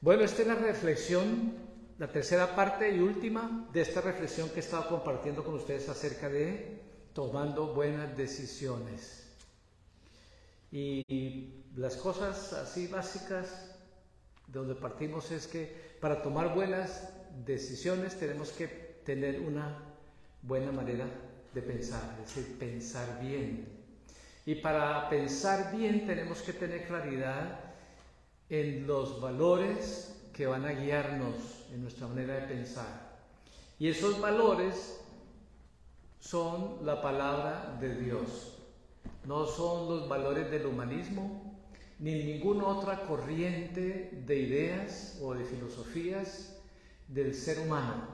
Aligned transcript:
Bueno, 0.00 0.24
esta 0.24 0.42
es 0.42 0.48
la 0.48 0.54
reflexión, 0.56 1.54
la 1.98 2.12
tercera 2.12 2.54
parte 2.54 2.94
y 2.94 3.00
última 3.00 3.66
de 3.72 3.80
esta 3.80 4.02
reflexión 4.02 4.50
que 4.50 4.56
he 4.56 4.60
estado 4.60 4.88
compartiendo 4.88 5.42
con 5.42 5.54
ustedes 5.54 5.88
acerca 5.88 6.28
de 6.28 6.82
tomando 7.14 7.72
buenas 7.72 8.14
decisiones. 8.14 9.26
Y 10.70 11.64
las 11.76 11.96
cosas 11.96 12.52
así 12.52 12.88
básicas 12.88 13.74
de 14.46 14.58
donde 14.58 14.74
partimos 14.74 15.30
es 15.30 15.46
que 15.46 15.96
para 15.98 16.22
tomar 16.22 16.54
buenas 16.54 17.08
decisiones 17.46 18.18
tenemos 18.18 18.50
que 18.50 18.66
tener 19.02 19.40
una 19.40 19.78
buena 20.42 20.72
manera 20.72 21.06
de 21.54 21.62
pensar, 21.62 22.02
es 22.22 22.34
decir, 22.34 22.58
pensar 22.58 23.18
bien. 23.22 23.66
Y 24.44 24.56
para 24.56 25.08
pensar 25.08 25.74
bien 25.74 26.06
tenemos 26.06 26.42
que 26.42 26.52
tener 26.52 26.86
claridad 26.86 27.65
en 28.48 28.86
los 28.86 29.20
valores 29.20 30.14
que 30.32 30.46
van 30.46 30.64
a 30.64 30.72
guiarnos 30.72 31.34
en 31.72 31.82
nuestra 31.82 32.06
manera 32.06 32.34
de 32.34 32.42
pensar. 32.42 33.16
Y 33.78 33.88
esos 33.88 34.20
valores 34.20 35.00
son 36.20 36.84
la 36.84 37.02
palabra 37.02 37.76
de 37.80 37.94
Dios. 37.96 38.58
No 39.24 39.46
son 39.46 39.88
los 39.88 40.08
valores 40.08 40.50
del 40.50 40.66
humanismo, 40.66 41.56
ni 41.98 42.22
ninguna 42.22 42.66
otra 42.66 43.06
corriente 43.06 44.22
de 44.26 44.38
ideas 44.38 45.18
o 45.22 45.34
de 45.34 45.44
filosofías 45.44 46.56
del 47.08 47.34
ser 47.34 47.60
humano, 47.60 48.08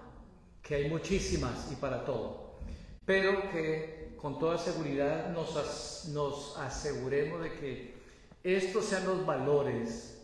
que 0.62 0.76
hay 0.76 0.90
muchísimas 0.90 1.70
y 1.72 1.76
para 1.76 2.04
todo, 2.04 2.58
pero 3.04 3.50
que 3.50 4.14
con 4.20 4.38
toda 4.38 4.58
seguridad 4.58 5.32
nos, 5.32 6.08
nos 6.12 6.56
aseguremos 6.58 7.42
de 7.42 7.52
que 7.54 7.94
estos 8.44 8.84
sean 8.84 9.06
los 9.06 9.26
valores 9.26 10.21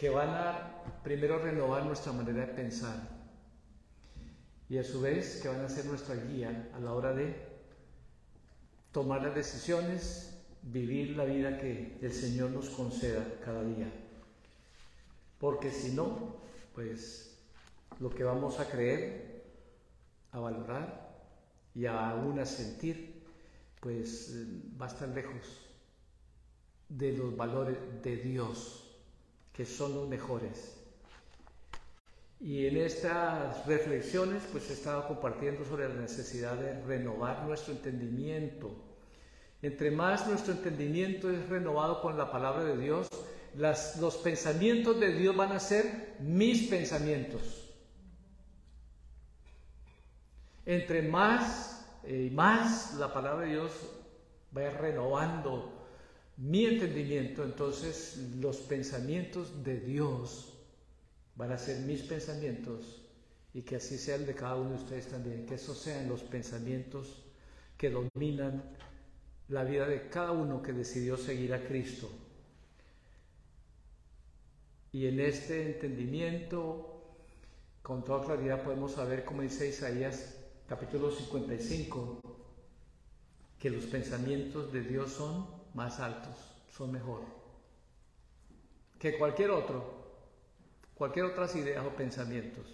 que 0.00 0.08
van 0.08 0.30
a 0.30 0.82
primero 1.04 1.38
renovar 1.38 1.84
nuestra 1.84 2.10
manera 2.10 2.46
de 2.46 2.54
pensar 2.54 2.96
y 4.66 4.78
a 4.78 4.82
su 4.82 5.02
vez 5.02 5.42
que 5.42 5.48
van 5.48 5.60
a 5.60 5.68
ser 5.68 5.84
nuestra 5.84 6.14
guía 6.14 6.70
a 6.74 6.80
la 6.80 6.94
hora 6.94 7.12
de 7.12 7.36
tomar 8.92 9.20
las 9.22 9.34
decisiones, 9.34 10.40
vivir 10.62 11.18
la 11.18 11.24
vida 11.26 11.58
que 11.58 11.98
el 12.00 12.12
Señor 12.14 12.48
nos 12.48 12.70
conceda 12.70 13.22
cada 13.44 13.62
día. 13.62 13.92
Porque 15.38 15.70
si 15.70 15.92
no, 15.92 16.36
pues 16.74 17.38
lo 17.98 18.08
que 18.08 18.24
vamos 18.24 18.58
a 18.58 18.70
creer, 18.70 19.44
a 20.32 20.38
valorar 20.38 21.26
y 21.74 21.84
aún 21.84 22.38
a 22.38 22.46
sentir, 22.46 23.22
pues 23.80 24.34
va 24.80 24.86
a 24.86 24.88
estar 24.88 25.10
lejos 25.10 25.60
de 26.88 27.12
los 27.12 27.36
valores 27.36 27.76
de 28.02 28.16
Dios 28.16 28.86
que 29.60 29.66
son 29.66 29.94
los 29.94 30.08
mejores. 30.08 30.74
Y 32.40 32.64
en 32.64 32.78
estas 32.78 33.66
reflexiones 33.66 34.42
pues 34.50 34.70
he 34.70 34.72
estado 34.72 35.06
compartiendo 35.06 35.66
sobre 35.66 35.86
la 35.86 35.96
necesidad 35.96 36.56
de 36.56 36.80
renovar 36.84 37.42
nuestro 37.42 37.74
entendimiento. 37.74 38.74
Entre 39.60 39.90
más 39.90 40.26
nuestro 40.26 40.54
entendimiento 40.54 41.30
es 41.30 41.46
renovado 41.50 42.00
con 42.00 42.16
la 42.16 42.32
palabra 42.32 42.64
de 42.64 42.78
Dios, 42.78 43.06
los 43.54 44.16
pensamientos 44.24 44.98
de 44.98 45.12
Dios 45.12 45.36
van 45.36 45.52
a 45.52 45.60
ser 45.60 46.14
mis 46.20 46.66
pensamientos. 46.68 47.70
Entre 50.64 51.02
más 51.02 51.86
y 52.04 52.28
eh, 52.28 52.30
más 52.30 52.94
la 52.94 53.12
palabra 53.12 53.44
de 53.44 53.50
Dios 53.52 53.72
vaya 54.52 54.70
renovando 54.70 55.79
mi 56.40 56.64
entendimiento, 56.64 57.44
entonces 57.44 58.16
los 58.40 58.56
pensamientos 58.56 59.62
de 59.62 59.78
Dios 59.78 60.54
van 61.36 61.52
a 61.52 61.58
ser 61.58 61.80
mis 61.80 62.00
pensamientos 62.00 63.02
y 63.52 63.60
que 63.60 63.76
así 63.76 63.98
sea 63.98 64.14
el 64.14 64.24
de 64.24 64.34
cada 64.34 64.56
uno 64.56 64.70
de 64.70 64.76
ustedes 64.76 65.08
también, 65.08 65.44
que 65.44 65.56
esos 65.56 65.78
sean 65.78 66.08
los 66.08 66.22
pensamientos 66.22 67.26
que 67.76 67.90
dominan 67.90 68.62
la 69.48 69.64
vida 69.64 69.86
de 69.86 70.08
cada 70.08 70.32
uno 70.32 70.62
que 70.62 70.72
decidió 70.72 71.18
seguir 71.18 71.52
a 71.52 71.62
Cristo. 71.62 72.08
Y 74.92 75.08
en 75.08 75.20
este 75.20 75.74
entendimiento, 75.74 77.02
con 77.82 78.02
toda 78.02 78.24
claridad 78.24 78.62
podemos 78.62 78.92
saber, 78.92 79.26
como 79.26 79.42
dice 79.42 79.68
Isaías 79.68 80.38
capítulo 80.66 81.10
55, 81.10 82.18
que 83.58 83.68
los 83.68 83.84
pensamientos 83.84 84.72
de 84.72 84.80
Dios 84.80 85.12
son 85.12 85.59
más 85.74 86.00
altos, 86.00 86.36
son 86.70 86.92
mejor 86.92 87.40
que 89.00 89.16
cualquier 89.16 89.50
otro, 89.50 89.82
cualquier 90.94 91.24
otras 91.24 91.56
ideas 91.56 91.84
o 91.84 91.96
pensamientos. 91.96 92.66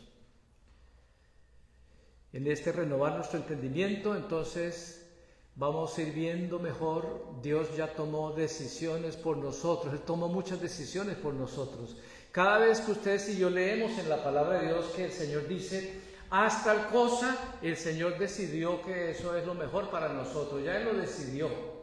En 2.33 2.49
este 2.49 2.73
renovar 2.73 3.15
nuestro 3.15 3.39
entendimiento, 3.39 4.15
entonces 4.17 5.09
vamos 5.55 5.97
a 5.97 6.03
ir 6.03 6.13
viendo 6.13 6.59
mejor, 6.59 7.41
Dios 7.41 7.75
ya 7.77 7.95
tomó 7.95 8.33
decisiones 8.33 9.17
por 9.17 9.37
nosotros, 9.37 9.95
Él 9.95 10.01
tomó 10.01 10.29
muchas 10.29 10.61
decisiones 10.61 11.17
por 11.17 11.33
nosotros. 11.33 11.97
Cada 12.33 12.59
vez 12.59 12.81
que 12.81 12.91
ustedes 12.91 13.29
y 13.29 13.39
yo 13.39 13.49
leemos 13.49 13.97
en 13.97 14.09
la 14.09 14.23
palabra 14.23 14.59
de 14.59 14.67
Dios 14.67 14.87
que 14.97 15.05
el 15.05 15.13
Señor 15.13 15.47
dice, 15.47 16.01
haz 16.29 16.65
tal 16.65 16.89
cosa, 16.89 17.57
el 17.63 17.77
Señor 17.77 18.19
decidió 18.19 18.83
que 18.83 19.13
eso 19.13 19.37
es 19.37 19.47
lo 19.47 19.55
mejor 19.55 19.91
para 19.91 20.13
nosotros, 20.13 20.63
ya 20.65 20.77
Él 20.77 20.87
lo 20.87 20.95
decidió. 20.95 21.76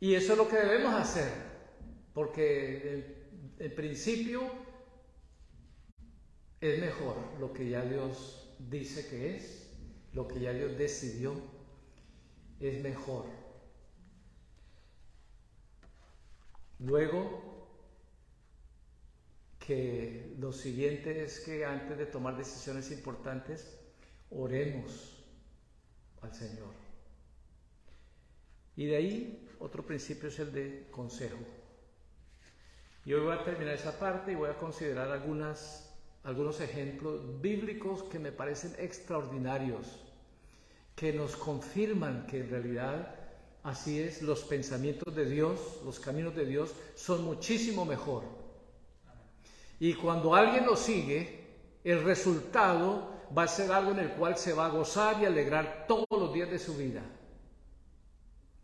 Y 0.00 0.14
eso 0.14 0.32
es 0.32 0.38
lo 0.38 0.48
que 0.48 0.56
debemos 0.56 0.94
hacer, 0.94 1.28
porque 2.14 3.26
en, 3.58 3.74
principio 3.74 4.42
es 6.60 6.80
mejor 6.80 7.16
lo 7.40 7.52
que 7.52 7.68
ya 7.68 7.84
Dios 7.84 8.54
dice 8.58 9.08
que 9.08 9.36
es, 9.36 9.70
lo 10.12 10.28
que 10.28 10.40
ya 10.40 10.52
Dios 10.52 10.78
decidió, 10.78 11.34
es 12.60 12.80
mejor. 12.80 13.26
Luego, 16.78 17.48
que 19.58 20.36
lo 20.38 20.52
siguiente 20.52 21.24
es 21.24 21.40
que 21.40 21.64
antes 21.64 21.98
de 21.98 22.06
tomar 22.06 22.36
decisiones 22.36 22.92
importantes, 22.92 23.76
oremos 24.30 25.24
al 26.22 26.32
Señor. 26.32 26.87
Y 28.78 28.86
de 28.86 28.94
ahí 28.94 29.48
otro 29.58 29.84
principio 29.84 30.28
es 30.28 30.38
el 30.38 30.52
de 30.52 30.86
consejo. 30.92 31.40
Y 33.04 33.12
hoy 33.12 33.22
voy 33.22 33.34
a 33.34 33.42
terminar 33.42 33.74
esa 33.74 33.98
parte 33.98 34.30
y 34.30 34.36
voy 34.36 34.50
a 34.50 34.56
considerar 34.56 35.10
algunos 35.10 36.60
ejemplos 36.60 37.40
bíblicos 37.40 38.04
que 38.04 38.20
me 38.20 38.30
parecen 38.30 38.76
extraordinarios, 38.78 39.98
que 40.94 41.12
nos 41.12 41.34
confirman 41.34 42.24
que 42.28 42.38
en 42.38 42.50
realidad 42.50 43.16
así 43.64 43.98
es, 43.98 44.22
los 44.22 44.44
pensamientos 44.44 45.12
de 45.12 45.24
Dios, 45.24 45.80
los 45.84 45.98
caminos 45.98 46.36
de 46.36 46.46
Dios 46.46 46.72
son 46.94 47.24
muchísimo 47.24 47.84
mejor. 47.84 48.22
Y 49.80 49.94
cuando 49.94 50.36
alguien 50.36 50.66
lo 50.66 50.76
sigue, 50.76 51.48
el 51.82 52.04
resultado 52.04 53.12
va 53.36 53.42
a 53.42 53.48
ser 53.48 53.72
algo 53.72 53.90
en 53.90 53.98
el 53.98 54.12
cual 54.12 54.38
se 54.38 54.52
va 54.52 54.66
a 54.66 54.70
gozar 54.70 55.20
y 55.20 55.24
alegrar 55.24 55.86
todos 55.88 56.06
los 56.12 56.32
días 56.32 56.48
de 56.48 56.60
su 56.60 56.76
vida 56.76 57.02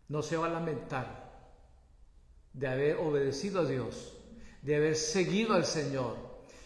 no 0.09 0.21
se 0.21 0.37
va 0.37 0.47
a 0.47 0.49
lamentar 0.49 1.25
de 2.53 2.67
haber 2.67 2.97
obedecido 2.97 3.61
a 3.61 3.65
Dios, 3.65 4.13
de 4.61 4.75
haber 4.75 4.95
seguido 4.95 5.53
al 5.53 5.65
Señor. 5.65 6.15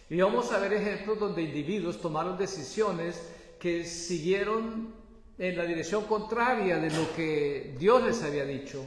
Y 0.08 0.20
vamos 0.20 0.52
a 0.52 0.58
ver 0.58 0.72
ejemplos 0.72 1.18
donde 1.18 1.42
individuos 1.42 2.00
tomaron 2.00 2.36
decisiones 2.36 3.20
que 3.58 3.84
siguieron 3.84 4.94
en 5.38 5.56
la 5.56 5.64
dirección 5.64 6.04
contraria 6.04 6.78
de 6.78 6.90
lo 6.90 7.12
que 7.14 7.76
Dios 7.78 8.02
les 8.02 8.22
había 8.22 8.44
dicho 8.44 8.84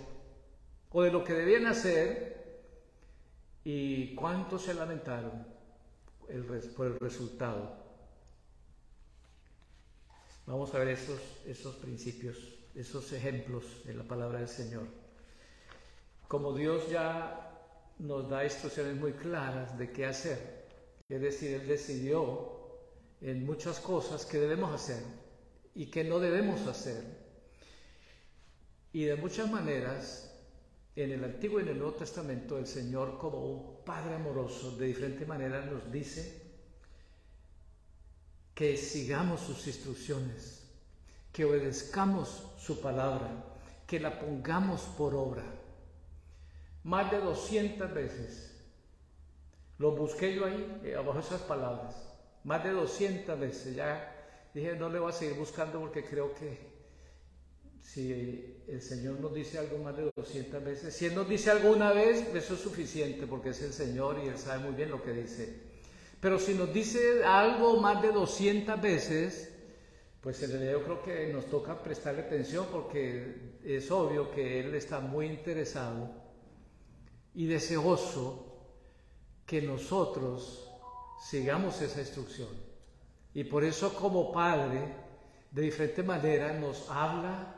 o 0.91 1.01
de 1.01 1.11
lo 1.11 1.23
que 1.23 1.33
debían 1.33 1.65
hacer 1.65 2.61
y 3.63 4.13
cuántos 4.15 4.63
se 4.63 4.73
lamentaron 4.73 5.47
por 6.75 6.87
el 6.87 6.99
resultado. 6.99 7.83
Vamos 10.45 10.73
a 10.73 10.79
ver 10.79 10.89
esos, 10.89 11.19
esos 11.45 11.75
principios 11.75 12.37
esos 12.75 13.11
ejemplos 13.13 13.63
en 13.85 13.97
la 13.97 14.03
palabra 14.03 14.39
del 14.39 14.47
Señor. 14.47 14.87
Como 16.27 16.55
Dios 16.55 16.89
ya 16.89 17.51
nos 17.99 18.29
da 18.29 18.43
instrucciones 18.43 18.95
muy 18.95 19.13
claras 19.13 19.77
de 19.77 19.91
qué 19.91 20.05
hacer, 20.05 20.65
es 21.07 21.21
decir, 21.21 21.61
Él 21.61 21.67
decidió 21.67 22.53
en 23.21 23.45
muchas 23.45 23.79
cosas 23.79 24.25
que 24.25 24.39
debemos 24.39 24.73
hacer 24.73 25.03
y 25.75 25.85
que 25.87 26.03
no 26.03 26.19
debemos 26.19 26.65
hacer. 26.67 27.03
Y 28.91 29.05
de 29.05 29.15
muchas 29.15 29.49
maneras, 29.49 30.31
en 30.95 31.11
el 31.11 31.23
Antiguo 31.23 31.59
y 31.59 31.63
en 31.63 31.69
el 31.69 31.79
Nuevo 31.79 31.93
Testamento, 31.93 32.57
el 32.57 32.67
Señor 32.67 33.17
como 33.17 33.45
un 33.45 33.83
Padre 33.83 34.15
amoroso, 34.15 34.75
de 34.75 34.87
diferente 34.87 35.25
manera 35.25 35.65
nos 35.65 35.91
dice 35.91 36.41
que 38.53 38.77
sigamos 38.77 39.41
sus 39.41 39.65
instrucciones 39.67 40.62
que 41.33 41.45
obedezcamos 41.45 42.43
su 42.59 42.79
palabra, 42.79 43.43
que 43.87 43.99
la 43.99 44.19
pongamos 44.19 44.81
por 44.97 45.15
obra. 45.15 45.43
Más 46.83 47.11
de 47.11 47.19
200 47.19 47.93
veces 47.93 48.49
Lo 49.79 49.91
busqué 49.91 50.35
yo 50.35 50.45
ahí, 50.45 50.81
eh, 50.83 50.95
abajo 50.95 51.19
esas 51.19 51.41
palabras, 51.41 51.95
más 52.43 52.63
de 52.63 52.69
200 52.69 53.39
veces. 53.39 53.75
Ya 53.75 54.15
dije, 54.53 54.75
no 54.75 54.87
le 54.87 54.99
voy 54.99 55.09
a 55.09 55.13
seguir 55.13 55.35
buscando 55.35 55.79
porque 55.79 56.05
creo 56.05 56.33
que 56.35 56.71
si 57.81 58.63
el 58.67 58.81
Señor 58.81 59.19
nos 59.19 59.33
dice 59.33 59.57
algo 59.57 59.79
más 59.79 59.97
de 59.97 60.11
200 60.15 60.63
veces, 60.63 60.95
si 60.95 61.07
Él 61.07 61.15
nos 61.15 61.27
dice 61.27 61.49
algo 61.49 61.71
una 61.71 61.91
vez, 61.91 62.21
eso 62.33 62.53
es 62.53 62.59
suficiente 62.59 63.25
porque 63.25 63.49
es 63.49 63.61
el 63.63 63.73
Señor 63.73 64.19
y 64.23 64.27
Él 64.27 64.37
sabe 64.37 64.63
muy 64.63 64.75
bien 64.75 64.91
lo 64.91 65.03
que 65.03 65.11
dice. 65.11 65.59
Pero 66.21 66.39
si 66.39 66.53
nos 66.53 66.71
dice 66.71 67.25
algo 67.25 67.81
más 67.81 68.01
de 68.01 68.11
200 68.11 68.79
veces, 68.79 69.52
pues 70.23 70.41
en 70.41 70.51
realidad 70.51 70.71
yo 70.71 70.83
creo 70.85 71.03
que 71.03 71.33
nos 71.33 71.47
toca 71.47 71.83
prestarle 71.83 72.21
atención 72.21 72.65
porque 72.71 73.57
es 73.61 73.91
obvio 73.91 74.31
que 74.31 74.61
Él 74.61 74.73
está 74.73 75.01
muy 75.01 75.25
interesado 75.25 76.09
y 77.35 77.45
deseoso 77.45 78.53
que 79.45 79.61
nosotros 79.61 80.65
sigamos 81.29 81.81
esa 81.81 81.99
instrucción. 81.99 82.47
Y 83.33 83.43
por 83.43 83.65
eso 83.65 83.93
como 83.95 84.31
Padre, 84.31 84.95
de 85.51 85.61
diferente 85.61 86.03
manera, 86.03 86.53
nos 86.53 86.89
habla, 86.89 87.55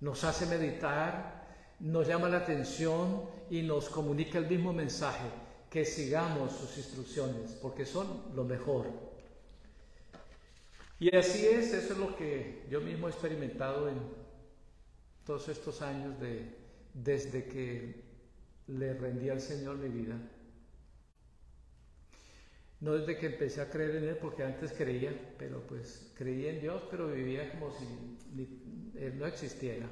nos 0.00 0.24
hace 0.24 0.46
meditar, 0.46 1.46
nos 1.78 2.08
llama 2.08 2.28
la 2.28 2.38
atención 2.38 3.22
y 3.50 3.62
nos 3.62 3.88
comunica 3.88 4.38
el 4.38 4.48
mismo 4.48 4.72
mensaje, 4.72 5.28
que 5.70 5.84
sigamos 5.84 6.52
sus 6.54 6.76
instrucciones, 6.76 7.52
porque 7.62 7.86
son 7.86 8.32
lo 8.34 8.42
mejor. 8.42 9.09
Y 11.00 11.16
así 11.16 11.46
es, 11.46 11.72
eso 11.72 11.94
es 11.94 11.98
lo 11.98 12.14
que 12.14 12.66
yo 12.68 12.82
mismo 12.82 13.08
he 13.08 13.10
experimentado 13.10 13.88
en 13.88 13.96
todos 15.24 15.48
estos 15.48 15.80
años 15.80 16.20
de, 16.20 16.44
desde 16.92 17.46
que 17.46 18.04
le 18.66 18.92
rendí 18.92 19.30
al 19.30 19.40
Señor 19.40 19.78
mi 19.78 19.88
vida. 19.88 20.20
No 22.80 22.92
desde 22.92 23.16
que 23.16 23.28
empecé 23.28 23.62
a 23.62 23.70
creer 23.70 23.96
en 23.96 24.04
Él, 24.04 24.18
porque 24.18 24.44
antes 24.44 24.72
creía, 24.72 25.34
pero 25.38 25.66
pues 25.66 26.12
creía 26.18 26.50
en 26.50 26.60
Dios, 26.60 26.82
pero 26.90 27.08
vivía 27.08 27.50
como 27.50 27.70
si 27.70 27.84
Él 28.98 29.18
no 29.18 29.24
existiera. 29.24 29.88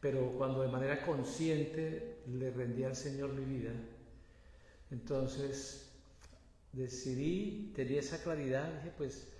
Pero 0.00 0.34
cuando 0.38 0.62
de 0.62 0.68
manera 0.68 1.04
consciente 1.04 2.22
le 2.28 2.52
rendí 2.52 2.84
al 2.84 2.94
Señor 2.94 3.32
mi 3.32 3.44
vida, 3.44 3.72
entonces 4.92 5.90
decidí, 6.72 7.72
tenía 7.74 7.98
esa 7.98 8.22
claridad, 8.22 8.72
dije 8.74 8.92
pues 8.96 9.31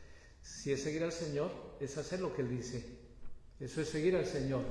si 0.42 0.72
es 0.72 0.82
seguir 0.82 1.02
al 1.04 1.12
Señor, 1.12 1.50
es 1.80 1.96
hacer 1.96 2.20
lo 2.20 2.34
que 2.34 2.42
Él 2.42 2.50
dice. 2.50 2.84
Eso 3.60 3.80
es 3.80 3.88
seguir 3.88 4.16
al 4.16 4.26
Señor. 4.26 4.62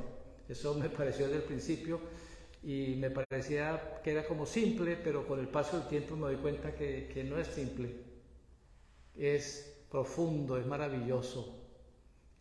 Eso 0.48 0.74
me 0.76 0.90
pareció 0.98 1.26
desde 1.26 1.38
el 1.38 1.44
principio 1.44 2.00
y 2.64 2.96
me 2.98 3.10
parecía 3.10 4.02
que 4.04 4.12
era 4.12 4.28
como 4.28 4.46
simple, 4.46 4.96
pero 4.96 5.26
con 5.26 5.40
el 5.40 5.48
paso 5.48 5.80
del 5.80 5.88
tiempo 5.88 6.16
me 6.16 6.28
doy 6.28 6.36
cuenta 6.36 6.76
que, 6.76 7.10
que 7.14 7.24
no 7.24 7.40
es 7.40 7.48
simple. 7.48 7.96
Es 9.16 9.74
profundo, 9.90 10.58
es 10.58 10.66
maravilloso. 10.66 11.58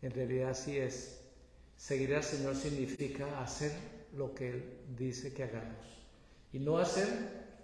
En 0.01 0.11
realidad 0.11 0.53
sí 0.53 0.77
es. 0.77 1.17
Seguir 1.75 2.13
al 2.13 2.23
Señor 2.23 2.55
significa 2.55 3.41
hacer 3.41 3.71
lo 4.13 4.35
que 4.35 4.49
Él 4.49 4.63
dice 4.95 5.33
que 5.33 5.43
hagamos 5.43 6.01
y 6.53 6.59
no 6.59 6.77
hacer 6.77 7.07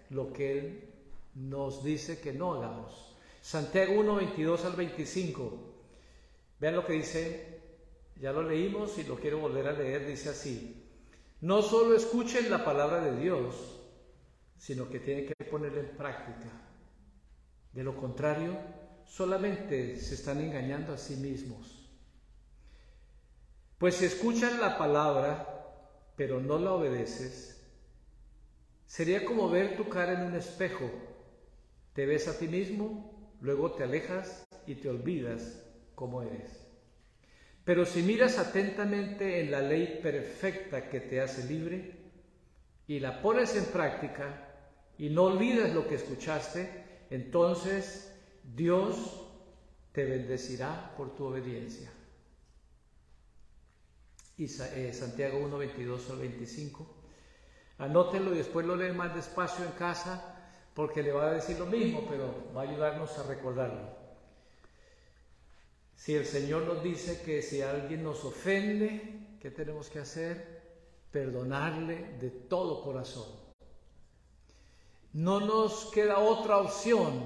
lo 0.09 0.31
que 0.31 0.57
Él 0.57 0.89
nos 1.35 1.83
dice 1.83 2.19
que 2.19 2.33
no 2.33 2.53
hagamos. 2.53 3.06
Santiago 3.47 3.93
1, 3.93 4.15
22 4.15 4.65
al 4.65 4.73
25. 4.73 5.57
Vean 6.59 6.75
lo 6.75 6.85
que 6.85 6.91
dice, 6.91 7.61
ya 8.17 8.33
lo 8.33 8.43
leímos 8.43 8.97
y 8.97 9.05
lo 9.05 9.15
quiero 9.15 9.39
volver 9.39 9.69
a 9.69 9.71
leer, 9.71 10.05
dice 10.05 10.27
así. 10.27 10.85
No 11.39 11.61
solo 11.61 11.95
escuchen 11.95 12.51
la 12.51 12.65
palabra 12.65 12.99
de 12.99 13.17
Dios, 13.17 13.79
sino 14.57 14.89
que 14.89 14.99
tienen 14.99 15.27
que 15.27 15.45
ponerla 15.45 15.79
en 15.79 15.95
práctica. 15.95 16.49
De 17.71 17.85
lo 17.85 17.95
contrario, 17.95 18.57
solamente 19.05 19.95
se 19.95 20.15
están 20.15 20.41
engañando 20.41 20.91
a 20.91 20.97
sí 20.97 21.15
mismos. 21.15 21.89
Pues 23.77 23.95
si 23.95 24.03
escuchan 24.07 24.59
la 24.59 24.77
palabra, 24.77 25.87
pero 26.17 26.41
no 26.41 26.59
la 26.59 26.73
obedeces, 26.73 27.65
sería 28.85 29.23
como 29.23 29.49
ver 29.49 29.77
tu 29.77 29.87
cara 29.87 30.21
en 30.21 30.27
un 30.27 30.35
espejo. 30.35 30.91
Te 31.93 32.05
ves 32.05 32.27
a 32.27 32.37
ti 32.37 32.49
mismo 32.49 33.15
luego 33.41 33.71
te 33.71 33.83
alejas 33.83 34.47
y 34.65 34.75
te 34.75 34.89
olvidas 34.89 35.63
cómo 35.95 36.21
eres. 36.21 36.67
Pero 37.63 37.85
si 37.85 38.01
miras 38.01 38.37
atentamente 38.37 39.41
en 39.41 39.51
la 39.51 39.61
ley 39.61 39.99
perfecta 40.01 40.89
que 40.89 41.01
te 41.01 41.19
hace 41.19 41.45
libre 41.51 42.11
y 42.87 42.99
la 42.99 43.21
pones 43.21 43.55
en 43.55 43.65
práctica 43.65 44.47
y 44.97 45.09
no 45.09 45.23
olvidas 45.23 45.73
lo 45.73 45.87
que 45.87 45.95
escuchaste, 45.95 46.85
entonces 47.09 48.13
Dios 48.43 49.27
te 49.91 50.05
bendecirá 50.05 50.93
por 50.95 51.15
tu 51.15 51.25
obediencia. 51.25 51.91
Eh, 54.37 54.91
Santiago 54.93 55.39
1, 55.39 55.57
22 55.57 56.09
al 56.11 56.19
25. 56.19 56.95
Anótenlo 57.79 58.33
y 58.33 58.37
después 58.37 58.65
lo 58.65 58.75
leen 58.75 58.95
más 58.95 59.15
despacio 59.15 59.65
en 59.65 59.71
casa 59.71 60.36
porque 60.77 61.01
le 61.01 61.11
va 61.11 61.31
a 61.31 61.33
decir 61.33 61.57
lo 61.57 61.65
mismo, 61.65 62.05
pero 62.07 62.53
va 62.55 62.61
a 62.61 62.63
ayudarnos 62.65 63.17
a 63.17 63.23
recordarlo. 63.23 63.81
Si 65.95 66.13
el 66.13 66.23
Señor 66.23 66.67
nos 66.67 66.83
dice 66.83 67.23
que 67.23 67.41
si 67.41 67.63
alguien 67.63 68.03
nos 68.03 68.23
ofende, 68.23 69.37
¿qué 69.41 69.49
tenemos 69.49 69.89
que 69.89 69.97
hacer? 69.97 70.61
Perdonarle 71.09 72.17
de 72.19 72.29
todo 72.29 72.83
corazón. 72.83 73.25
No 75.13 75.39
nos 75.39 75.85
queda 75.87 76.19
otra 76.19 76.59
opción. 76.59 77.23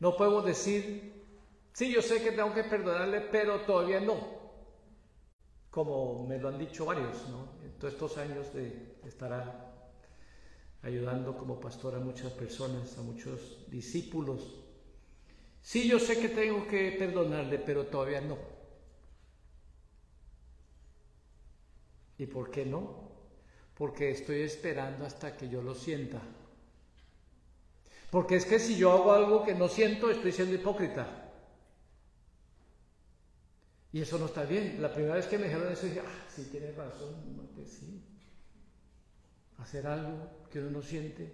No 0.00 0.16
podemos 0.16 0.44
decir, 0.44 1.24
sí, 1.72 1.92
yo 1.92 2.02
sé 2.02 2.20
que 2.20 2.32
tengo 2.32 2.52
que 2.52 2.64
perdonarle, 2.64 3.20
pero 3.30 3.60
todavía 3.60 4.00
no. 4.00 4.16
Como 5.70 6.26
me 6.26 6.36
lo 6.36 6.48
han 6.48 6.58
dicho 6.58 6.84
varios, 6.84 7.28
¿no? 7.28 7.46
En 7.62 7.78
todos 7.78 7.92
estos 7.92 8.18
años 8.18 8.52
de 8.52 8.96
estar 9.06 9.69
ayudando 10.82 11.36
como 11.36 11.60
pastor 11.60 11.94
a 11.94 12.00
muchas 12.00 12.32
personas, 12.32 12.96
a 12.96 13.02
muchos 13.02 13.66
discípulos. 13.70 14.56
Sí, 15.60 15.86
yo 15.86 15.98
sé 15.98 16.18
que 16.18 16.30
tengo 16.30 16.66
que 16.66 16.92
perdonarle, 16.92 17.58
pero 17.58 17.86
todavía 17.86 18.20
no. 18.20 18.38
¿Y 22.16 22.26
por 22.26 22.50
qué 22.50 22.64
no? 22.64 23.10
Porque 23.74 24.10
estoy 24.10 24.40
esperando 24.42 25.04
hasta 25.04 25.36
que 25.36 25.48
yo 25.48 25.62
lo 25.62 25.74
sienta. 25.74 26.20
Porque 28.10 28.36
es 28.36 28.44
que 28.44 28.58
si 28.58 28.76
yo 28.76 28.92
hago 28.92 29.12
algo 29.12 29.44
que 29.44 29.54
no 29.54 29.68
siento, 29.68 30.10
estoy 30.10 30.32
siendo 30.32 30.54
hipócrita. 30.54 31.28
Y 33.92 34.00
eso 34.00 34.18
no 34.18 34.26
está 34.26 34.44
bien. 34.44 34.80
La 34.80 34.92
primera 34.92 35.14
vez 35.14 35.26
que 35.26 35.38
me 35.38 35.44
dijeron 35.44 35.72
eso, 35.72 35.86
dije, 35.86 36.00
ah, 36.00 36.26
sí, 36.28 36.48
tienes 36.50 36.76
razón, 36.76 37.14
que 37.54 37.66
sí 37.66 38.09
hacer 39.60 39.86
algo 39.86 40.48
que 40.50 40.58
uno 40.58 40.70
no 40.70 40.82
siente, 40.82 41.32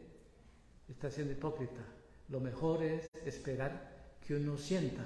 está 0.88 1.10
siendo 1.10 1.32
hipócrita. 1.32 1.82
Lo 2.28 2.40
mejor 2.40 2.82
es 2.82 3.08
esperar 3.24 4.16
que 4.26 4.34
uno 4.34 4.56
sienta 4.58 5.04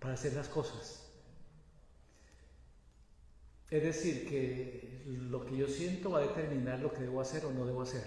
para 0.00 0.14
hacer 0.14 0.34
las 0.34 0.48
cosas. 0.48 1.04
Es 3.70 3.82
decir, 3.82 4.28
que 4.28 5.02
lo 5.06 5.44
que 5.44 5.56
yo 5.56 5.66
siento 5.66 6.10
va 6.10 6.20
a 6.20 6.26
determinar 6.26 6.78
lo 6.80 6.92
que 6.92 7.02
debo 7.02 7.20
hacer 7.20 7.44
o 7.44 7.50
no 7.50 7.66
debo 7.66 7.82
hacer. 7.82 8.04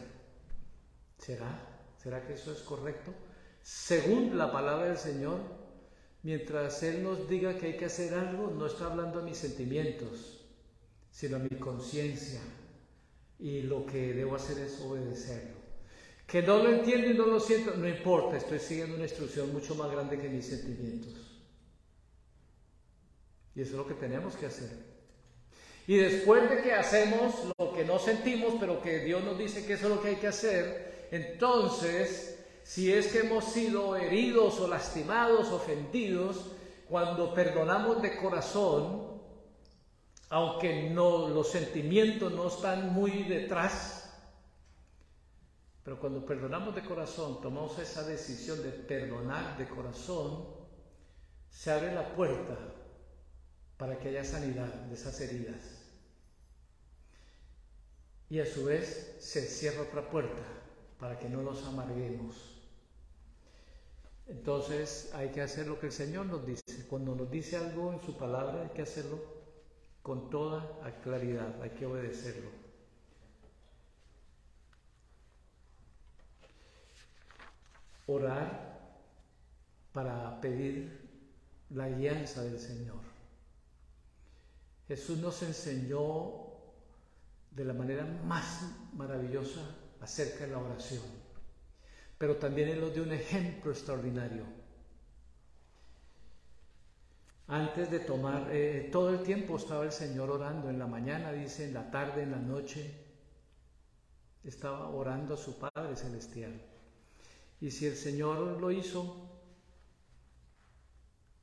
¿Será? 1.18 1.60
¿Será 2.02 2.26
que 2.26 2.34
eso 2.34 2.52
es 2.52 2.60
correcto? 2.60 3.14
Según 3.62 4.38
la 4.38 4.52
palabra 4.52 4.88
del 4.88 4.98
Señor, 4.98 5.40
mientras 6.24 6.84
Él 6.84 7.04
nos 7.04 7.28
diga 7.28 7.58
que 7.58 7.68
hay 7.68 7.78
que 7.78 7.86
hacer 7.86 8.14
algo, 8.14 8.50
no 8.52 8.66
está 8.66 8.86
hablando 8.86 9.20
a 9.20 9.24
mis 9.24 9.38
sentimientos, 9.38 10.46
sino 11.12 11.38
a 11.38 11.40
mi 11.40 11.50
conciencia, 11.50 12.40
y 13.40 13.62
lo 13.62 13.86
que 13.86 14.14
debo 14.14 14.36
hacer 14.36 14.58
es 14.60 14.80
obedecerlo. 14.82 15.58
Que 16.26 16.42
no 16.42 16.58
lo 16.58 16.70
entiendo 16.70 17.10
y 17.10 17.14
no 17.14 17.26
lo 17.26 17.40
siento, 17.40 17.76
no 17.76 17.88
importa, 17.88 18.38
estoy 18.38 18.60
siguiendo 18.60 18.96
una 18.96 19.06
instrucción 19.06 19.54
mucho 19.54 19.76
más 19.76 19.92
grande 19.92 20.20
que 20.20 20.28
mis 20.28 20.46
sentimientos. 20.46 21.14
Y 23.56 23.62
eso 23.62 23.72
es 23.72 23.78
lo 23.78 23.88
que 23.88 23.94
tenemos 23.94 24.36
que 24.36 24.48
hacer. 24.48 24.70
Y 25.88 25.96
después 25.96 26.50
de 26.50 26.62
que 26.62 26.74
hacemos 26.74 27.34
lo 27.58 27.74
que 27.74 27.86
no 27.86 27.98
sentimos, 27.98 28.56
pero 28.60 28.82
que 28.82 29.00
Dios 29.00 29.24
nos 29.24 29.38
dice 29.38 29.66
que 29.66 29.74
eso 29.74 29.88
es 29.88 29.96
lo 29.96 30.02
que 30.02 30.10
hay 30.10 30.16
que 30.18 30.28
hacer, 30.28 31.08
entonces, 31.12 32.40
si 32.64 32.92
es 32.92 33.08
que 33.08 33.20
hemos 33.20 33.46
sido 33.46 33.96
heridos 33.96 34.60
o 34.60 34.68
lastimados, 34.68 35.48
ofendidos, 35.48 36.52
cuando 36.90 37.34
perdonamos 37.34 38.02
de 38.02 38.18
corazón, 38.18 39.07
aunque 40.30 40.90
no, 40.90 41.30
los 41.30 41.50
sentimientos 41.50 42.32
no 42.34 42.48
están 42.48 42.94
muy 42.94 43.24
detrás, 43.24 44.14
pero 45.84 46.00
cuando 46.00 46.26
perdonamos 46.26 46.76
de 46.76 46.84
corazón, 46.84 47.40
tomamos 47.42 47.80
esa 47.80 48.04
decisión 48.04 48.62
de 48.62 48.72
perdonar 48.72 49.58
de 49.58 49.68
corazón, 49.70 50.46
se 51.50 51.72
abre 51.72 51.94
la 51.94 52.14
puerta 52.14 52.58
para 53.78 53.98
que 53.98 54.10
haya 54.10 54.26
sanidad 54.26 54.68
de 54.68 54.96
esas 54.96 55.20
heridas. 55.22 55.86
Y 58.30 58.42
a 58.42 58.46
su 58.46 58.66
vez 58.66 59.16
se 59.20 59.44
cierra 59.44 59.84
otra 59.84 60.10
puerta 60.10 60.44
para 61.00 61.18
que 61.18 61.30
no 61.30 61.42
nos 61.42 61.64
amarguemos. 61.64 62.36
Entonces 64.28 65.12
hay 65.14 65.30
que 65.30 65.42
hacer 65.42 65.68
lo 65.68 65.80
que 65.80 65.86
el 65.86 65.94
Señor 65.94 66.26
nos 66.26 66.46
dice. 66.46 66.86
Cuando 66.90 67.16
nos 67.16 67.32
dice 67.32 67.56
algo 67.56 67.94
en 67.94 68.02
su 68.02 68.18
palabra 68.18 68.64
hay 68.64 68.70
que 68.76 68.82
hacerlo 68.82 69.37
con 70.08 70.30
toda 70.30 70.66
claridad, 71.04 71.62
hay 71.62 71.72
que 71.72 71.86
obedecerlo. 71.86 72.50
Orar 78.06 79.04
para 79.92 80.40
pedir 80.40 81.10
la 81.72 81.84
alianza 81.84 82.42
del 82.42 82.58
Señor. 82.58 83.02
Jesús 84.88 85.18
nos 85.18 85.44
enseñó 85.44 86.54
de 87.52 87.66
la 87.66 87.74
manera 87.74 88.06
más 88.06 88.62
maravillosa 88.94 89.76
acerca 90.00 90.46
de 90.46 90.52
la 90.54 90.60
oración, 90.60 91.04
pero 92.18 92.38
también 92.38 92.70
Él 92.70 92.80
nos 92.80 92.94
dio 92.94 93.04
un 93.04 93.12
ejemplo 93.12 93.72
extraordinario. 93.72 94.46
Antes 97.50 97.90
de 97.90 98.02
tomar, 98.02 98.50
eh, 98.52 98.90
todo 98.92 99.10
el 99.10 99.24
tiempo 99.24 99.56
estaba 99.56 99.86
el 99.86 99.94
Señor 99.94 100.30
orando, 100.30 100.70
en 100.70 100.78
la 100.78 100.86
mañana, 100.86 101.32
dice, 101.32 101.64
en 101.64 101.74
la 101.74 101.90
tarde, 101.90 102.24
en 102.24 102.32
la 102.32 102.40
noche, 102.40 102.94
estaba 104.44 104.90
orando 104.90 105.36
a 105.36 105.38
su 105.38 105.58
Padre 105.58 105.96
Celestial. 105.96 106.62
Y 107.62 107.72
si 107.72 107.86
el 107.86 107.96
Señor 107.96 108.60
lo 108.60 108.70
hizo, 108.70 109.30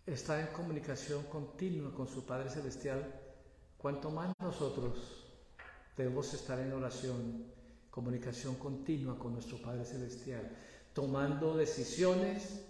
está 0.04 0.38
en 0.40 0.48
comunicación 0.48 1.22
continua 1.24 1.90
con 1.94 2.06
su 2.06 2.26
Padre 2.26 2.50
Celestial, 2.50 3.20
cuanto 3.78 4.10
más 4.10 4.30
nosotros 4.38 5.24
debemos 5.96 6.34
estar 6.34 6.58
en 6.60 6.74
oración, 6.74 7.46
comunicación 7.90 8.56
continua 8.56 9.18
con 9.18 9.32
nuestro 9.32 9.56
Padre 9.56 9.86
Celestial, 9.86 10.54
tomando 10.92 11.56
decisiones, 11.56 12.60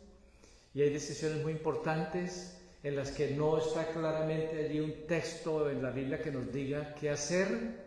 y 0.72 0.82
hay 0.82 0.90
decisiones 0.90 1.42
muy 1.42 1.52
importantes 1.52 2.60
en 2.84 2.94
las 2.94 3.10
que 3.10 3.30
no 3.30 3.58
está 3.58 3.88
claramente 3.88 4.66
allí 4.66 4.78
un 4.78 5.06
texto 5.06 5.68
en 5.70 5.82
la 5.82 5.90
Biblia 5.90 6.20
que 6.20 6.30
nos 6.30 6.52
diga 6.52 6.94
qué 6.94 7.10
hacer, 7.10 7.82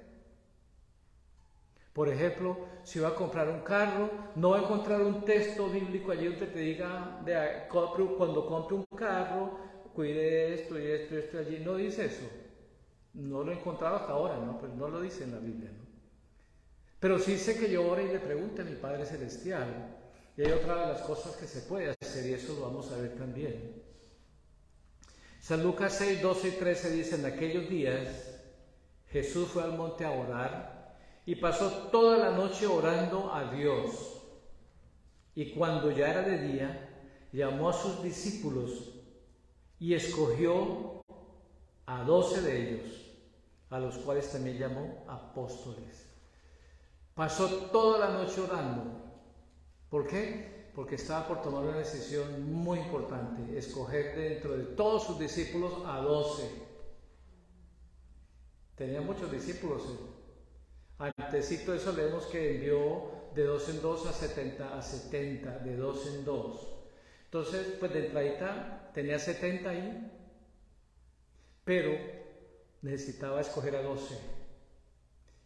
por 1.94 2.10
ejemplo, 2.10 2.58
si 2.84 3.00
va 3.00 3.10
a 3.10 3.16
comprar 3.16 3.48
un 3.48 3.62
carro, 3.62 4.10
no 4.36 4.52
va 4.52 4.60
a 4.60 4.62
encontrar 4.62 5.02
un 5.02 5.24
texto 5.24 5.70
bíblico 5.70 6.12
allí 6.12 6.28
donde 6.28 6.48
te 6.48 6.60
diga, 6.60 7.24
cuando 8.18 8.46
compre 8.46 8.76
un 8.76 8.86
carro, 8.96 9.60
cuide 9.96 10.54
esto 10.54 10.80
y 10.80 10.86
esto 10.86 11.16
y 11.16 11.18
esto 11.18 11.40
allí. 11.40 11.60
No 11.60 11.76
dice 11.76 12.06
eso. 12.06 12.28
No 13.14 13.44
lo 13.44 13.52
he 13.52 13.56
encontrado 13.56 13.96
hasta 13.96 14.14
ahora, 14.14 14.38
¿no? 14.38 14.60
Pues 14.60 14.74
no 14.74 14.90
lo 14.90 15.02
dice 15.02 15.24
en 15.24 15.32
la 15.32 15.40
Biblia, 15.40 15.72
¿no? 15.72 15.86
Pero 17.00 17.18
sí 17.18 17.38
sé 17.38 17.58
que 17.58 17.72
yo 17.72 17.88
ore 17.88 18.04
y 18.04 18.10
le 18.10 18.20
pregunte 18.20 18.62
a 18.62 18.66
mi 18.66 18.76
Padre 18.76 19.06
Celestial. 19.06 19.96
Y 20.36 20.42
hay 20.44 20.52
otra 20.52 20.82
de 20.82 20.94
las 20.94 21.02
cosas 21.02 21.36
que 21.36 21.48
se 21.48 21.62
puede 21.62 21.96
hacer 22.00 22.30
y 22.30 22.34
eso 22.34 22.54
lo 22.54 22.62
vamos 22.62 22.92
a 22.92 22.98
ver 22.98 23.16
también. 23.16 23.87
San 25.48 25.64
Lucas 25.64 25.96
6, 26.00 26.22
12 26.22 26.48
y 26.50 26.52
13 26.52 26.92
dice, 26.92 27.16
en 27.16 27.26
aquellos 27.26 27.70
días 27.70 28.38
Jesús 29.08 29.48
fue 29.48 29.64
al 29.64 29.78
monte 29.78 30.04
a 30.04 30.12
orar 30.12 30.98
y 31.26 31.36
pasó 31.36 31.88
toda 31.90 32.18
la 32.18 32.32
noche 32.32 32.68
orando 32.68 33.34
a 33.34 33.50
Dios. 33.54 34.24
Y 35.36 35.52
cuando 35.52 35.90
ya 35.90 36.10
era 36.10 36.24
de 36.24 36.50
día, 36.50 37.30
llamó 37.32 37.70
a 37.70 37.74
sus 37.74 38.04
discípulos 38.04 38.94
y 39.80 39.94
escogió 39.94 41.02
a 41.86 42.04
doce 42.04 42.42
de 42.42 42.70
ellos, 42.70 42.90
a 43.70 43.80
los 43.80 43.98
cuales 44.00 44.30
también 44.30 44.58
llamó 44.58 45.06
apóstoles. 45.08 46.14
Pasó 47.16 47.48
toda 47.72 48.00
la 48.00 48.18
noche 48.18 48.42
orando. 48.42 49.02
¿Por 49.90 50.10
qué? 50.10 50.57
Porque 50.78 50.94
estaba 50.94 51.28
por 51.28 51.42
tomar 51.42 51.64
una 51.64 51.80
decisión 51.80 52.54
muy 52.54 52.78
importante, 52.78 53.58
escoger 53.58 54.16
dentro 54.16 54.56
de 54.56 54.64
todos 54.64 55.06
sus 55.06 55.18
discípulos 55.18 55.74
a 55.88 56.02
doce. 56.02 56.48
Tenía 58.76 59.02
muchos 59.02 59.32
discípulos. 59.32 59.82
¿eh? 61.00 61.12
Antecito 61.18 61.74
eso 61.74 61.92
leemos 61.94 62.28
que 62.28 62.58
envió 62.58 63.10
de 63.34 63.46
dos 63.46 63.68
en 63.70 63.82
dos 63.82 64.06
a 64.06 64.14
70, 64.14 64.78
a 64.78 64.80
70, 64.84 65.58
de 65.62 65.78
dos 65.78 66.06
en 66.14 66.24
dos. 66.24 66.76
Entonces, 67.26 67.74
pues 67.80 67.92
de 67.92 68.06
entradita 68.06 68.92
tenía 68.94 69.18
70 69.18 69.68
ahí, 69.68 70.12
pero 71.64 71.98
necesitaba 72.84 73.42
escoger 73.42 73.78
a 73.78 73.82
12. 73.82 74.16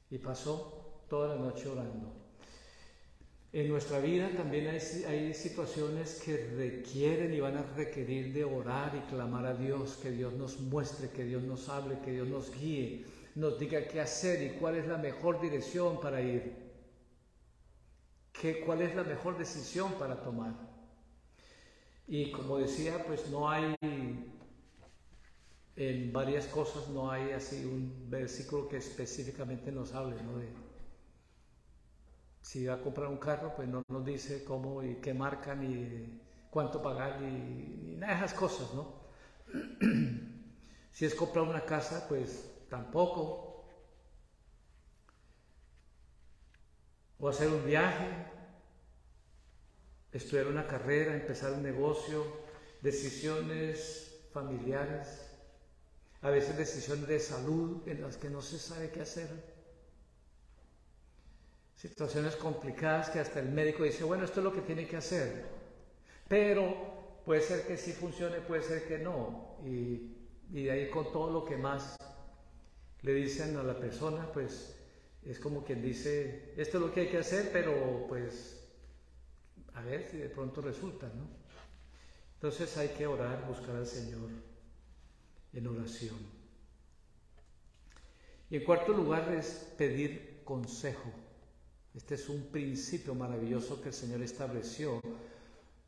Y 0.10 0.18
pasó 0.18 1.06
toda 1.08 1.36
la 1.36 1.42
noche 1.42 1.70
orando. 1.70 2.21
En 3.54 3.68
nuestra 3.68 4.00
vida 4.00 4.30
también 4.36 4.68
hay, 4.70 5.34
situaciones 5.34 6.22
que 6.24 6.38
requieren 6.56 7.34
y 7.34 7.40
van 7.42 7.58
a 7.58 7.64
requerir 7.76 8.34
de 8.34 8.46
orar 8.46 8.96
y 8.96 9.10
clamar 9.10 9.46
a 9.46 9.54
Dios, 9.54 10.00
que 10.02 10.12
Dios 10.12 10.34
nos 10.34 10.60
muestre, 10.60 11.10
que 11.10 11.26
Dios 11.26 11.44
nos 11.44 11.68
hable, 11.68 12.00
que 12.00 12.12
Dios 12.12 12.28
nos 12.28 12.50
guíe 12.56 13.06
nos 13.36 13.60
diga 13.60 13.88
qué 13.88 14.02
hacer 14.02 14.42
y 14.44 14.58
cuál 14.60 14.76
es 14.76 14.88
la 14.88 14.98
mejor 14.98 15.40
dirección 15.42 16.00
para 16.02 16.22
ir, 16.22 16.54
qué, 18.34 18.62
cuál 18.62 18.82
es 18.82 18.96
la 18.96 19.04
mejor 19.04 19.38
decisión 19.38 19.94
para 19.94 20.22
tomar. 20.22 20.54
Y 22.08 22.32
como 22.32 22.58
decía, 22.58 23.04
pues 23.06 23.30
no 23.30 23.50
hay, 23.50 23.76
en 25.76 26.12
varias 26.12 26.46
cosas 26.48 26.90
no 26.90 27.10
hay 27.10 27.32
así 27.32 27.64
un 27.64 28.10
versículo 28.10 28.68
que 28.68 28.78
específicamente 28.78 29.72
nos 29.72 29.94
hable, 29.94 30.22
¿no? 30.24 30.71
Si 32.52 32.66
va 32.66 32.74
a 32.74 32.82
comprar 32.82 33.08
un 33.08 33.18
carro, 33.18 33.56
pues 33.56 33.66
no 33.70 33.82
nos 33.88 34.04
dice 34.04 34.44
cómo 34.44 34.84
y 34.84 34.96
qué 34.96 35.14
marca, 35.14 35.56
ni 35.56 36.20
cuánto 36.50 36.82
pagar, 36.82 37.22
ni, 37.22 37.96
nada 37.96 38.12
de 38.12 38.26
esas 38.26 38.34
cosas, 38.38 38.74
¿no? 38.74 39.06
si 40.92 41.06
es 41.06 41.16
comprar 41.16 41.46
una 41.46 41.64
casa, 41.64 42.06
pues 42.10 42.52
tampoco. 42.70 43.64
O 47.20 47.30
hacer 47.30 47.48
un 47.48 47.66
viaje, 47.66 48.10
estudiar 50.12 50.48
una 50.48 50.68
carrera, 50.68 51.14
empezar 51.14 51.54
un 51.54 51.64
negocio, 51.64 52.26
decisiones 52.82 54.26
familiares, 54.34 55.26
a 56.22 56.30
veces 56.30 56.58
decisiones 56.58 57.08
de 57.08 57.20
salud 57.22 57.88
en 57.88 58.02
las 58.02 58.18
que 58.18 58.30
no 58.30 58.42
se 58.42 58.60
sabe 58.60 58.92
qué 58.92 59.04
hacer. 59.04 59.51
Situaciones 61.82 62.36
complicadas 62.36 63.10
que 63.10 63.20
hasta 63.20 63.40
el 63.40 63.50
médico 63.50 63.84
dice, 63.84 64.04
bueno, 64.04 64.24
esto 64.24 64.40
es 64.40 64.44
lo 64.44 64.54
que 64.54 64.62
tiene 64.62 64.88
que 64.88 64.98
hacer. 64.98 65.46
Pero 66.28 67.24
puede 67.26 67.42
ser 67.42 67.66
que 67.66 67.76
sí 67.76 67.92
funcione, 67.92 68.40
puede 68.40 68.62
ser 68.62 68.88
que 68.88 69.00
no. 69.00 69.58
Y, 69.66 70.16
y 70.52 70.66
de 70.66 70.72
ahí 70.72 70.90
con 70.92 71.12
todo 71.12 71.32
lo 71.32 71.44
que 71.44 71.58
más 71.58 71.96
le 73.02 73.14
dicen 73.16 73.58
a 73.58 73.64
la 73.64 73.80
persona, 73.80 74.32
pues 74.32 74.78
es 75.24 75.40
como 75.40 75.64
quien 75.64 75.82
dice, 75.82 76.54
esto 76.56 76.78
es 76.78 76.84
lo 76.84 76.94
que 76.94 77.02
hay 77.02 77.10
que 77.10 77.18
hacer, 77.18 77.50
pero 77.52 78.06
pues 78.08 78.64
a 79.74 79.82
ver 79.82 80.08
si 80.08 80.18
de 80.18 80.30
pronto 80.30 80.62
resulta, 80.62 81.08
¿no? 81.08 81.28
Entonces 82.36 82.78
hay 82.78 82.90
que 82.90 83.08
orar, 83.08 83.48
buscar 83.48 83.76
al 83.76 83.88
Señor 83.88 84.30
en 85.52 85.66
oración. 85.66 86.20
Y 88.52 88.58
en 88.58 88.66
cuarto 88.66 88.94
lugar 88.94 89.34
es 89.34 89.74
pedir 89.80 90.44
consejo. 90.44 91.12
Este 91.94 92.16
es 92.16 92.30
un 92.30 92.48
principio 92.52 93.16
maravilloso 93.16 93.82
que 93.82 93.90
el 93.90 93.94
Señor 93.94 94.22
estableció 94.22 95.02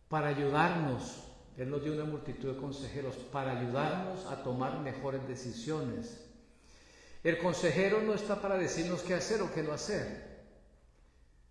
para 0.09 0.27
ayudarnos. 0.27 1.23
Él 1.57 1.69
nos 1.69 1.83
dio 1.83 1.93
una 1.93 2.05
multitud 2.05 2.53
de 2.53 2.59
consejeros 2.59 3.15
para 3.31 3.59
ayudarnos 3.59 4.25
a 4.25 4.43
tomar 4.43 4.79
mejores 4.81 5.27
decisiones 5.27 6.23
el 7.23 7.37
consejero 7.37 8.01
no 8.01 8.13
está 8.13 8.41
para 8.41 8.57
decirnos 8.57 9.01
qué 9.01 9.13
hacer 9.13 9.41
o 9.41 9.53
qué 9.53 9.63
no 9.63 9.71
hacer. 9.71 10.33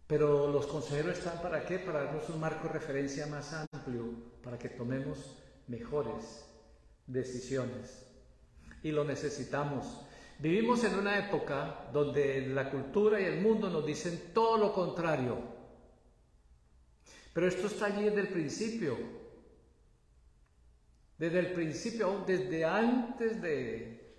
Pero 0.07 0.49
los 0.49 0.67
consejeros 0.67 1.17
están 1.17 1.41
para 1.41 1.65
qué? 1.65 1.79
Para 1.79 2.05
darnos 2.05 2.29
un 2.29 2.41
marco 2.41 2.69
de 2.69 2.75
referencia 2.75 3.27
más 3.27 3.55
amplio, 3.55 4.05
para 4.45 4.59
que 4.59 4.69
tomemos 4.69 5.39
mejores 5.69 6.45
decisiones. 7.07 8.05
Y 8.83 8.91
lo 8.91 9.05
necesitamos. 9.05 10.03
Vivimos 10.43 10.83
en 10.83 10.99
una 10.99 11.17
época 11.21 11.89
donde 11.93 12.49
la 12.49 12.69
cultura 12.69 13.21
y 13.21 13.27
el 13.27 13.41
mundo 13.41 13.71
nos 13.71 13.87
dicen 13.87 14.33
todo 14.35 14.59
lo 14.59 14.73
contrario. 14.73 15.39
Pero 17.33 17.47
esto 17.47 17.69
está 17.69 17.87
allí 17.87 18.07
desde 18.07 18.23
el 18.23 18.29
principio. 18.29 18.99
Desde 21.17 21.39
el 21.39 21.53
principio, 21.53 22.25
desde 22.27 22.65
antes 22.65 23.41
de, 23.41 24.17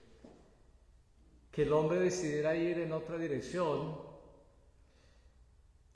que 1.51 1.63
el 1.63 1.73
hombre 1.73 1.99
decidiera 1.99 2.55
ir 2.55 2.79
en 2.79 2.93
otra 2.93 3.17
dirección, 3.17 3.99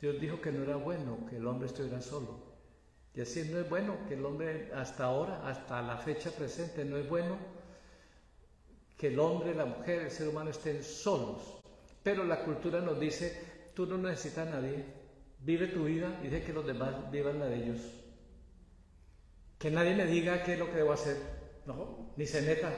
Dios 0.02 0.20
dijo 0.20 0.42
que 0.42 0.52
no 0.52 0.64
era 0.64 0.76
bueno 0.76 1.26
que 1.30 1.38
el 1.38 1.48
hombre 1.48 1.68
estuviera 1.68 2.02
solo. 2.02 2.58
Y 3.16 3.22
así 3.22 3.48
no 3.50 3.60
es 3.60 3.70
bueno 3.70 3.96
que 4.10 4.16
el 4.16 4.26
hombre 4.26 4.74
hasta 4.76 5.06
ahora, 5.06 5.48
hasta 5.48 5.82
la 5.82 5.96
fecha 5.96 6.32
presente, 6.32 6.84
no 6.84 6.98
es 6.98 7.08
bueno 7.08 7.57
que 8.98 9.08
el 9.08 9.20
hombre, 9.20 9.54
la 9.54 9.66
mujer, 9.66 10.02
el 10.02 10.12
ser 10.12 10.28
humano 10.28 10.50
estén 10.50 10.84
solos. 10.84 11.60
Pero 12.04 12.24
la 12.24 12.44
cultura 12.44 12.82
nos 12.82 13.00
dice, 13.00 13.72
tú 13.74 13.86
no 13.86 13.98
necesitas 13.98 14.48
a 14.48 14.52
nadie, 14.52 14.84
vive 15.40 15.68
tu 15.68 15.86
vida 15.86 16.20
y 16.24 16.28
deja 16.28 16.48
que 16.48 16.54
los 16.54 16.66
demás 16.66 17.12
vivan 17.12 17.40
la 17.40 17.46
de 17.46 17.64
ellos. 17.64 17.82
que 19.60 19.72
nadie 19.72 19.96
me 19.96 20.06
diga 20.06 20.44
qué 20.44 20.54
es 20.54 20.60
lo 20.60 20.68
que 20.68 20.78
debo 20.78 20.94
hacer, 20.94 21.18
no, 21.66 22.12
ni 22.16 22.28
se 22.28 22.42
meta. 22.44 22.72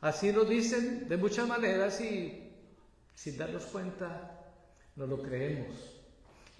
Así 0.00 0.32
lo 0.32 0.44
dicen 0.44 1.08
de 1.08 1.16
muchas 1.16 1.48
maneras 1.48 2.00
y 2.00 2.52
sin 3.14 3.36
darnos 3.38 3.64
cuenta 3.64 4.52
no 4.96 5.06
lo 5.06 5.22
creemos 5.22 6.00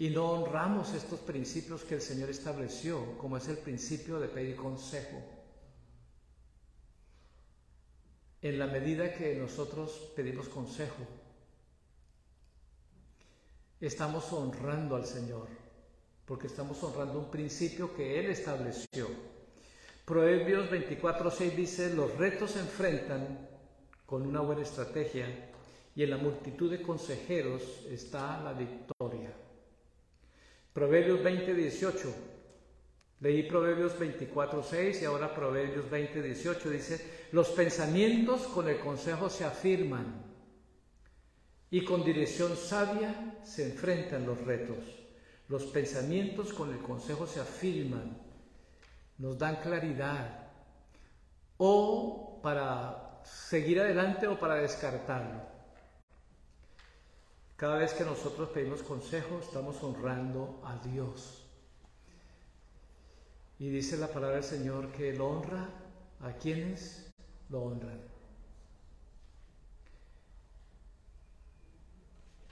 y 0.01 0.09
no 0.09 0.31
honramos 0.31 0.95
estos 0.95 1.21
principios 1.21 1.85
que 1.85 1.97
el 1.97 2.01
Señor 2.01 2.31
estableció, 2.31 3.19
como 3.19 3.37
es 3.37 3.49
el 3.49 3.59
principio 3.59 4.19
de 4.19 4.29
pedir 4.29 4.57
consejo. 4.57 5.23
En 8.43 8.59
la 8.59 8.67
medida 8.67 9.13
que 9.13 9.35
nosotros 9.35 10.13
pedimos 10.17 10.49
consejo, 10.49 11.07
estamos 13.79 14.33
honrando 14.33 14.97
al 14.97 15.05
Señor, 15.05 15.49
porque 16.25 16.47
estamos 16.47 16.83
honrando 16.83 17.19
un 17.19 17.31
principio 17.31 17.95
que 17.95 18.19
Él 18.19 18.31
estableció. 18.31 19.09
Proverbios 20.07 20.71
24:6 20.71 21.55
dice, 21.55 21.95
los 21.95 22.17
retos 22.17 22.53
se 22.53 22.61
enfrentan 22.61 23.47
con 24.07 24.27
una 24.27 24.41
buena 24.41 24.63
estrategia 24.63 25.27
y 25.95 26.03
en 26.03 26.11
la 26.11 26.17
multitud 26.17 26.71
de 26.71 26.81
consejeros 26.81 27.85
está 27.91 28.43
la 28.43 28.55
victoria. 28.55 29.35
Proverbios 30.73 31.23
20, 31.23 31.53
18. 31.55 32.15
Leí 33.21 33.43
Proverbios 33.43 33.99
24, 33.99 34.63
6 34.63 35.03
y 35.03 35.05
ahora 35.05 35.35
Proverbios 35.35 35.91
20, 35.91 36.23
18 36.23 36.71
dice, 36.71 37.29
los 37.33 37.51
pensamientos 37.51 38.47
con 38.47 38.67
el 38.69 38.81
consejo 38.81 39.29
se 39.29 39.45
afirman 39.45 40.25
y 41.71 41.85
con 41.85 42.03
dirección 42.03 42.57
sabia 42.57 43.39
se 43.45 43.71
enfrentan 43.71 44.25
los 44.25 44.41
retos. 44.41 44.79
Los 45.49 45.65
pensamientos 45.65 46.53
con 46.55 46.73
el 46.73 46.79
consejo 46.79 47.27
se 47.27 47.41
afirman, 47.41 48.17
nos 49.19 49.39
dan 49.39 49.57
claridad 49.57 50.49
o 51.59 52.41
para 52.43 53.21
seguir 53.25 53.81
adelante 53.81 54.27
o 54.29 54.39
para 54.39 54.55
descartarlo. 54.55 55.43
Cada 57.57 57.77
vez 57.77 57.93
que 57.93 58.05
nosotros 58.05 58.49
pedimos 58.49 58.83
consejo, 58.83 59.41
estamos 59.43 59.83
honrando 59.83 60.63
a 60.65 60.79
Dios. 60.79 61.50
Y 63.61 63.69
dice 63.69 63.99
la 63.99 64.09
palabra 64.09 64.37
del 64.37 64.45
Señor 64.45 64.91
que 64.91 65.11
Él 65.11 65.21
honra 65.21 65.69
a 66.21 66.33
quienes 66.33 67.13
lo 67.51 67.61
honran. 67.61 68.01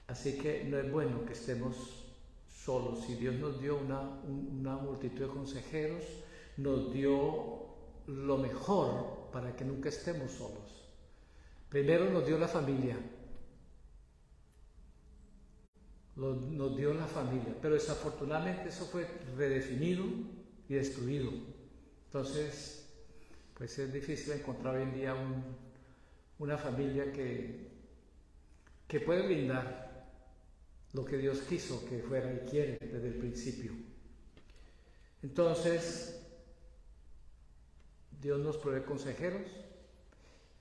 Así 0.07 0.37
que 0.37 0.65
no 0.65 0.77
es 0.77 0.93
bueno 0.93 1.25
que 1.25 1.33
estemos 1.33 2.05
solos. 2.47 3.07
Si 3.07 3.15
Dios 3.15 3.37
nos 3.37 3.59
dio 3.59 3.79
una, 3.79 4.01
una 4.01 4.77
multitud 4.77 5.21
de 5.21 5.29
consejeros, 5.29 6.05
nos 6.59 6.93
dio 6.93 7.69
lo 8.07 8.37
mejor 8.37 9.31
para 9.33 9.57
que 9.57 9.65
nunca 9.65 9.89
estemos 9.89 10.31
solos. 10.31 10.91
Primero 11.71 12.11
nos 12.11 12.27
dio 12.27 12.39
la 12.39 12.49
familia, 12.49 12.99
nos 16.17 16.77
dio 16.77 16.93
la 16.93 17.07
familia, 17.07 17.57
pero 17.63 17.75
desafortunadamente 17.75 18.69
eso 18.69 18.85
fue 18.85 19.07
redefinido 19.37 20.05
y 20.69 20.75
destruido. 20.75 21.31
Entonces, 22.07 22.87
pues 23.55 23.79
es 23.79 23.93
difícil 23.93 24.33
encontrar 24.33 24.77
hoy 24.77 24.83
en 24.83 24.95
día 24.95 25.15
una 26.39 26.57
familia 26.57 27.13
que, 27.13 27.69
que 28.87 29.01
puede 29.01 29.27
brindar 29.27 30.07
lo 30.93 31.05
que 31.05 31.19
Dios 31.19 31.41
quiso 31.41 31.85
que 31.89 32.01
fuera 32.01 32.33
y 32.33 32.49
quiere 32.49 32.79
desde 32.81 33.09
el 33.09 33.15
principio. 33.15 33.73
Entonces, 35.23 36.21
Dios 38.21 38.41
nos 38.41 38.57
provee 38.57 38.83
consejeros, 38.83 39.43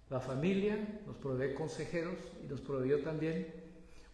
la 0.10 0.20
familia 0.20 1.02
nos 1.06 1.17
provee 1.17 1.54
consejeros 1.54 2.15
y 2.43 2.48
nos 2.48 2.62
proveyó 2.62 3.02
también 3.04 3.54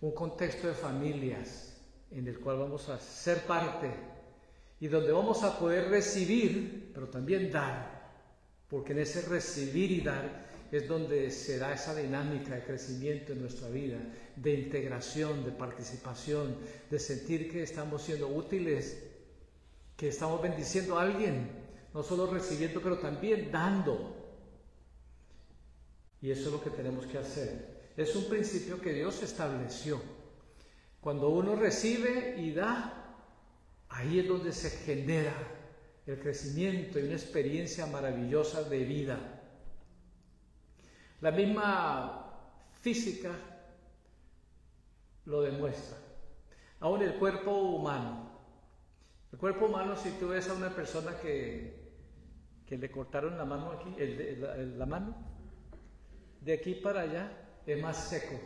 un 0.01 0.11
contexto 0.11 0.67
de 0.67 0.73
familias 0.73 1.77
en 2.11 2.27
el 2.27 2.39
cual 2.39 2.59
vamos 2.59 2.89
a 2.89 2.99
ser 2.99 3.43
parte 3.45 4.12
y 4.83 4.89
donde 4.89 5.13
vamos 5.13 5.43
a 5.43 5.57
poder 5.57 5.87
recibir, 5.87 6.91
pero 6.93 7.07
también 7.07 7.49
dar, 7.49 8.11
porque 8.67 8.91
en 8.91 8.99
ese 8.99 9.21
recibir 9.21 9.89
y 9.93 10.01
dar 10.01 10.43
es 10.73 10.89
donde 10.89 11.31
se 11.31 11.57
da 11.57 11.73
esa 11.73 11.95
dinámica 11.95 12.55
de 12.55 12.65
crecimiento 12.65 13.31
en 13.31 13.39
nuestra 13.39 13.69
vida, 13.69 13.97
de 14.35 14.53
integración, 14.53 15.45
de 15.45 15.51
participación, 15.51 16.57
de 16.89 16.99
sentir 16.99 17.49
que 17.49 17.63
estamos 17.63 18.01
siendo 18.01 18.27
útiles, 18.27 19.01
que 19.95 20.09
estamos 20.09 20.41
bendiciendo 20.41 20.99
a 20.99 21.03
alguien, 21.03 21.49
no 21.93 22.03
solo 22.03 22.27
recibiendo, 22.27 22.81
pero 22.81 22.99
también 22.99 23.53
dando. 23.53 24.17
Y 26.21 26.29
eso 26.29 26.47
es 26.47 26.51
lo 26.51 26.61
que 26.61 26.71
tenemos 26.71 27.05
que 27.05 27.19
hacer 27.19 27.71
es 27.95 28.15
un 28.15 28.25
principio 28.25 28.81
que 28.81 28.91
Dios 28.91 29.21
estableció. 29.21 30.01
Cuando 30.99 31.29
uno 31.29 31.55
recibe 31.55 32.35
y 32.39 32.51
da, 32.51 33.02
ahí 33.93 34.19
es 34.19 34.27
donde 34.27 34.51
se 34.51 34.69
genera 34.69 35.33
el 36.05 36.19
crecimiento 36.19 36.99
y 36.99 37.03
una 37.03 37.13
experiencia 37.13 37.85
maravillosa 37.85 38.63
de 38.63 38.79
vida. 38.83 39.17
La 41.21 41.31
misma 41.31 42.49
física 42.81 43.31
lo 45.25 45.41
demuestra. 45.41 45.97
Aún 46.79 47.01
el 47.03 47.15
cuerpo 47.15 47.51
humano. 47.51 48.31
El 49.31 49.39
cuerpo 49.39 49.67
humano, 49.67 49.95
si 49.95 50.09
tú 50.11 50.29
ves 50.29 50.49
a 50.49 50.53
una 50.53 50.75
persona 50.75 51.17
que, 51.21 51.91
que 52.65 52.77
le 52.77 52.91
cortaron 52.91 53.37
la 53.37 53.45
mano 53.45 53.71
aquí, 53.71 53.95
la 54.75 54.85
mano, 54.85 55.15
de 56.41 56.53
aquí 56.53 56.75
para 56.75 57.01
allá, 57.01 57.31
es 57.65 57.81
más 57.81 58.09
seco. 58.09 58.39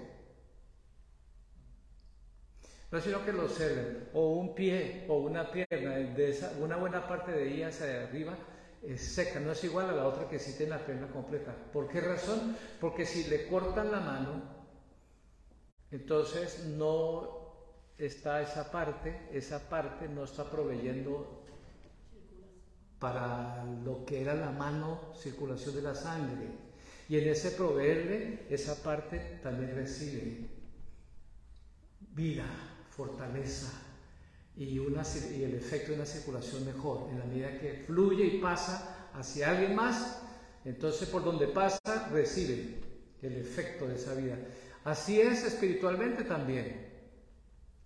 No 2.98 3.04
sino 3.04 3.24
que 3.24 3.32
lo 3.32 3.48
ceden, 3.48 4.10
o 4.14 4.32
un 4.32 4.56
pie 4.56 5.06
o 5.08 5.18
una 5.18 5.52
pierna, 5.52 5.92
de 5.92 6.32
esa, 6.32 6.54
una 6.60 6.78
buena 6.78 7.08
parte 7.08 7.32
de 7.32 7.54
ella 7.54 7.68
hacia 7.68 8.06
arriba 8.08 8.36
es 8.82 9.14
seca, 9.14 9.40
no 9.40 9.52
es 9.52 9.64
igual 9.64 9.92
a 9.92 9.92
la 9.92 10.08
otra 10.08 10.28
que 10.28 10.40
sí 10.40 10.56
tiene 10.58 10.72
la 10.72 10.84
pierna 10.84 11.06
completa. 11.10 11.56
¿Por 11.72 11.88
qué 11.90 12.02
razón? 12.02 12.58
Porque 12.82 13.06
si 13.06 13.26
le 13.30 13.46
cortan 13.46 13.92
la 13.92 14.00
mano, 14.00 14.42
entonces 15.92 16.66
no 16.76 17.84
está 18.00 18.42
esa 18.42 18.72
parte, 18.72 19.28
esa 19.32 19.70
parte 19.70 20.10
no 20.10 20.24
está 20.24 20.50
proveyendo 20.50 21.46
para 22.98 23.64
lo 23.86 24.06
que 24.06 24.24
era 24.24 24.34
la 24.34 24.50
mano, 24.50 25.14
circulación 25.14 25.76
de 25.76 25.82
la 25.84 25.94
sangre. 25.94 26.48
Y 27.10 27.20
en 27.20 27.30
ese 27.30 27.52
proveerle, 27.52 28.48
esa 28.50 28.82
parte 28.82 29.40
también 29.44 29.76
recibe 29.76 30.48
vida, 32.16 32.46
fortaleza 32.98 33.72
y, 34.58 34.80
una, 34.80 35.04
y 35.38 35.44
el 35.44 35.54
efecto 35.54 35.92
de 35.92 35.98
una 35.98 36.06
circulación 36.06 36.66
mejor. 36.66 37.10
En 37.12 37.20
la 37.20 37.26
medida 37.26 37.60
que 37.60 37.84
fluye 37.86 38.26
y 38.26 38.42
pasa 38.42 39.10
hacia 39.14 39.52
alguien 39.52 39.76
más, 39.76 40.22
entonces 40.66 41.08
por 41.08 41.24
donde 41.24 41.48
pasa 41.48 42.10
recibe 42.12 42.80
el 43.22 43.38
efecto 43.38 43.88
de 43.88 43.96
esa 43.96 44.16
vida. 44.16 44.38
Así 44.84 45.22
es 45.22 45.44
espiritualmente 45.44 46.24
también. 46.24 46.88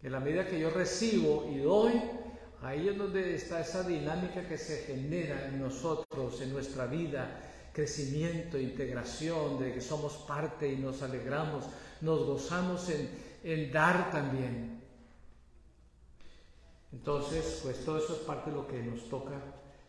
En 0.01 0.11
la 0.11 0.19
medida 0.19 0.47
que 0.47 0.59
yo 0.59 0.69
recibo 0.69 1.47
y 1.51 1.59
doy, 1.59 1.93
ahí 2.61 2.87
es 2.87 2.97
donde 2.97 3.35
está 3.35 3.61
esa 3.61 3.83
dinámica 3.83 4.47
que 4.47 4.57
se 4.57 4.83
genera 4.83 5.47
en 5.47 5.59
nosotros, 5.59 6.41
en 6.41 6.51
nuestra 6.51 6.87
vida, 6.87 7.69
crecimiento, 7.73 8.59
integración, 8.59 9.59
de 9.59 9.73
que 9.73 9.81
somos 9.81 10.13
parte 10.27 10.71
y 10.71 10.77
nos 10.77 11.01
alegramos, 11.01 11.65
nos 12.01 12.25
gozamos 12.25 12.89
en, 13.43 13.71
dar 13.71 14.11
también. 14.11 14.80
Entonces, 16.91 17.61
pues 17.63 17.85
todo 17.85 17.97
eso 17.97 18.13
es 18.13 18.19
parte 18.19 18.49
de 18.49 18.55
lo 18.55 18.67
que 18.67 18.81
nos 18.83 19.07
toca 19.09 19.41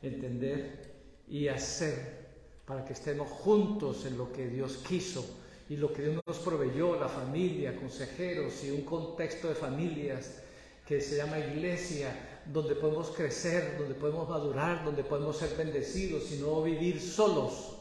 entender 0.02 0.92
y 1.28 1.48
hacer 1.48 2.22
para 2.64 2.84
que 2.84 2.92
estemos 2.92 3.28
juntos 3.28 4.06
en 4.06 4.16
lo 4.16 4.32
que 4.32 4.48
Dios 4.48 4.78
quiso 4.86 5.24
y 5.68 5.76
lo 5.76 5.92
que 5.92 6.02
Dios 6.02 6.22
nos 6.26 6.38
proveyó, 6.38 6.98
la 6.98 7.08
familia, 7.08 7.76
consejeros 7.76 8.62
y 8.64 8.70
un 8.70 8.82
contexto 8.82 9.48
de 9.48 9.54
familias 9.54 10.42
que 10.86 11.00
se 11.00 11.16
llama 11.16 11.38
iglesia, 11.38 12.40
donde 12.46 12.74
podemos 12.74 13.10
crecer, 13.10 13.78
donde 13.78 13.94
podemos 13.94 14.28
madurar, 14.28 14.84
donde 14.84 15.04
podemos 15.04 15.36
ser 15.36 15.56
bendecidos 15.56 16.30
y 16.32 16.36
no 16.36 16.62
vivir 16.62 17.00
solos. 17.00 17.76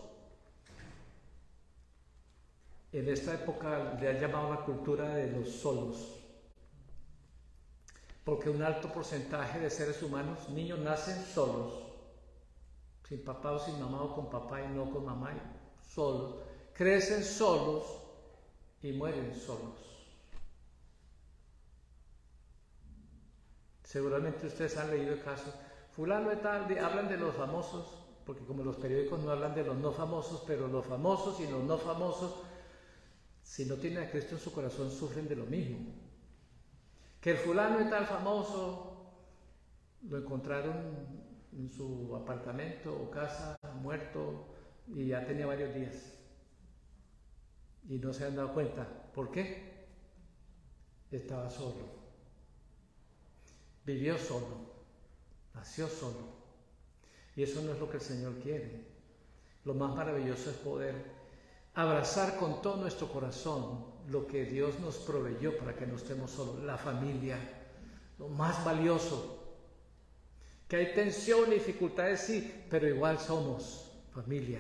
En 2.94 3.08
esta 3.10 3.34
época 3.34 3.98
le 4.00 4.10
han 4.10 4.20
llamado 4.20 4.54
la 4.54 4.66
cultura 4.66 5.16
de 5.16 5.32
los 5.32 5.50
solos, 5.50 6.21
porque 8.24 8.50
un 8.50 8.62
alto 8.62 8.92
porcentaje 8.92 9.60
de 9.60 9.70
seres 9.70 10.02
humanos, 10.04 10.50
niños, 10.50 10.80
nacen 10.80 11.24
solos, 11.26 11.74
sin 13.08 13.24
papá 13.24 13.52
o 13.52 13.60
sin 13.60 13.80
mamá 13.80 14.04
o 14.04 14.16
con 14.16 14.30
papá 14.30 14.62
y 14.62 14.68
no 14.70 14.90
con 14.92 15.06
mamá, 15.06 15.34
solos, 15.82 16.36
crecen 16.74 17.24
solos 17.24 17.84
y 18.82 18.92
mueren 18.92 19.36
solos. 19.36 19.92
Seguramente 23.84 24.48
ustedes 24.48 24.78
han 24.78 24.90
leído 24.90 25.14
el 25.14 25.22
caso 25.22 25.52
fulano 25.96 26.30
de 26.30 26.38
tal, 26.38 26.78
hablan 26.78 27.10
de 27.10 27.18
los 27.18 27.36
famosos, 27.36 27.98
porque 28.26 28.46
como 28.46 28.64
los 28.64 28.78
periódicos 28.78 29.20
no 29.20 29.32
hablan 29.32 29.54
de 29.54 29.66
los 29.66 29.76
no 29.78 29.92
famosos, 29.92 30.44
pero 30.48 30.68
los 30.68 30.86
famosos 30.86 31.40
y 31.42 31.48
los 31.48 31.64
no 31.64 31.78
famosos, 31.78 32.36
si 33.44 33.66
no 33.66 33.76
tienen 33.76 34.04
a 34.04 34.10
Cristo 34.10 34.36
en 34.36 34.42
su 34.42 34.54
corazón, 34.54 34.90
sufren 34.92 35.28
de 35.28 35.36
lo 35.36 35.46
mismo. 35.46 36.11
Que 37.22 37.32
el 37.32 37.38
fulano 37.38 37.78
de 37.78 37.86
tal 37.86 38.06
famoso 38.08 38.92
lo 40.10 40.18
encontraron 40.18 41.22
en 41.54 41.70
su 41.70 42.16
apartamento 42.16 42.92
o 42.92 43.12
casa 43.12 43.58
muerto 43.82 44.48
y 44.88 45.08
ya 45.08 45.26
tenía 45.26 45.46
varios 45.46 45.74
días. 45.74 46.18
Y 47.88 48.00
no 48.00 48.12
se 48.12 48.26
han 48.26 48.36
dado 48.36 48.54
cuenta. 48.54 48.88
¿Por 49.14 49.32
qué? 49.32 49.86
Estaba 51.12 51.50
solo. 51.50 52.02
Vivió 53.86 54.18
solo. 54.18 54.72
Nació 55.54 55.88
solo. 55.88 56.42
Y 57.36 57.44
eso 57.44 57.62
no 57.62 57.74
es 57.74 57.80
lo 57.80 57.90
que 57.90 57.98
el 57.98 58.04
Señor 58.04 58.40
quiere. 58.40 58.88
Lo 59.64 59.74
más 59.74 59.96
maravilloso 59.96 60.50
es 60.50 60.56
poder 60.58 60.96
abrazar 61.74 62.38
con 62.38 62.62
todo 62.62 62.78
nuestro 62.78 63.08
corazón 63.08 63.91
lo 64.10 64.28
que 64.28 64.46
Dios 64.46 64.80
nos 64.80 64.98
proveyó 64.98 65.58
para 65.58 65.76
que 65.76 65.86
no 65.86 65.96
estemos 65.96 66.32
solos, 66.32 66.64
la 66.64 66.78
familia, 66.78 67.38
lo 68.18 68.28
más 68.30 68.64
valioso. 68.64 69.38
Que 70.68 70.78
hay 70.78 70.94
tensión 70.94 71.52
y 71.52 71.56
dificultades, 71.56 72.22
sí, 72.22 72.66
pero 72.70 72.88
igual 72.88 73.20
somos 73.20 73.92
familia. 74.14 74.60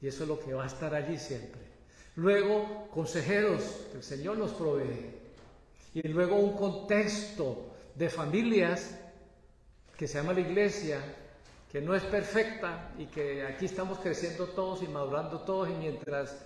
Y 0.00 0.08
eso 0.08 0.24
es 0.24 0.28
lo 0.28 0.38
que 0.38 0.52
va 0.52 0.64
a 0.64 0.66
estar 0.66 0.94
allí 0.94 1.18
siempre. 1.18 1.60
Luego, 2.16 2.88
consejeros 2.90 3.62
que 3.90 3.98
el 3.98 4.02
Señor 4.02 4.38
nos 4.38 4.52
provee. 4.52 5.14
Y 5.94 6.02
luego 6.08 6.36
un 6.36 6.56
contexto 6.56 7.74
de 7.94 8.08
familias 8.08 8.98
que 9.96 10.06
se 10.06 10.18
llama 10.18 10.32
la 10.32 10.40
iglesia, 10.40 11.00
que 11.70 11.80
no 11.80 11.94
es 11.94 12.02
perfecta 12.04 12.92
y 12.98 13.06
que 13.06 13.44
aquí 13.44 13.64
estamos 13.64 13.98
creciendo 13.98 14.46
todos 14.48 14.82
y 14.82 14.88
madurando 14.88 15.40
todos 15.40 15.68
y 15.68 15.72
mientras 15.72 16.36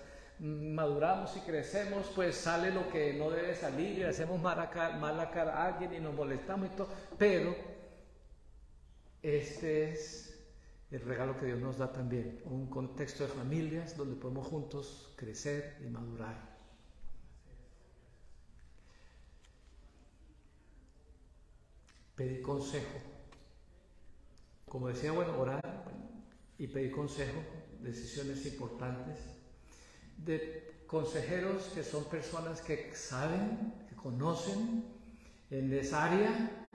maduramos 0.40 1.36
y 1.36 1.40
crecemos, 1.40 2.10
pues 2.14 2.34
sale 2.34 2.70
lo 2.70 2.88
que 2.88 3.12
no 3.12 3.30
debe 3.30 3.54
salir 3.54 3.98
y 3.98 4.02
hacemos 4.04 4.40
mala 4.40 4.70
cara, 4.70 4.96
mala 4.96 5.30
cara 5.30 5.54
a 5.54 5.66
alguien 5.66 5.92
y 5.94 6.00
nos 6.00 6.14
molestamos 6.14 6.70
y 6.72 6.76
todo. 6.76 6.88
Pero 7.18 7.54
este 9.22 9.90
es 9.90 10.34
el 10.90 11.00
regalo 11.02 11.38
que 11.38 11.46
Dios 11.46 11.60
nos 11.60 11.76
da 11.76 11.92
también, 11.92 12.40
un 12.46 12.68
contexto 12.68 13.24
de 13.24 13.30
familias 13.30 13.96
donde 13.96 14.16
podemos 14.16 14.46
juntos 14.46 15.12
crecer 15.16 15.76
y 15.84 15.90
madurar. 15.90 16.50
Pedir 22.16 22.42
consejo. 22.42 22.98
Como 24.66 24.88
decía, 24.88 25.12
bueno, 25.12 25.38
orar 25.38 25.84
y 26.58 26.66
pedir 26.66 26.92
consejo, 26.92 27.40
decisiones 27.80 28.44
importantes, 28.46 29.39
de 30.24 30.84
consejeros 30.86 31.70
que 31.74 31.84
son 31.84 32.04
personas 32.04 32.60
que 32.62 32.94
saben, 32.94 33.86
que 33.88 33.96
conocen 33.96 34.84
en 35.50 35.72
esa 35.72 36.04
área 36.04 36.66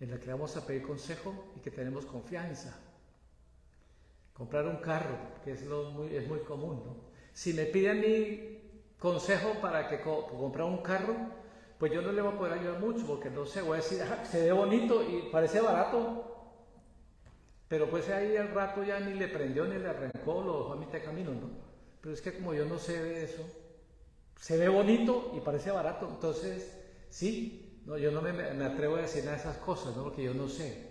en 0.00 0.10
la 0.10 0.18
que 0.18 0.30
vamos 0.30 0.56
a 0.56 0.66
pedir 0.66 0.82
consejo 0.82 1.52
y 1.56 1.60
que 1.60 1.70
tenemos 1.70 2.06
confianza. 2.06 2.78
Comprar 4.32 4.66
un 4.66 4.76
carro, 4.76 5.16
que 5.44 5.52
es, 5.52 5.66
lo 5.66 5.90
muy, 5.90 6.14
es 6.14 6.28
muy 6.28 6.38
común, 6.40 6.82
¿no? 6.84 6.96
Si 7.32 7.52
me 7.52 7.64
piden 7.64 8.00
mi 8.00 8.94
consejo 8.98 9.54
para 9.60 9.88
que 9.88 10.00
comprar 10.00 10.66
un 10.66 10.78
carro, 10.78 11.14
pues 11.78 11.92
yo 11.92 12.02
no 12.02 12.12
le 12.12 12.22
voy 12.22 12.32
a 12.32 12.38
poder 12.38 12.52
ayudar 12.54 12.80
mucho, 12.80 13.06
porque 13.06 13.30
no 13.30 13.44
sé, 13.46 13.62
voy 13.62 13.78
a 13.78 13.82
decir, 13.82 14.02
ah, 14.02 14.24
se 14.24 14.44
ve 14.44 14.52
bonito 14.52 15.02
y 15.02 15.28
parece 15.30 15.60
barato, 15.60 16.52
pero 17.68 17.90
pues 17.90 18.08
ahí 18.08 18.36
al 18.36 18.50
rato 18.52 18.82
ya 18.82 18.98
ni 19.00 19.14
le 19.14 19.28
prendió 19.28 19.64
ni 19.66 19.78
le 19.78 19.88
arrancó, 19.88 20.42
lo 20.42 20.58
dejó 20.58 20.72
a 20.72 20.76
mitad 20.76 20.92
de 20.92 21.02
camino, 21.02 21.32
¿no? 21.32 21.67
Pero 22.00 22.14
es 22.14 22.20
que 22.20 22.34
como 22.34 22.54
yo 22.54 22.64
no 22.64 22.78
sé 22.78 23.02
de 23.02 23.24
eso, 23.24 23.42
se 24.40 24.56
ve 24.56 24.68
bonito 24.68 25.32
y 25.36 25.40
parece 25.40 25.70
barato, 25.70 26.08
entonces 26.08 26.72
sí, 27.10 27.82
no, 27.86 27.98
yo 27.98 28.10
no 28.10 28.22
me, 28.22 28.32
me 28.32 28.64
atrevo 28.64 28.96
a 28.96 29.02
decir 29.02 29.24
nada 29.24 29.36
de 29.36 29.42
esas 29.42 29.56
cosas, 29.58 29.96
¿no? 29.96 30.04
Porque 30.04 30.22
yo 30.22 30.34
no 30.34 30.48
sé. 30.48 30.88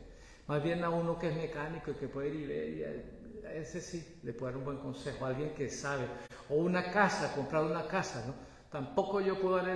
Más 0.47 0.63
bien 0.63 0.83
a 0.83 0.89
uno 0.89 1.19
que 1.19 1.29
es 1.29 1.35
mecánico 1.35 1.91
y 1.91 1.95
que 1.95 2.07
puede 2.07 2.29
ir 2.29 2.35
y 2.35 2.45
ver, 2.45 3.43
a 3.45 3.53
ese 3.53 3.81
sí 3.81 4.19
le 4.23 4.33
puedo 4.33 4.51
dar 4.51 4.57
un 4.57 4.65
buen 4.65 4.77
consejo, 4.77 5.25
alguien 5.25 5.53
que 5.53 5.69
sabe. 5.69 6.05
O 6.49 6.55
una 6.55 6.91
casa, 6.91 7.33
comprar 7.35 7.63
una 7.63 7.87
casa, 7.87 8.25
¿no? 8.25 8.33
Tampoco 8.71 9.21
yo 9.21 9.39
puedo 9.39 9.57
dar 9.57 9.75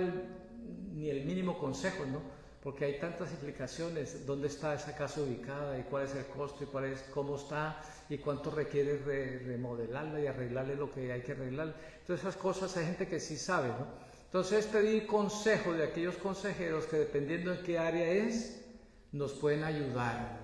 ni 0.92 1.08
el 1.10 1.24
mínimo 1.24 1.58
consejo, 1.58 2.04
¿no? 2.06 2.20
Porque 2.62 2.84
hay 2.84 3.00
tantas 3.00 3.32
implicaciones, 3.32 4.24
dónde 4.24 4.46
está 4.46 4.74
esa 4.74 4.94
casa 4.94 5.20
ubicada 5.20 5.76
y 5.78 5.82
cuál 5.82 6.04
es 6.04 6.14
el 6.14 6.26
costo 6.26 6.62
y 6.62 6.66
cuál 6.66 6.84
es, 6.84 7.02
cómo 7.12 7.34
está 7.34 7.82
y 8.08 8.18
cuánto 8.18 8.52
requiere 8.52 8.98
remodelarla 8.98 10.20
y 10.20 10.28
arreglarle 10.28 10.76
lo 10.76 10.92
que 10.92 11.10
hay 11.10 11.22
que 11.22 11.32
arreglar. 11.32 11.74
Todas 12.06 12.20
esas 12.20 12.36
cosas 12.36 12.76
hay 12.76 12.86
gente 12.86 13.08
que 13.08 13.18
sí 13.18 13.36
sabe, 13.36 13.68
¿no? 13.68 13.86
Entonces 14.26 14.66
pedir 14.66 15.06
consejo 15.06 15.72
de 15.72 15.84
aquellos 15.84 16.16
consejeros 16.16 16.86
que 16.86 16.98
dependiendo 16.98 17.50
de 17.50 17.62
qué 17.62 17.78
área 17.78 18.08
es, 18.08 18.64
nos 19.10 19.32
pueden 19.32 19.64
ayudar. 19.64 20.40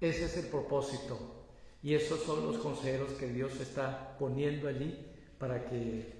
Ese 0.00 0.24
es 0.24 0.36
el 0.38 0.46
propósito. 0.46 1.46
Y 1.82 1.94
esos 1.94 2.20
son 2.20 2.44
los 2.46 2.56
consejeros 2.58 3.12
que 3.12 3.28
Dios 3.28 3.60
está 3.60 4.16
poniendo 4.18 4.66
allí 4.66 5.06
para 5.38 5.64
que 5.68 6.12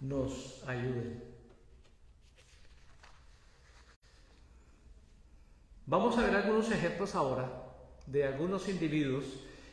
nos 0.00 0.62
ayuden. 0.66 1.31
Vamos 5.86 6.16
a 6.16 6.22
ver 6.22 6.36
algunos 6.36 6.70
ejemplos 6.70 7.16
ahora 7.16 7.50
de 8.06 8.24
algunos 8.24 8.68
individuos. 8.68 9.24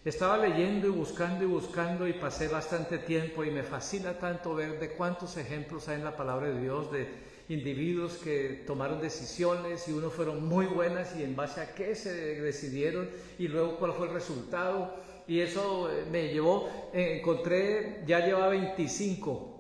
Estaba 0.04 0.38
leyendo 0.38 0.88
y 0.88 0.90
buscando 0.90 1.44
y 1.44 1.48
buscando 1.48 2.08
y 2.08 2.14
pasé 2.14 2.48
bastante 2.48 2.98
tiempo 2.98 3.44
y 3.44 3.52
me 3.52 3.62
fascina 3.62 4.18
tanto 4.18 4.56
ver 4.56 4.80
de 4.80 4.90
cuántos 4.94 5.38
ejemplos 5.38 5.88
hay 5.88 5.98
en 5.98 6.06
la 6.06 6.18
palabra 6.18 6.48
de 6.48 6.60
Dios 6.62 6.92
de 6.92 7.08
individuos 7.50 8.14
que 8.18 8.64
tomaron 8.66 9.00
decisiones 9.00 9.88
y 9.88 9.92
unos 9.92 10.14
fueron 10.14 10.48
muy 10.48 10.66
buenas 10.66 11.16
y 11.16 11.22
en 11.22 11.36
base 11.36 11.62
a 11.62 11.76
qué 11.76 11.94
se 11.94 12.12
decidieron 12.42 13.08
y 13.38 13.48
luego 13.48 13.78
cuál 13.78 13.94
fue 13.94 14.08
el 14.08 14.14
resultado. 14.14 14.96
Y 15.28 15.42
eso 15.42 15.92
eh, 15.92 16.06
me 16.10 16.30
llevó, 16.30 16.90
eh, 16.92 17.20
encontré, 17.20 18.04
ya 18.08 18.26
lleva 18.26 18.48
25. 18.48 19.58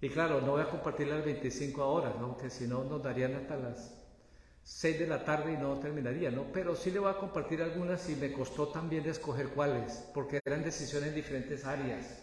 Y 0.00 0.10
claro, 0.10 0.40
no 0.42 0.52
voy 0.52 0.62
a 0.62 0.68
compartir 0.68 1.08
las 1.08 1.24
25 1.24 1.82
ahora, 1.82 2.14
¿no? 2.20 2.36
si 2.48 2.68
no 2.68 2.84
nos 2.84 3.02
darían 3.02 3.34
hasta 3.34 3.56
las 3.56 3.97
6 4.68 4.98
de 4.98 5.06
la 5.06 5.24
tarde 5.24 5.54
y 5.54 5.56
no 5.56 5.78
terminaría, 5.80 6.30
¿no? 6.30 6.44
Pero 6.52 6.76
sí 6.76 6.90
le 6.90 6.98
voy 6.98 7.10
a 7.10 7.16
compartir 7.16 7.62
algunas 7.62 8.08
y 8.10 8.14
me 8.14 8.30
costó 8.30 8.68
también 8.68 9.08
escoger 9.08 9.48
cuáles, 9.48 10.04
porque 10.12 10.40
eran 10.44 10.62
decisiones 10.62 11.08
en 11.08 11.14
diferentes 11.14 11.64
áreas. 11.64 12.18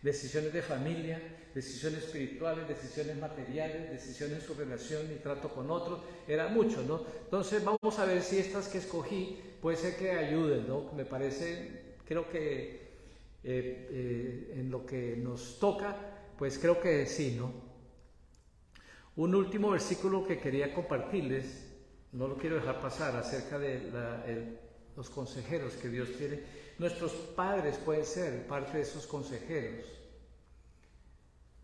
Decisiones 0.00 0.52
de 0.52 0.62
familia, 0.62 1.20
decisiones 1.52 2.04
espirituales, 2.04 2.68
decisiones 2.68 3.18
materiales, 3.18 3.90
decisiones 3.90 4.38
en 4.38 4.46
su 4.46 4.54
relación 4.54 5.10
y 5.12 5.16
trato 5.16 5.48
con 5.48 5.70
otros, 5.72 5.98
era 6.28 6.46
mucho, 6.46 6.82
¿no? 6.84 7.02
Entonces 7.24 7.64
vamos 7.64 7.98
a 7.98 8.04
ver 8.04 8.22
si 8.22 8.38
estas 8.38 8.68
que 8.68 8.78
escogí 8.78 9.40
puede 9.60 9.76
ser 9.76 9.96
que 9.96 10.12
ayuden, 10.12 10.68
¿no? 10.68 10.92
Me 10.92 11.04
parece, 11.04 11.96
creo 12.06 12.30
que 12.30 12.88
eh, 13.42 13.88
eh, 13.90 14.54
en 14.56 14.70
lo 14.70 14.86
que 14.86 15.16
nos 15.16 15.58
toca, 15.58 15.96
pues 16.38 16.58
creo 16.58 16.80
que 16.80 17.04
sí, 17.06 17.34
¿no? 17.36 17.52
Un 19.16 19.34
último 19.34 19.72
versículo 19.72 20.24
que 20.24 20.38
quería 20.38 20.72
compartirles 20.72 21.67
no 22.12 22.26
lo 22.28 22.36
quiero 22.36 22.56
dejar 22.56 22.80
pasar 22.80 23.16
acerca 23.16 23.58
de 23.58 24.58
los 24.96 25.10
consejeros 25.10 25.74
que 25.74 25.88
Dios 25.88 26.08
tiene. 26.16 26.42
Nuestros 26.78 27.12
padres 27.12 27.76
pueden 27.78 28.04
ser 28.04 28.46
parte 28.46 28.78
de 28.78 28.82
esos 28.82 29.06
consejeros. 29.06 29.84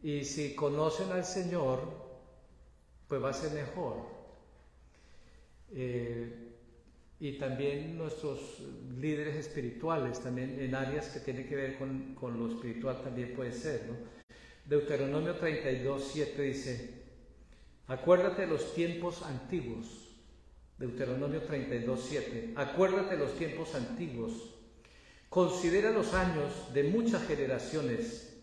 Y 0.02 0.24
si 0.24 0.54
conocen 0.54 1.10
al 1.12 1.24
Señor, 1.24 1.80
pues 3.08 3.22
va 3.22 3.30
a 3.30 3.32
ser 3.32 3.52
mejor. 3.52 3.96
Eh, 5.72 6.50
y 7.20 7.38
también 7.38 7.96
nuestros 7.96 8.60
líderes 8.98 9.36
espirituales, 9.36 10.20
también 10.20 10.60
en 10.60 10.74
áreas 10.74 11.08
que 11.08 11.20
tienen 11.20 11.48
que 11.48 11.56
ver 11.56 11.78
con, 11.78 12.38
lo 12.38 12.48
espiritual 12.48 13.00
también 13.02 13.34
puede 13.34 13.52
ser. 13.52 13.86
¿no? 13.86 13.96
Deuteronomio 14.66 15.36
32, 15.36 16.10
7 16.12 16.42
dice, 16.42 17.02
acuérdate 17.86 18.42
de 18.42 18.48
los 18.48 18.74
tiempos 18.74 19.22
antiguos 19.22 20.03
Deuteronomio 20.78 21.42
32, 21.42 22.04
7. 22.08 22.54
Acuérdate 22.56 23.16
los 23.16 23.34
tiempos 23.36 23.74
antiguos. 23.74 24.54
Considera 25.28 25.90
los 25.90 26.14
años 26.14 26.72
de 26.72 26.84
muchas 26.84 27.26
generaciones. 27.26 28.42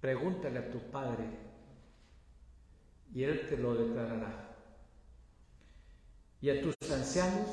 Pregúntale 0.00 0.58
a 0.58 0.70
tu 0.70 0.78
padre 0.90 1.24
y 3.14 3.22
él 3.22 3.46
te 3.48 3.56
lo 3.56 3.74
declarará. 3.74 4.56
Y 6.40 6.48
a 6.48 6.62
tus 6.62 6.74
ancianos 6.90 7.48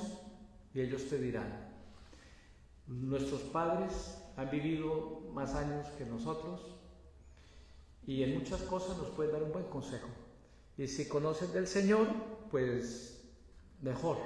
y 0.73 0.82
ellos 0.82 1.10
te 1.10 1.17
dirán. 1.17 1.67
Nuestros 2.88 3.41
padres 3.41 4.17
han 4.38 4.49
vivido 4.49 5.30
más 5.34 5.56
años 5.56 5.88
que 5.97 6.06
nosotros 6.06 6.77
y 8.06 8.23
en 8.23 8.38
muchas 8.38 8.62
cosas 8.62 8.97
nos 8.97 9.10
pueden 9.10 9.34
dar 9.34 9.43
un 9.43 9.51
buen 9.51 9.65
consejo. 9.65 10.08
Y 10.77 10.88
si 10.88 11.08
conocen 11.08 11.51
del 11.51 11.67
Señor, 11.67 12.08
pues 12.49 13.16
mejor, 13.82 14.18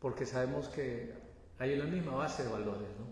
porque 0.00 0.26
sabemos 0.26 0.68
que 0.68 1.14
hay 1.58 1.74
una 1.74 1.84
misma 1.84 2.14
base 2.14 2.44
de 2.44 2.50
valores, 2.50 2.88
¿no? 2.98 3.06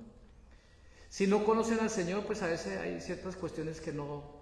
Si 1.08 1.26
no 1.26 1.44
conocen 1.44 1.78
al 1.80 1.90
Señor, 1.90 2.24
pues 2.26 2.42
a 2.42 2.48
veces 2.48 2.78
hay 2.78 3.00
ciertas 3.00 3.36
cuestiones 3.36 3.80
que 3.80 3.92
no, 3.92 4.34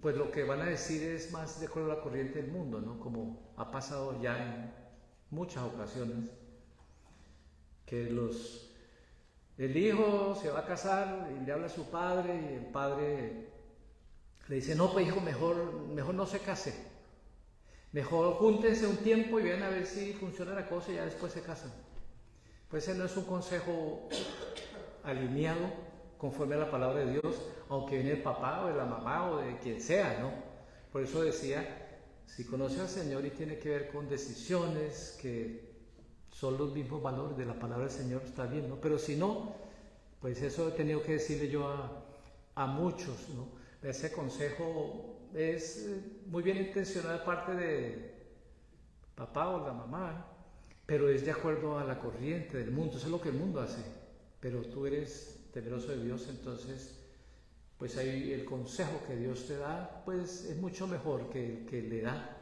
pues 0.00 0.16
lo 0.16 0.30
que 0.30 0.42
van 0.42 0.60
a 0.60 0.64
decir 0.64 1.02
es 1.02 1.30
más 1.30 1.60
de 1.60 1.66
acuerdo 1.66 1.92
a 1.92 1.96
la 1.96 2.02
corriente 2.02 2.42
del 2.42 2.50
mundo, 2.50 2.80
¿no? 2.80 2.98
Como 2.98 3.54
ha 3.56 3.70
pasado 3.70 4.20
ya 4.20 4.36
en 4.36 4.74
muchas 5.30 5.62
ocasiones, 5.62 6.30
que 7.86 8.10
los, 8.10 8.70
el 9.56 9.76
hijo 9.76 10.34
se 10.40 10.50
va 10.50 10.60
a 10.60 10.66
casar 10.66 11.30
y 11.36 11.44
le 11.44 11.52
habla 11.52 11.66
a 11.66 11.70
su 11.70 11.90
padre 11.90 12.34
y 12.34 12.54
el 12.54 12.66
padre 12.66 13.48
le 14.48 14.56
dice, 14.56 14.74
no, 14.74 14.92
pues 14.92 15.06
hijo, 15.06 15.20
mejor, 15.20 15.86
mejor 15.88 16.14
no 16.14 16.26
se 16.26 16.40
case. 16.40 16.74
Mejor 17.94 18.34
júntense 18.34 18.88
un 18.88 18.96
tiempo 18.96 19.38
y 19.38 19.44
vean 19.44 19.62
a 19.62 19.68
ver 19.68 19.86
si 19.86 20.14
funciona 20.14 20.52
la 20.52 20.68
cosa 20.68 20.90
y 20.90 20.96
ya 20.96 21.04
después 21.04 21.32
se 21.32 21.42
casan. 21.42 21.72
Pues 22.68 22.88
ese 22.88 22.98
no 22.98 23.04
es 23.04 23.16
un 23.16 23.22
consejo 23.22 24.08
alineado 25.04 25.70
conforme 26.18 26.56
a 26.56 26.58
la 26.58 26.70
palabra 26.72 27.04
de 27.04 27.12
Dios, 27.12 27.40
aunque 27.68 27.98
viene 27.98 28.10
el 28.10 28.22
papá 28.24 28.64
o 28.64 28.66
de 28.66 28.74
la 28.74 28.84
mamá 28.84 29.30
o 29.30 29.36
de 29.36 29.58
quien 29.58 29.80
sea, 29.80 30.18
¿no? 30.18 30.32
Por 30.90 31.04
eso 31.04 31.22
decía, 31.22 32.00
si 32.26 32.42
conoce 32.42 32.80
al 32.80 32.88
Señor 32.88 33.24
y 33.26 33.30
tiene 33.30 33.60
que 33.60 33.68
ver 33.68 33.92
con 33.92 34.08
decisiones 34.08 35.16
que 35.22 35.72
son 36.32 36.58
los 36.58 36.74
mismos 36.74 37.00
valores 37.00 37.36
de 37.38 37.46
la 37.46 37.54
palabra 37.54 37.84
del 37.86 37.94
Señor, 37.94 38.22
está 38.24 38.46
bien, 38.46 38.68
¿no? 38.68 38.80
Pero 38.80 38.98
si 38.98 39.14
no, 39.14 39.54
pues 40.20 40.42
eso 40.42 40.68
he 40.68 40.72
tenido 40.72 41.00
que 41.00 41.12
decirle 41.12 41.48
yo 41.48 41.68
a, 41.68 42.04
a 42.56 42.66
muchos, 42.66 43.28
¿no? 43.36 43.46
Ese 43.88 44.10
consejo 44.10 45.13
es 45.34 45.86
eh, 45.86 46.02
muy 46.26 46.42
bien 46.42 46.58
intencionado 46.58 47.18
de 47.18 47.24
parte 47.24 47.54
de 47.54 48.14
papá 49.14 49.48
o 49.48 49.66
la 49.66 49.72
mamá, 49.72 50.26
pero 50.86 51.08
es 51.08 51.24
de 51.24 51.32
acuerdo 51.32 51.78
a 51.78 51.84
la 51.84 51.98
corriente 51.98 52.58
del 52.58 52.70
mundo, 52.70 52.96
eso 52.96 53.06
es 53.06 53.12
lo 53.12 53.20
que 53.20 53.30
el 53.30 53.36
mundo 53.36 53.60
hace. 53.60 53.82
Pero 54.40 54.62
tú 54.62 54.86
eres 54.86 55.48
temeroso 55.52 55.88
de 55.88 56.04
Dios, 56.04 56.26
entonces, 56.28 57.00
pues 57.78 57.96
ahí 57.96 58.32
el 58.32 58.44
consejo 58.44 59.02
que 59.06 59.16
Dios 59.16 59.46
te 59.46 59.56
da, 59.56 60.02
pues 60.04 60.44
es 60.44 60.56
mucho 60.56 60.86
mejor 60.86 61.30
que 61.30 61.44
el 61.44 61.66
que 61.66 61.82
le 61.82 62.02
da 62.02 62.36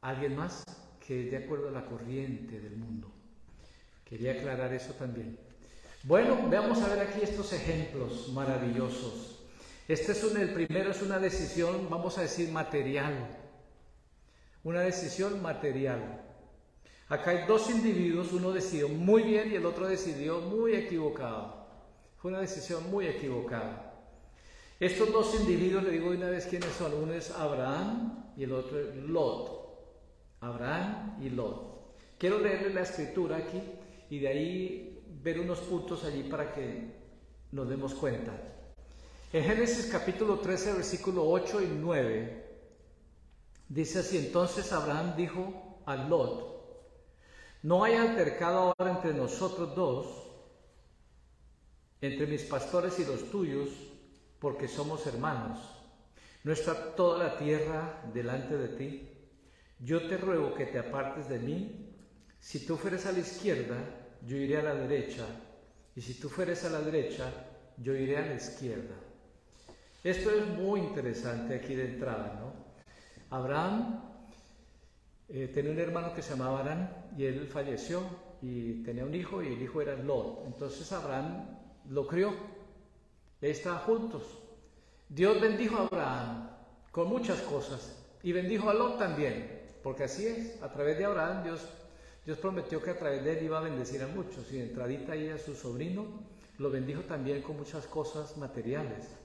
alguien 0.00 0.36
más 0.36 0.64
que 1.04 1.24
es 1.24 1.30
de 1.30 1.38
acuerdo 1.38 1.68
a 1.68 1.72
la 1.72 1.86
corriente 1.86 2.60
del 2.60 2.76
mundo. 2.76 3.10
Quería 4.04 4.32
aclarar 4.32 4.72
eso 4.72 4.92
también. 4.94 5.38
Bueno, 6.02 6.48
veamos 6.48 6.82
a 6.82 6.88
ver 6.88 7.08
aquí 7.08 7.20
estos 7.22 7.52
ejemplos 7.52 8.30
maravillosos. 8.32 9.33
Este 9.86 10.12
es 10.12 10.24
un, 10.24 10.38
el 10.38 10.54
primero 10.54 10.90
es 10.90 11.02
una 11.02 11.18
decisión, 11.18 11.88
vamos 11.90 12.16
a 12.16 12.22
decir, 12.22 12.50
material. 12.50 13.12
Una 14.62 14.80
decisión 14.80 15.42
material. 15.42 16.22
Acá 17.08 17.32
hay 17.32 17.46
dos 17.46 17.68
individuos, 17.68 18.32
uno 18.32 18.50
decidió 18.50 18.88
muy 18.88 19.22
bien 19.22 19.52
y 19.52 19.56
el 19.56 19.66
otro 19.66 19.86
decidió 19.86 20.40
muy 20.40 20.74
equivocado. 20.74 21.66
Fue 22.16 22.30
una 22.30 22.40
decisión 22.40 22.90
muy 22.90 23.06
equivocada. 23.06 23.92
Estos 24.80 25.12
dos 25.12 25.34
individuos, 25.38 25.84
le 25.84 25.90
digo 25.90 26.10
una 26.10 26.30
vez 26.30 26.46
quiénes 26.46 26.70
son, 26.70 26.94
uno 26.94 27.12
es 27.12 27.30
Abraham 27.30 28.32
y 28.38 28.44
el 28.44 28.52
otro 28.52 28.80
es 28.80 28.96
Lot. 28.96 29.64
Abraham 30.40 31.18
y 31.22 31.28
Lot. 31.28 31.94
Quiero 32.16 32.38
leerle 32.38 32.72
la 32.72 32.80
escritura 32.80 33.36
aquí 33.36 33.60
y 34.08 34.18
de 34.18 34.28
ahí 34.28 35.04
ver 35.22 35.40
unos 35.40 35.58
puntos 35.60 36.04
allí 36.04 36.22
para 36.22 36.54
que 36.54 36.88
nos 37.52 37.68
demos 37.68 37.94
cuenta. 37.94 38.53
En 39.34 39.42
Génesis 39.42 39.86
capítulo 39.90 40.38
13, 40.38 40.74
versículo 40.74 41.28
8 41.28 41.60
y 41.62 41.66
9, 41.66 42.44
dice 43.68 43.98
así, 43.98 44.16
entonces 44.16 44.72
Abraham 44.72 45.16
dijo 45.16 45.82
a 45.86 45.96
Lot, 45.96 46.54
no 47.64 47.82
hay 47.82 47.94
altercado 47.94 48.72
ahora 48.78 48.92
entre 48.92 49.12
nosotros 49.12 49.74
dos, 49.74 50.06
entre 52.00 52.28
mis 52.28 52.42
pastores 52.42 53.00
y 53.00 53.06
los 53.06 53.28
tuyos, 53.32 53.70
porque 54.38 54.68
somos 54.68 55.04
hermanos. 55.08 55.58
No 56.44 56.52
está 56.52 56.94
toda 56.94 57.18
la 57.18 57.36
tierra 57.36 58.04
delante 58.14 58.56
de 58.56 58.68
ti. 58.68 59.08
Yo 59.80 60.06
te 60.06 60.16
ruego 60.16 60.54
que 60.54 60.66
te 60.66 60.78
apartes 60.78 61.28
de 61.28 61.40
mí. 61.40 61.92
Si 62.38 62.64
tú 62.64 62.76
fueres 62.76 63.04
a 63.04 63.10
la 63.10 63.18
izquierda, 63.18 63.78
yo 64.24 64.36
iré 64.36 64.58
a 64.58 64.62
la 64.62 64.74
derecha. 64.76 65.26
Y 65.96 66.02
si 66.02 66.20
tú 66.20 66.28
fueres 66.28 66.64
a 66.64 66.70
la 66.70 66.82
derecha, 66.82 67.32
yo 67.78 67.96
iré 67.96 68.16
a 68.16 68.26
la 68.26 68.34
izquierda. 68.36 68.94
Esto 70.04 70.30
es 70.30 70.46
muy 70.46 70.80
interesante 70.80 71.54
aquí 71.54 71.74
de 71.74 71.86
entrada, 71.86 72.38
¿no? 72.38 72.52
Abraham 73.34 74.02
eh, 75.30 75.50
tenía 75.52 75.72
un 75.72 75.78
hermano 75.78 76.14
que 76.14 76.20
se 76.20 76.34
llamaba 76.34 76.60
Abraham 76.60 76.88
y 77.16 77.24
él 77.24 77.48
falleció 77.48 78.02
y 78.42 78.82
tenía 78.82 79.06
un 79.06 79.14
hijo 79.14 79.42
y 79.42 79.54
el 79.54 79.62
hijo 79.62 79.80
era 79.80 79.96
Lot. 79.96 80.44
Entonces 80.44 80.92
Abraham 80.92 81.46
lo 81.88 82.06
crió 82.06 82.34
ahí 83.40 83.50
estaban 83.50 83.80
juntos. 83.80 84.22
Dios 85.08 85.40
bendijo 85.40 85.78
a 85.78 85.86
Abraham 85.86 86.50
con 86.90 87.08
muchas 87.08 87.40
cosas 87.40 87.98
y 88.22 88.32
bendijo 88.32 88.68
a 88.68 88.74
Lot 88.74 88.98
también, 88.98 89.62
porque 89.82 90.04
así 90.04 90.26
es, 90.26 90.62
a 90.62 90.70
través 90.70 90.98
de 90.98 91.06
Abraham 91.06 91.44
Dios, 91.44 91.66
Dios 92.26 92.36
prometió 92.36 92.82
que 92.82 92.90
a 92.90 92.98
través 92.98 93.24
de 93.24 93.38
él 93.38 93.44
iba 93.46 93.58
a 93.58 93.62
bendecir 93.62 94.02
a 94.02 94.06
muchos 94.06 94.52
y 94.52 94.58
de 94.58 94.64
entradita 94.64 95.14
ahí 95.14 95.30
a 95.30 95.38
su 95.38 95.54
sobrino 95.54 96.04
lo 96.58 96.70
bendijo 96.70 97.00
también 97.02 97.40
con 97.40 97.56
muchas 97.56 97.86
cosas 97.86 98.36
materiales. 98.36 99.23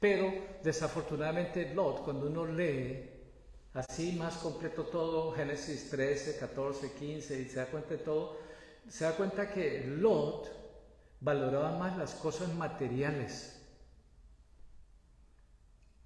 Pero 0.00 0.32
desafortunadamente 0.62 1.74
Lot, 1.74 2.04
cuando 2.04 2.26
uno 2.26 2.46
lee 2.46 3.10
así 3.74 4.12
más 4.12 4.36
completo 4.36 4.84
todo, 4.84 5.32
Génesis 5.32 5.90
13, 5.90 6.38
14, 6.38 6.92
15, 6.92 7.40
y 7.40 7.44
se 7.46 7.56
da 7.56 7.66
cuenta 7.66 7.90
de 7.90 7.98
todo, 7.98 8.38
se 8.88 9.04
da 9.04 9.16
cuenta 9.16 9.52
que 9.52 9.84
Lot 9.86 10.50
valoraba 11.20 11.76
más 11.78 11.96
las 11.98 12.14
cosas 12.14 12.54
materiales 12.54 13.58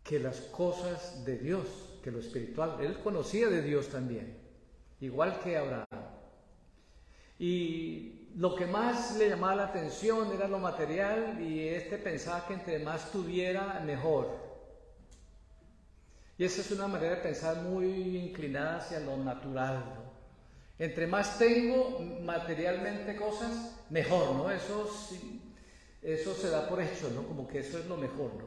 que 0.02 0.18
las 0.18 0.40
cosas 0.40 1.24
de 1.24 1.38
Dios, 1.38 1.66
que 2.02 2.10
lo 2.10 2.18
espiritual. 2.18 2.78
Él 2.80 2.98
conocía 2.98 3.48
de 3.48 3.62
Dios 3.62 3.88
también, 3.88 4.36
igual 5.00 5.38
que 5.40 5.56
Abraham. 5.56 5.86
Y 7.38 8.21
lo 8.36 8.54
que 8.54 8.66
más 8.66 9.16
le 9.16 9.28
llamaba 9.28 9.56
la 9.56 9.64
atención 9.64 10.32
era 10.32 10.48
lo 10.48 10.58
material 10.58 11.40
y 11.40 11.68
este 11.68 11.98
pensaba 11.98 12.46
que 12.46 12.54
entre 12.54 12.78
más 12.78 13.10
tuviera, 13.10 13.80
mejor. 13.84 14.30
Y 16.38 16.44
esa 16.44 16.62
es 16.62 16.70
una 16.70 16.88
manera 16.88 17.16
de 17.16 17.22
pensar 17.22 17.56
muy 17.58 18.16
inclinada 18.16 18.78
hacia 18.78 19.00
lo 19.00 19.16
natural. 19.18 19.84
Entre 20.78 21.06
más 21.06 21.38
tengo 21.38 22.00
materialmente 22.22 23.14
cosas, 23.16 23.76
mejor, 23.90 24.34
¿no? 24.34 24.50
Eso, 24.50 24.90
eso 26.00 26.34
se 26.34 26.48
da 26.48 26.68
por 26.68 26.80
hecho, 26.80 27.10
¿no? 27.14 27.22
Como 27.24 27.46
que 27.46 27.58
eso 27.58 27.78
es 27.78 27.86
lo 27.86 27.96
mejor, 27.96 28.32
¿no? 28.34 28.44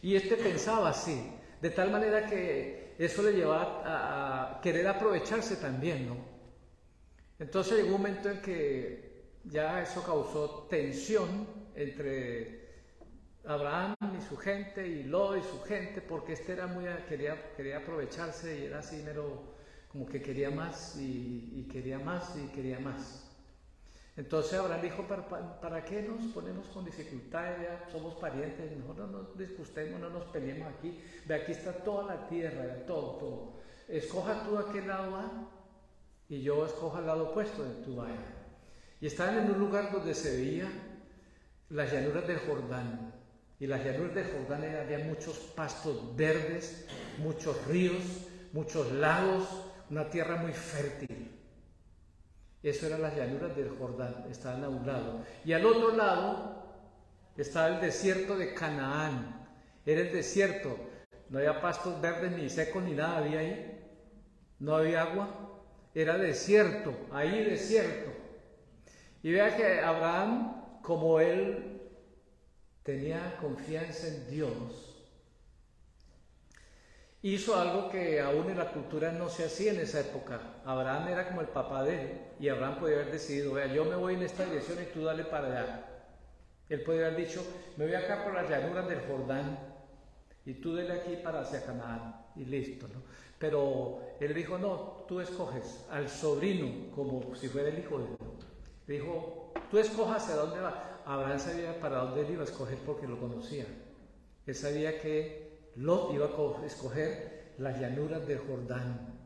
Y 0.00 0.14
este 0.14 0.36
pensaba 0.36 0.90
así, 0.90 1.32
de 1.60 1.70
tal 1.70 1.90
manera 1.90 2.26
que 2.26 2.94
eso 2.98 3.22
le 3.22 3.32
llevaba 3.32 3.82
a, 3.84 4.58
a 4.58 4.60
querer 4.60 4.86
aprovecharse 4.86 5.56
también, 5.56 6.06
¿no? 6.06 6.16
Entonces 7.40 7.78
llegó 7.78 7.96
un 7.96 8.02
momento 8.02 8.30
en 8.30 8.40
que 8.40 9.03
ya 9.44 9.82
eso 9.82 10.02
causó 10.02 10.66
tensión 10.70 11.46
entre 11.74 12.64
Abraham 13.46 13.94
y 14.18 14.22
su 14.22 14.36
gente 14.36 14.86
y 14.86 15.04
Lot 15.04 15.38
y 15.38 15.42
su 15.42 15.60
gente, 15.62 16.00
porque 16.00 16.32
este 16.32 16.52
era 16.52 16.66
muy, 16.66 16.84
quería, 17.08 17.52
quería 17.54 17.78
aprovecharse 17.78 18.60
y 18.60 18.64
era 18.64 18.78
así 18.78 19.02
mero, 19.04 19.54
como 19.88 20.06
que 20.06 20.22
quería 20.22 20.50
más 20.50 20.96
y, 20.98 21.68
quería 21.70 21.98
más 21.98 22.34
y 22.36 22.48
quería 22.48 22.78
más. 22.80 23.30
Entonces 24.16 24.54
Abraham 24.54 24.80
dijo, 24.80 25.02
¿para, 25.08 25.60
¿para, 25.60 25.84
qué 25.84 26.02
nos 26.02 26.22
ponemos 26.32 26.68
con 26.68 26.84
dificultades? 26.84 27.62
Ya 27.62 27.90
somos 27.90 28.14
parientes, 28.14 28.70
mejor 28.76 28.96
no 28.96 29.06
nos 29.08 29.36
disgustemos, 29.36 30.00
no 30.00 30.08
nos 30.08 30.24
peleemos 30.26 30.72
aquí. 30.72 31.00
Ve, 31.26 31.34
aquí 31.34 31.52
está 31.52 31.72
toda 31.72 32.14
la 32.14 32.28
tierra, 32.28 32.86
todo, 32.86 33.16
todo. 33.16 33.52
Escoja 33.88 34.44
tú 34.44 34.56
a 34.56 34.72
qué 34.72 34.80
lado 34.82 35.12
va 35.12 35.50
y 36.28 36.42
yo 36.42 36.64
escoja 36.64 36.98
al 36.98 37.06
lado 37.06 37.30
opuesto 37.30 37.64
de 37.64 37.82
tu 37.82 37.96
vaya. 37.96 38.43
Y 39.04 39.08
estaban 39.08 39.36
en 39.36 39.50
un 39.50 39.58
lugar 39.58 39.92
donde 39.92 40.14
se 40.14 40.34
veía 40.34 40.66
las 41.68 41.92
llanuras 41.92 42.26
del 42.26 42.38
Jordán. 42.38 43.12
Y 43.60 43.66
las 43.66 43.84
llanuras 43.84 44.14
de 44.14 44.24
Jordán 44.24 44.64
había 44.64 44.98
muchos 45.00 45.36
pastos 45.54 46.16
verdes, 46.16 46.86
muchos 47.18 47.66
ríos, 47.66 48.02
muchos 48.54 48.90
lagos, 48.92 49.46
una 49.90 50.08
tierra 50.08 50.36
muy 50.36 50.54
fértil. 50.54 51.38
Eso 52.62 52.86
eran 52.86 53.02
las 53.02 53.14
llanuras 53.14 53.54
del 53.54 53.76
Jordán, 53.78 54.24
estaban 54.30 54.64
a 54.64 54.70
un 54.70 54.86
lado. 54.86 55.22
Y 55.44 55.52
al 55.52 55.66
otro 55.66 55.94
lado 55.94 56.64
estaba 57.36 57.76
el 57.76 57.82
desierto 57.82 58.38
de 58.38 58.54
Canaán. 58.54 59.46
Era 59.84 60.00
el 60.00 60.12
desierto, 60.14 60.78
no 61.28 61.40
había 61.40 61.60
pastos 61.60 62.00
verdes 62.00 62.32
ni 62.32 62.48
secos 62.48 62.82
ni 62.82 62.92
nada 62.92 63.18
había 63.18 63.40
ahí. 63.40 63.86
No 64.60 64.76
había 64.76 65.02
agua, 65.02 65.60
era 65.94 66.16
desierto, 66.16 66.96
ahí 67.12 67.44
desierto. 67.44 68.13
Y 69.24 69.32
vea 69.32 69.56
que 69.56 69.80
Abraham, 69.80 70.80
como 70.82 71.18
él 71.18 71.80
tenía 72.82 73.38
confianza 73.40 74.06
en 74.06 74.28
Dios, 74.28 75.02
hizo 77.22 77.58
algo 77.58 77.88
que 77.88 78.20
aún 78.20 78.50
en 78.50 78.58
la 78.58 78.70
cultura 78.70 79.12
no 79.12 79.30
se 79.30 79.46
hacía 79.46 79.72
en 79.72 79.80
esa 79.80 80.00
época. 80.00 80.60
Abraham 80.66 81.08
era 81.08 81.26
como 81.26 81.40
el 81.40 81.46
papá 81.46 81.84
de 81.84 82.02
él 82.02 82.20
y 82.38 82.50
Abraham 82.50 82.78
podía 82.78 82.96
haber 82.96 83.12
decidido, 83.12 83.54
vea, 83.54 83.66
yo 83.68 83.86
me 83.86 83.96
voy 83.96 84.12
en 84.12 84.24
esta 84.24 84.44
dirección 84.44 84.82
y 84.82 84.92
tú 84.92 85.04
dale 85.04 85.24
para 85.24 85.46
allá. 85.46 85.86
Él 86.68 86.82
podría 86.82 87.06
haber 87.06 87.26
dicho, 87.26 87.42
me 87.78 87.86
voy 87.86 87.94
acá 87.94 88.24
por 88.24 88.34
las 88.34 88.50
llanuras 88.50 88.86
del 88.86 89.00
Jordán 89.06 89.58
y 90.44 90.52
tú 90.52 90.76
dale 90.76 90.92
aquí 91.00 91.16
para 91.24 91.40
hacia 91.40 91.64
Canaán 91.64 92.14
y 92.36 92.44
listo, 92.44 92.88
¿no? 92.88 93.02
Pero 93.38 94.02
él 94.20 94.34
dijo, 94.34 94.58
no, 94.58 95.06
tú 95.08 95.18
escoges 95.18 95.86
al 95.90 96.10
sobrino 96.10 96.94
como 96.94 97.34
si 97.34 97.48
fuera 97.48 97.70
el 97.70 97.78
hijo 97.78 98.00
de 98.00 98.04
él. 98.04 98.18
Dijo, 98.86 99.52
tú 99.70 99.78
escojas 99.78 100.22
hacia 100.22 100.36
dónde 100.36 100.60
va. 100.60 101.02
Abraham 101.06 101.38
sabía 101.38 101.80
para 101.80 101.98
dónde 101.98 102.22
él 102.22 102.32
iba 102.32 102.42
a 102.42 102.46
escoger 102.46 102.78
porque 102.78 103.06
lo 103.06 103.18
conocía. 103.18 103.66
Él 104.46 104.54
sabía 104.54 105.00
que 105.00 105.70
Lot 105.76 106.12
iba 106.14 106.26
a 106.26 106.66
escoger 106.66 107.54
las 107.58 107.80
llanuras 107.80 108.26
del 108.26 108.38
Jordán, 108.38 109.18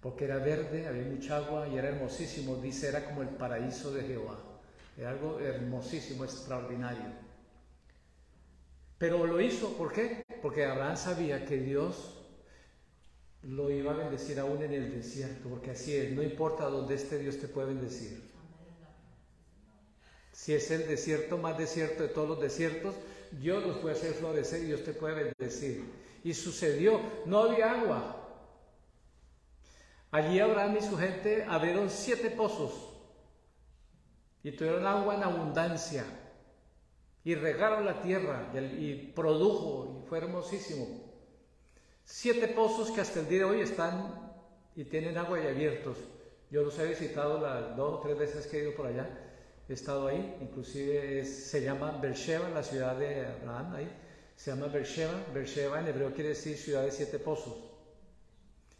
porque 0.00 0.24
era 0.24 0.38
verde, 0.38 0.86
había 0.86 1.04
mucha 1.04 1.36
agua 1.36 1.68
y 1.68 1.76
era 1.76 1.88
hermosísimo. 1.88 2.56
Dice, 2.56 2.88
era 2.88 3.04
como 3.04 3.22
el 3.22 3.28
paraíso 3.28 3.92
de 3.92 4.02
Jehová. 4.02 4.38
Era 4.96 5.10
algo 5.10 5.38
hermosísimo, 5.38 6.24
extraordinario. 6.24 7.28
Pero 8.98 9.26
lo 9.26 9.40
hizo, 9.40 9.76
¿por 9.76 9.92
qué? 9.92 10.24
Porque 10.42 10.64
Abraham 10.64 10.96
sabía 10.96 11.44
que 11.44 11.58
Dios 11.58 12.14
lo 13.42 13.70
iba 13.70 13.92
a 13.92 13.96
bendecir 13.96 14.40
aún 14.40 14.62
en 14.62 14.72
el 14.72 14.92
desierto, 14.92 15.48
porque 15.48 15.70
así 15.70 15.94
es, 15.94 16.12
no 16.12 16.22
importa 16.22 16.64
dónde 16.64 16.96
esté, 16.96 17.18
Dios 17.18 17.38
te 17.38 17.46
puede 17.46 17.68
bendecir. 17.68 18.37
Si 20.38 20.54
es 20.54 20.70
el 20.70 20.86
desierto 20.86 21.36
más 21.36 21.58
desierto 21.58 22.04
de 22.04 22.10
todos 22.10 22.28
los 22.28 22.40
desiertos, 22.40 22.94
Dios 23.32 23.66
los 23.66 23.78
puede 23.78 23.96
hacer 23.96 24.12
florecer 24.12 24.62
y 24.62 24.66
Dios 24.66 24.84
te 24.84 24.92
puede 24.92 25.34
bendecir. 25.36 25.92
Y 26.22 26.32
sucedió, 26.32 27.00
no 27.26 27.40
había 27.40 27.72
agua. 27.72 28.24
Allí 30.12 30.38
Abraham 30.38 30.76
y 30.78 30.82
su 30.82 30.96
gente 30.96 31.42
abrieron 31.42 31.90
siete 31.90 32.30
pozos 32.30 32.72
y 34.44 34.52
tuvieron 34.52 34.86
agua 34.86 35.16
en 35.16 35.24
abundancia 35.24 36.04
y 37.24 37.34
regaron 37.34 37.84
la 37.84 38.00
tierra 38.00 38.52
y, 38.54 38.94
produjo 39.16 40.04
y 40.04 40.08
fue 40.08 40.18
hermosísimo. 40.18 40.86
Siete 42.04 42.46
pozos 42.46 42.92
que 42.92 43.00
hasta 43.00 43.18
el 43.18 43.28
día 43.28 43.40
de 43.40 43.44
hoy 43.44 43.60
están 43.62 44.32
y 44.76 44.84
tienen 44.84 45.18
agua 45.18 45.40
y 45.40 45.48
abiertos. 45.48 45.98
Yo 46.48 46.62
los 46.62 46.78
he 46.78 46.86
visitado 46.86 47.40
las 47.40 47.76
dos 47.76 47.94
o 47.94 48.00
tres 48.02 48.16
veces 48.16 48.46
que 48.46 48.58
he 48.60 48.62
ido 48.62 48.76
por 48.76 48.86
allá. 48.86 49.27
He 49.68 49.74
estado 49.74 50.08
ahí, 50.08 50.38
inclusive 50.40 51.26
se 51.26 51.62
llama 51.62 51.98
Beersheba, 52.00 52.48
la 52.48 52.62
ciudad 52.62 52.96
de 52.96 53.26
Abraham, 53.26 53.74
ahí. 53.74 53.90
Se 54.34 54.50
llama 54.50 54.68
Beersheba. 54.68 55.12
Beersheba 55.34 55.80
en 55.80 55.88
hebreo 55.88 56.14
quiere 56.14 56.30
decir 56.30 56.56
ciudad 56.56 56.84
de 56.84 56.90
siete 56.90 57.18
pozos. 57.18 57.54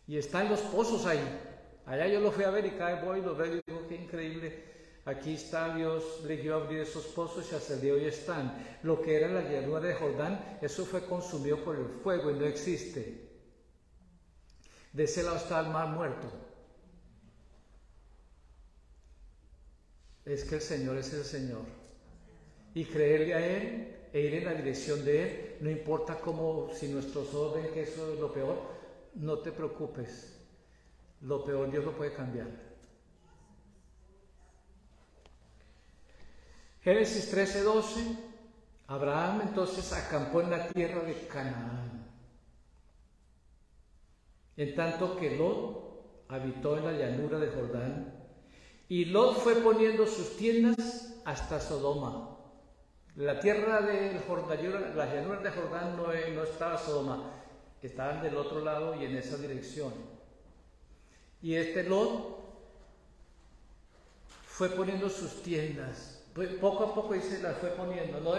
Y 0.06 0.16
están 0.16 0.48
los 0.48 0.60
pozos 0.60 1.04
ahí. 1.04 1.20
Allá 1.84 2.06
yo 2.06 2.20
los 2.20 2.34
fui 2.34 2.44
a 2.44 2.50
ver 2.50 2.64
y 2.64 2.70
cada 2.70 2.94
vez 2.94 3.04
voy 3.04 3.18
y 3.18 3.22
los 3.22 3.36
veo 3.36 3.46
y 3.46 3.62
digo, 3.66 3.86
qué 3.86 3.96
increíble. 3.96 4.64
Aquí 5.04 5.34
está 5.34 5.74
Dios, 5.74 6.22
le 6.26 6.38
dio 6.38 6.54
a 6.54 6.62
abrir 6.62 6.80
esos 6.80 7.04
pozos 7.06 7.50
y 7.52 7.54
hasta 7.54 7.74
el 7.74 7.80
día 7.82 7.92
hoy 7.92 8.06
están. 8.06 8.78
Lo 8.82 9.02
que 9.02 9.16
era 9.16 9.28
la 9.28 9.42
llanura 9.42 9.80
de 9.80 9.94
Jordán, 9.94 10.58
eso 10.62 10.86
fue 10.86 11.04
consumido 11.04 11.62
por 11.64 11.76
el 11.76 11.88
fuego 12.02 12.30
y 12.30 12.34
no 12.34 12.46
existe. 12.46 13.28
De 14.92 15.04
ese 15.04 15.22
lado 15.22 15.36
está 15.36 15.60
el 15.60 15.68
mar 15.68 15.88
muerto. 15.88 16.47
Es 20.28 20.44
que 20.44 20.56
el 20.56 20.60
Señor 20.60 20.98
es 20.98 21.12
el 21.14 21.24
Señor. 21.24 21.62
Y 22.74 22.84
creerle 22.84 23.34
a 23.34 23.46
Él 23.46 23.96
e 24.12 24.20
ir 24.20 24.34
en 24.34 24.44
la 24.44 24.54
dirección 24.54 25.04
de 25.04 25.22
Él, 25.22 25.56
no 25.60 25.70
importa 25.70 26.20
cómo, 26.20 26.70
si 26.74 26.88
nuestros 26.88 27.34
ojos 27.34 27.54
ven 27.54 27.72
que 27.72 27.82
eso 27.82 28.12
es 28.12 28.20
lo 28.20 28.32
peor, 28.32 28.60
no 29.14 29.38
te 29.38 29.52
preocupes. 29.52 30.38
Lo 31.22 31.44
peor 31.44 31.70
Dios 31.70 31.84
lo 31.84 31.96
puede 31.96 32.12
cambiar. 32.12 32.46
Génesis 36.82 37.30
13, 37.30 37.62
12. 37.62 38.00
Abraham 38.86 39.42
entonces 39.48 39.92
acampó 39.92 40.40
en 40.40 40.50
la 40.50 40.68
tierra 40.68 41.02
de 41.02 41.26
Canaán. 41.26 42.06
En 44.56 44.74
tanto 44.74 45.16
que 45.16 45.36
Lot 45.36 46.24
habitó 46.28 46.78
en 46.78 46.84
la 46.84 46.92
llanura 46.92 47.38
de 47.38 47.48
Jordán 47.48 48.17
y 48.88 49.04
Lot 49.06 49.36
fue 49.36 49.56
poniendo 49.56 50.06
sus 50.06 50.36
tiendas 50.36 51.14
hasta 51.24 51.60
Sodoma. 51.60 52.36
La 53.16 53.38
tierra 53.40 53.82
de 53.82 54.18
Jordán, 54.26 54.96
las 54.96 55.12
llanuras 55.12 55.42
de 55.42 55.50
Jordán 55.50 55.96
no, 55.96 56.06
no 56.06 56.42
estaba 56.44 56.78
Sodoma, 56.78 57.30
estaban 57.82 58.22
del 58.22 58.36
otro 58.36 58.60
lado 58.64 58.94
y 59.00 59.04
en 59.04 59.16
esa 59.16 59.36
dirección. 59.36 59.92
Y 61.42 61.54
este 61.54 61.84
Lot 61.84 62.38
fue 64.46 64.70
poniendo 64.70 65.08
sus 65.10 65.42
tiendas. 65.42 66.14
Poco 66.60 66.84
a 66.84 66.94
poco 66.94 67.14
dice, 67.14 67.42
las 67.42 67.56
fue 67.58 67.70
poniendo. 67.70 68.20
No, 68.20 68.34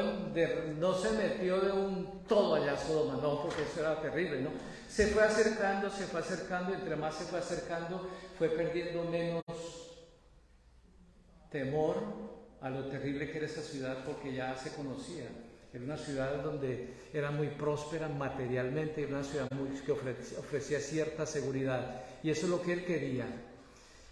no 0.78 0.94
se 0.94 1.12
metió 1.12 1.60
de 1.60 1.72
un 1.72 2.24
todo 2.28 2.56
allá 2.56 2.74
a 2.74 2.78
Sodoma, 2.78 3.20
no, 3.22 3.42
porque 3.42 3.64
eso 3.64 3.82
era 3.82 4.02
terrible, 4.02 4.42
¿no? 4.42 4.50
Se 4.88 5.08
fue 5.08 5.24
acercando, 5.24 5.90
se 5.90 6.06
fue 6.06 6.22
acercando, 6.22 6.74
entre 6.74 6.96
más 6.96 7.16
se 7.16 7.26
fue 7.26 7.40
acercando, 7.40 8.10
fue 8.38 8.50
perdiendo 8.50 9.04
menos 9.04 9.44
temor 11.52 11.98
a 12.62 12.70
lo 12.70 12.86
terrible 12.86 13.30
que 13.30 13.38
era 13.38 13.48
esa 13.48 13.62
ciudad 13.62 14.04
porque 14.06 14.34
ya 14.34 14.56
se 14.56 14.72
conocía. 14.72 15.26
Era 15.72 15.84
una 15.84 15.98
ciudad 15.98 16.42
donde 16.44 16.96
era 17.14 17.30
muy 17.30 17.48
próspera 17.48 18.08
materialmente, 18.10 19.04
era 19.04 19.18
una 19.18 19.24
ciudad 19.24 19.48
que 19.86 19.92
ofrecía, 19.92 20.80
cierta 20.80 21.26
seguridad. 21.26 22.04
Y 22.24 22.32
eso 22.32 22.46
es 22.48 22.52
lo 22.52 22.62
que 22.62 22.74
él 22.74 22.86
quería. 22.86 23.28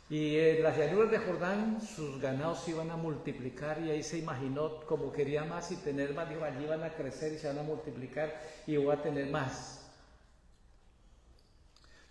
Y 0.10 0.38
en 0.38 0.64
las 0.64 0.78
llanuras 0.78 1.12
de 1.12 1.18
Jordán 1.18 1.82
sus 1.82 2.22
ganados 2.22 2.64
se 2.64 2.72
iban 2.72 2.92
a 2.92 2.96
multiplicar 2.96 3.82
y 3.82 3.92
ahí 3.92 4.04
se 4.04 4.20
imaginó 4.20 4.86
como 4.86 5.12
quería 5.12 5.44
más 5.44 5.72
y 5.72 5.76
tener 5.78 6.14
más, 6.14 6.30
dijo, 6.30 6.46
allí 6.46 6.66
van 6.66 6.84
a 6.84 6.94
crecer 6.94 7.34
y 7.34 7.38
se 7.38 7.48
van 7.48 7.60
a 7.60 7.64
multiplicar 7.64 8.34
y 8.68 8.78
voy 8.78 8.96
a 8.96 9.02
tener 9.02 9.30
más. 9.30 9.82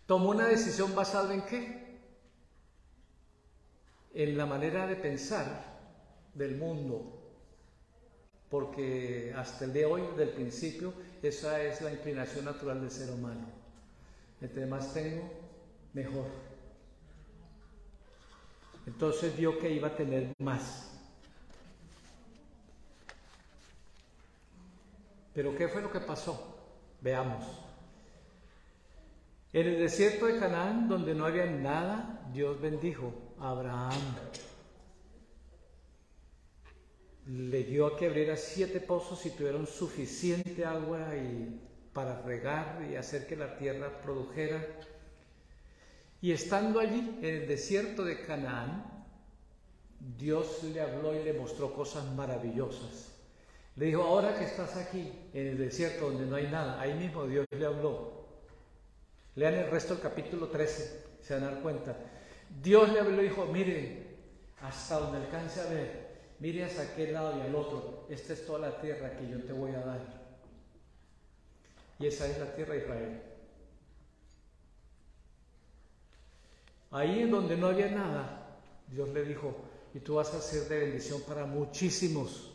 Tomó 0.07 0.31
una 0.31 0.47
decisión 0.47 0.95
basada 0.95 1.33
en 1.33 1.43
qué? 1.43 1.86
En 4.17 4.39
la 4.39 4.47
manera 4.47 4.87
de 4.87 4.97
pensar 4.97 5.63
del 6.33 6.57
mundo, 6.57 7.21
porque 8.49 9.35
hasta 9.37 9.67
el 9.67 9.75
de 9.75 9.85
hoy, 9.85 10.03
del 10.17 10.31
principio, 10.31 10.95
esa 11.23 11.63
es 11.63 11.83
la 11.83 11.93
inclinación 11.93 12.47
natural 12.47 12.81
del 12.81 12.91
ser 12.91 13.11
humano. 13.11 13.47
Entre 14.41 14.65
más 14.65 14.95
tengo, 14.95 15.31
mejor. 15.93 16.25
Entonces 18.87 19.37
vio 19.37 19.59
que 19.59 19.71
iba 19.71 19.89
a 19.89 19.97
tener 19.97 20.33
más. 20.39 20.93
Pero 25.35 25.55
¿qué 25.55 25.69
fue 25.69 25.83
lo 25.83 25.93
que 25.93 26.01
pasó? 26.01 26.57
Veamos. 27.03 27.45
En 29.53 29.67
el 29.67 29.79
desierto 29.79 30.25
de 30.25 30.39
Canaán, 30.39 30.89
donde 30.89 31.15
no 31.15 31.27
había 31.27 31.45
nada, 31.45 32.27
Dios 32.33 32.59
bendijo 32.59 33.26
Abraham. 33.41 34.01
Le 37.27 37.65
dio 37.65 37.87
a 37.87 37.97
que 37.97 38.07
abriera 38.07 38.37
siete 38.37 38.81
pozos 38.81 39.25
y 39.27 39.31
tuvieron 39.31 39.67
suficiente 39.67 40.65
agua 40.65 41.17
y 41.17 41.61
para 41.93 42.23
regar 42.23 42.87
y 42.91 42.97
hacer 42.97 43.27
que 43.27 43.37
la 43.37 43.57
tierra 43.57 44.01
produjera. 44.03 44.65
Y 46.21 46.33
estando 46.33 46.79
allí, 46.79 47.19
en 47.23 47.43
el 47.43 47.49
desierto 47.49 48.05
de 48.05 48.25
Canaán, 48.25 49.07
Dios 49.99 50.63
le 50.63 50.81
habló 50.81 51.15
y 51.15 51.25
le 51.25 51.33
mostró 51.33 51.75
cosas 51.75 52.05
maravillosas. 52.15 53.13
Le 53.77 53.87
dijo, 53.87 54.03
ahora 54.03 54.39
que 54.39 54.45
estás 54.45 54.77
aquí, 54.77 55.13
en 55.35 55.47
el 55.49 55.59
desierto 55.59 56.11
donde 56.11 56.27
no 56.27 56.37
hay 56.37 56.49
nada, 56.49 56.81
ahí 56.81 56.95
mismo 56.95 57.27
Dios 57.27 57.47
le 57.51 57.67
habló. 57.67 58.27
Lean 59.35 59.55
el 59.55 59.71
resto 59.71 59.95
del 59.95 60.03
capítulo 60.03 60.49
13, 60.49 61.05
se 61.21 61.35
van 61.35 61.45
a 61.45 61.51
dar 61.51 61.63
cuenta. 61.63 61.97
Dios 62.63 62.93
le 62.93 63.01
habló 63.01 63.23
y 63.23 63.29
dijo, 63.29 63.47
mire, 63.47 64.07
hasta 64.63 64.99
donde 64.99 65.19
alcance 65.19 65.61
a 65.61 65.67
ver, 65.67 66.07
mire 66.39 66.65
hacia 66.65 66.83
aquel 66.83 67.13
lado 67.13 67.39
y 67.39 67.43
al 67.43 67.55
otro, 67.55 68.07
esta 68.09 68.33
es 68.33 68.47
toda 68.47 68.59
la 68.59 68.81
tierra 68.81 69.17
que 69.17 69.29
yo 69.29 69.43
te 69.43 69.53
voy 69.53 69.73
a 69.73 69.81
dar. 69.81 70.01
Y 71.99 72.07
esa 72.07 72.27
es 72.27 72.39
la 72.39 72.55
tierra 72.55 72.75
de 72.75 72.81
Israel. 72.81 73.23
Ahí 76.91 77.23
en 77.23 77.31
donde 77.31 77.57
no 77.57 77.69
había 77.69 77.91
nada, 77.91 78.59
Dios 78.89 79.09
le 79.11 79.25
dijo, 79.25 79.55
y 79.95 80.01
tú 80.01 80.17
vas 80.17 80.33
a 80.35 80.41
ser 80.41 80.69
de 80.69 80.79
bendición 80.79 81.23
para 81.23 81.47
muchísimos. 81.47 82.53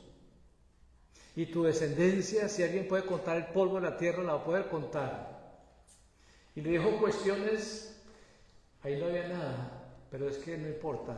Y 1.36 1.46
tu 1.48 1.64
descendencia, 1.64 2.50
si 2.50 2.64
alguien 2.64 2.88
puede 2.88 3.06
contar 3.06 3.38
el 3.38 3.46
polvo 3.48 3.76
de 3.76 3.90
la 3.90 3.98
tierra, 3.98 4.24
la 4.24 4.34
va 4.34 4.42
a 4.42 4.46
poder 4.46 4.68
contar. 4.68 5.32
Y 6.56 6.62
le 6.62 6.72
dijo 6.72 7.00
cuestiones, 7.00 7.96
ahí 8.84 9.00
no 9.00 9.06
había 9.06 9.28
nada, 9.28 9.81
pero 10.12 10.30
es 10.30 10.38
que 10.38 10.58
no 10.58 10.68
importa 10.68 11.18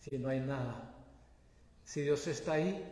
si 0.00 0.18
no 0.18 0.28
hay 0.28 0.40
nada. 0.40 0.92
Si 1.84 2.02
Dios 2.02 2.26
está 2.26 2.54
ahí, 2.54 2.84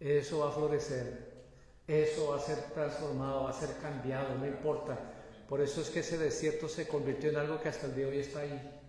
eso 0.00 0.40
va 0.40 0.48
a 0.48 0.52
florecer, 0.52 1.44
eso 1.86 2.30
va 2.30 2.36
a 2.36 2.40
ser 2.40 2.58
transformado, 2.72 3.44
va 3.44 3.50
a 3.50 3.52
ser 3.52 3.76
cambiado, 3.76 4.34
no 4.36 4.46
importa. 4.46 4.98
Por 5.48 5.60
eso 5.60 5.82
es 5.82 5.90
que 5.90 6.00
ese 6.00 6.18
desierto 6.18 6.68
se 6.68 6.88
convirtió 6.88 7.30
en 7.30 7.36
algo 7.36 7.60
que 7.60 7.68
hasta 7.68 7.86
el 7.86 7.94
día 7.94 8.06
de 8.06 8.10
hoy 8.12 8.18
está 8.18 8.40
ahí. 8.40 8.80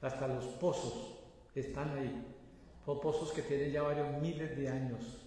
Hasta 0.00 0.26
los 0.26 0.46
pozos 0.46 1.18
están 1.54 1.96
ahí. 1.98 2.26
Son 2.84 3.00
pozos 3.00 3.32
que 3.32 3.42
tienen 3.42 3.70
ya 3.70 3.82
varios 3.82 4.10
miles 4.20 4.56
de 4.56 4.68
años. 4.68 5.18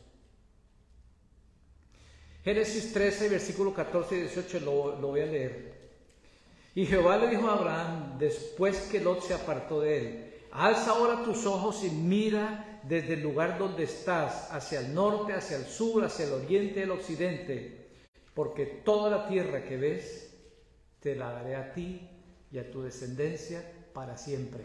Génesis 2.43 2.91
13, 2.91 3.30
versículo 3.30 3.74
14 3.74 4.16
y 4.18 4.22
18 4.22 4.59
lo, 4.59 4.99
lo 4.99 5.07
voy 5.09 5.22
a 5.22 5.26
leer. 5.28 5.72
Y 6.76 6.86
Jehová 6.86 7.17
le 7.17 7.28
dijo 7.30 7.47
a 7.47 7.53
Abraham, 7.53 8.17
después 8.17 8.88
que 8.91 8.99
Lot 8.99 9.21
se 9.21 9.34
apartó 9.34 9.82
de 9.82 9.97
él, 9.97 10.34
alza 10.51 10.91
ahora 10.91 11.24
tus 11.24 11.45
ojos 11.45 11.84
y 11.84 11.89
mira 11.91 12.82
desde 12.84 13.13
el 13.13 13.21
lugar 13.21 13.57
donde 13.59 13.84
estás, 13.84 14.51
hacia 14.51 14.80
el 14.80 14.93
norte, 14.93 15.34
hacia 15.34 15.57
el 15.57 15.65
sur, 15.65 16.03
hacia 16.03 16.26
el 16.26 16.34
oriente 16.34 16.84
el 16.84 16.91
occidente, 16.91 17.89
porque 18.34 18.65
toda 18.65 19.09
la 19.09 19.28
tierra 19.28 19.63
que 19.63 19.78
ves 19.78 20.36
te 20.99 21.15
la 21.15 21.32
daré 21.32 21.55
a 21.55 21.74
ti 21.74 22.09
y 22.51 22.57
a 22.57 22.71
tu 22.71 22.82
descendencia 22.82 23.63
para 23.93 24.17
siempre. 24.17 24.63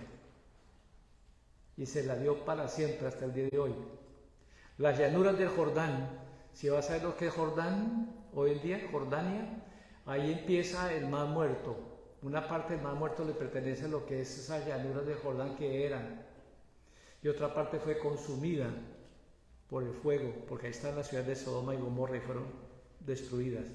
Y 1.76 1.86
se 1.86 2.04
la 2.04 2.16
dio 2.16 2.44
para 2.44 2.68
siempre 2.68 3.06
hasta 3.06 3.26
el 3.26 3.34
día 3.34 3.48
de 3.50 3.59
hoy. 3.59 3.74
Las 4.78 4.98
llanuras 4.98 5.38
del 5.38 5.48
Jordán, 5.48 6.09
si 6.52 6.68
vas 6.70 6.88
a 6.88 6.94
ver 6.94 7.02
lo 7.02 7.16
que 7.16 7.26
es 7.26 7.34
Jordán, 7.34 8.14
hoy 8.34 8.52
en 8.52 8.62
día, 8.62 8.88
Jordania, 8.90 9.62
ahí 10.06 10.32
empieza 10.32 10.92
el 10.92 11.06
mar 11.09 11.26
muerto. 11.26 11.97
Una 12.23 12.49
parte 12.49 12.75
del 12.75 12.83
mar 12.83 12.95
muerto 12.95 13.25
le 13.25 13.33
pertenece 13.33 13.85
a 13.85 13.89
lo 13.89 14.05
que 14.05 14.23
es 14.23 14.39
esas 14.39 14.66
llanuras 14.66 15.07
de 15.07 15.14
Jordán 15.14 15.57
que 15.57 15.87
eran. 15.87 16.27
Y 17.23 17.29
otra 17.29 17.55
parte 17.55 17.79
fue 17.79 17.99
consumida 17.99 18.69
por 19.69 19.85
el 19.85 19.93
fuego, 19.93 20.33
porque 20.49 20.66
ahí 20.66 20.73
están 20.73 20.97
las 20.97 21.09
ciudades 21.09 21.29
de 21.29 21.45
Sodoma 21.45 21.75
y 21.75 21.79
Gomorra 21.79 22.16
y 22.16 22.21
fueron 22.21 22.47
destruidas. 23.01 23.66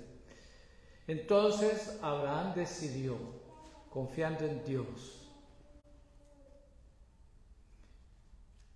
Entonces 1.08 2.00
Abraham 2.02 2.54
decidió, 2.56 3.18
confiando 3.90 4.46
en 4.46 4.64
Dios, 4.66 5.24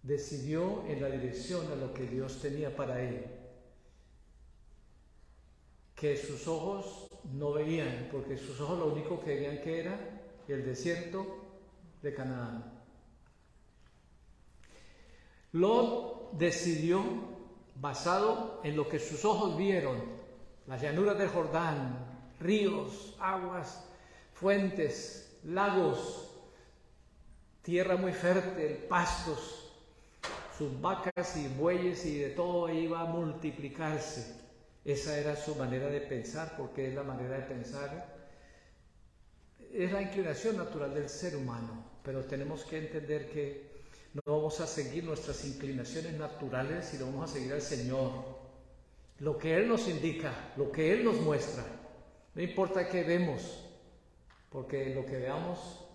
decidió 0.03 0.85
en 0.87 1.01
la 1.01 1.09
dirección 1.09 1.69
a 1.71 1.75
lo 1.75 1.93
que 1.93 2.03
Dios 2.03 2.39
tenía 2.41 2.73
para 2.75 3.01
él. 3.01 3.25
Que 5.95 6.15
sus 6.15 6.47
ojos 6.47 7.09
no 7.33 7.53
veían, 7.53 8.09
porque 8.11 8.37
sus 8.37 8.59
ojos 8.61 8.79
lo 8.79 8.87
único 8.87 9.19
que 9.19 9.35
veían 9.35 9.61
que 9.61 9.81
era 9.81 9.97
el 10.47 10.65
desierto 10.65 11.25
de 12.01 12.13
Canaán. 12.13 12.73
Lot 15.53 16.31
decidió, 16.33 17.03
basado 17.75 18.61
en 18.63 18.75
lo 18.75 18.87
que 18.87 18.99
sus 18.99 19.25
ojos 19.25 19.57
vieron, 19.57 20.03
las 20.67 20.81
llanuras 20.81 21.17
del 21.17 21.29
Jordán, 21.29 21.97
ríos, 22.39 23.15
aguas, 23.19 23.85
fuentes, 24.33 25.37
lagos, 25.43 26.31
tierra 27.61 27.97
muy 27.97 28.13
fértil, 28.13 28.77
pastos, 28.87 29.71
sus 30.57 30.79
vacas 30.81 31.37
y 31.37 31.47
bueyes 31.49 32.05
y 32.05 32.19
de 32.19 32.29
todo 32.29 32.69
iba 32.69 33.01
a 33.01 33.05
multiplicarse. 33.05 34.46
Esa 34.87 35.19
era 35.19 35.35
su 35.35 35.53
manera 35.55 35.89
de 35.89 35.99
pensar, 35.99 36.55
porque 36.55 36.87
es 36.87 36.95
la 36.95 37.03
manera 37.03 37.35
de 37.35 37.43
pensar, 37.43 38.07
es 39.73 39.91
la 39.91 40.01
inclinación 40.01 40.55
natural 40.55 40.93
del 40.93 41.09
ser 41.09 41.35
humano, 41.35 41.99
pero 42.01 42.23
tenemos 42.23 42.63
que 42.63 42.77
entender 42.77 43.29
que 43.29 43.83
no 44.13 44.21
vamos 44.25 44.61
a 44.61 44.65
seguir 44.65 45.03
nuestras 45.03 45.43
inclinaciones 45.43 46.13
naturales, 46.13 46.85
sino 46.85 47.07
vamos 47.07 47.29
a 47.29 47.33
seguir 47.33 47.51
al 47.51 47.61
Señor. 47.61 48.37
Lo 49.19 49.37
que 49.37 49.57
Él 49.57 49.67
nos 49.67 49.89
indica, 49.89 50.53
lo 50.55 50.71
que 50.71 50.93
Él 50.93 51.03
nos 51.03 51.19
muestra, 51.19 51.65
no 52.33 52.41
importa 52.41 52.87
qué 52.87 53.03
vemos, 53.03 53.65
porque 54.49 54.95
lo 54.95 55.05
que 55.05 55.17
veamos 55.17 55.85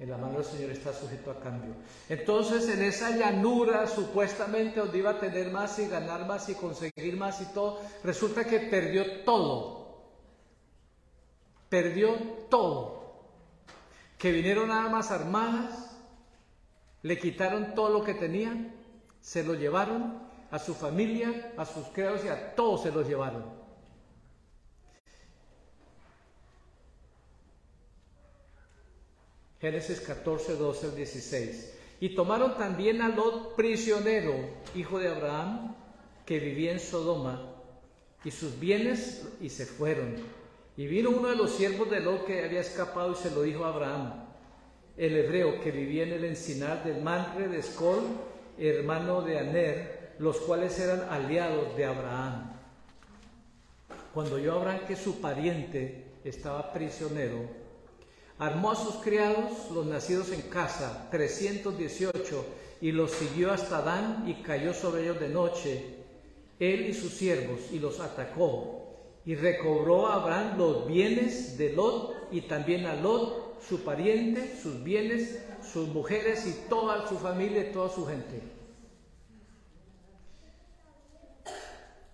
en 0.00 0.08
la 0.08 0.16
mano 0.16 0.38
del 0.38 0.44
Señor 0.44 0.70
está 0.70 0.94
sujeto 0.94 1.30
a 1.30 1.38
cambio. 1.38 1.74
Entonces, 2.08 2.66
en 2.70 2.82
esa 2.82 3.14
llanura, 3.14 3.86
supuestamente 3.86 4.80
donde 4.80 4.96
iba 4.96 5.10
a 5.10 5.20
tener 5.20 5.50
más 5.50 5.78
y 5.78 5.88
ganar 5.88 6.26
más 6.26 6.48
y 6.48 6.54
conseguir 6.54 7.18
más 7.18 7.42
y 7.42 7.52
todo, 7.52 7.80
resulta 8.02 8.46
que 8.46 8.60
perdió 8.60 9.22
todo. 9.24 10.00
Perdió 11.68 12.14
todo. 12.48 13.28
Que 14.16 14.32
vinieron 14.32 14.70
armas 14.70 15.10
armadas, 15.10 15.94
le 17.02 17.18
quitaron 17.18 17.74
todo 17.74 17.90
lo 17.90 18.02
que 18.02 18.14
tenía, 18.14 18.74
se 19.20 19.44
lo 19.44 19.52
llevaron 19.52 20.22
a 20.50 20.58
su 20.58 20.74
familia, 20.74 21.52
a 21.58 21.66
sus 21.66 21.88
criados 21.88 22.24
y 22.24 22.28
a 22.28 22.54
todos 22.54 22.84
se 22.84 22.90
los 22.90 23.06
llevaron. 23.06 23.59
Génesis 29.60 30.00
14, 30.00 30.56
12 30.56 30.86
al 30.86 30.96
16. 30.96 31.74
Y 32.00 32.14
tomaron 32.14 32.56
también 32.56 33.02
a 33.02 33.08
Lot 33.08 33.56
prisionero, 33.56 34.34
hijo 34.74 34.98
de 34.98 35.08
Abraham, 35.08 35.76
que 36.24 36.38
vivía 36.38 36.72
en 36.72 36.80
Sodoma, 36.80 37.56
y 38.24 38.30
sus 38.30 38.58
bienes, 38.58 39.28
y 39.40 39.50
se 39.50 39.66
fueron. 39.66 40.16
Y 40.76 40.86
vino 40.86 41.10
uno 41.10 41.28
de 41.28 41.36
los 41.36 41.50
siervos 41.50 41.90
de 41.90 42.00
Lot 42.00 42.24
que 42.24 42.42
había 42.42 42.60
escapado 42.60 43.12
y 43.12 43.16
se 43.16 43.30
lo 43.30 43.42
dijo 43.42 43.64
a 43.64 43.68
Abraham, 43.68 44.24
el 44.96 45.16
hebreo 45.16 45.60
que 45.60 45.70
vivía 45.70 46.04
en 46.04 46.12
el 46.12 46.24
encinar 46.24 46.82
del 46.82 47.02
Manre 47.02 47.48
de 47.48 47.58
Escol, 47.58 48.02
hermano 48.58 49.20
de 49.20 49.38
Aner, 49.38 50.14
los 50.18 50.38
cuales 50.38 50.78
eran 50.78 51.06
aliados 51.10 51.76
de 51.76 51.84
Abraham. 51.84 52.52
Cuando 54.14 54.38
yo 54.38 54.54
Abraham 54.54 54.80
que 54.88 54.96
su 54.96 55.20
pariente 55.20 56.04
estaba 56.24 56.72
prisionero, 56.72 57.59
Armó 58.40 58.70
a 58.70 58.76
sus 58.76 58.94
criados, 58.96 59.70
los 59.70 59.84
nacidos 59.84 60.32
en 60.32 60.40
casa, 60.40 61.08
318, 61.10 62.44
y 62.80 62.90
los 62.90 63.10
siguió 63.10 63.52
hasta 63.52 63.82
Dan 63.82 64.24
y 64.26 64.42
cayó 64.42 64.72
sobre 64.72 65.02
ellos 65.02 65.20
de 65.20 65.28
noche, 65.28 65.84
él 66.58 66.86
y 66.88 66.94
sus 66.94 67.12
siervos, 67.12 67.60
y 67.70 67.78
los 67.78 68.00
atacó. 68.00 68.96
Y 69.26 69.34
recobró 69.34 70.06
a 70.06 70.14
Abraham 70.14 70.56
los 70.56 70.86
bienes 70.86 71.58
de 71.58 71.74
Lot 71.74 72.28
y 72.32 72.40
también 72.40 72.86
a 72.86 72.94
Lot, 72.94 73.60
su 73.60 73.82
pariente, 73.84 74.58
sus 74.62 74.82
bienes, 74.82 75.44
sus 75.62 75.88
mujeres 75.88 76.46
y 76.46 76.66
toda 76.66 77.06
su 77.06 77.18
familia 77.18 77.68
y 77.68 77.72
toda 77.74 77.90
su 77.90 78.06
gente. 78.06 78.40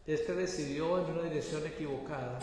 Este 0.05 0.35
decidió 0.35 0.99
en 0.99 1.05
una 1.05 1.23
dirección 1.23 1.65
equivocada 1.65 2.41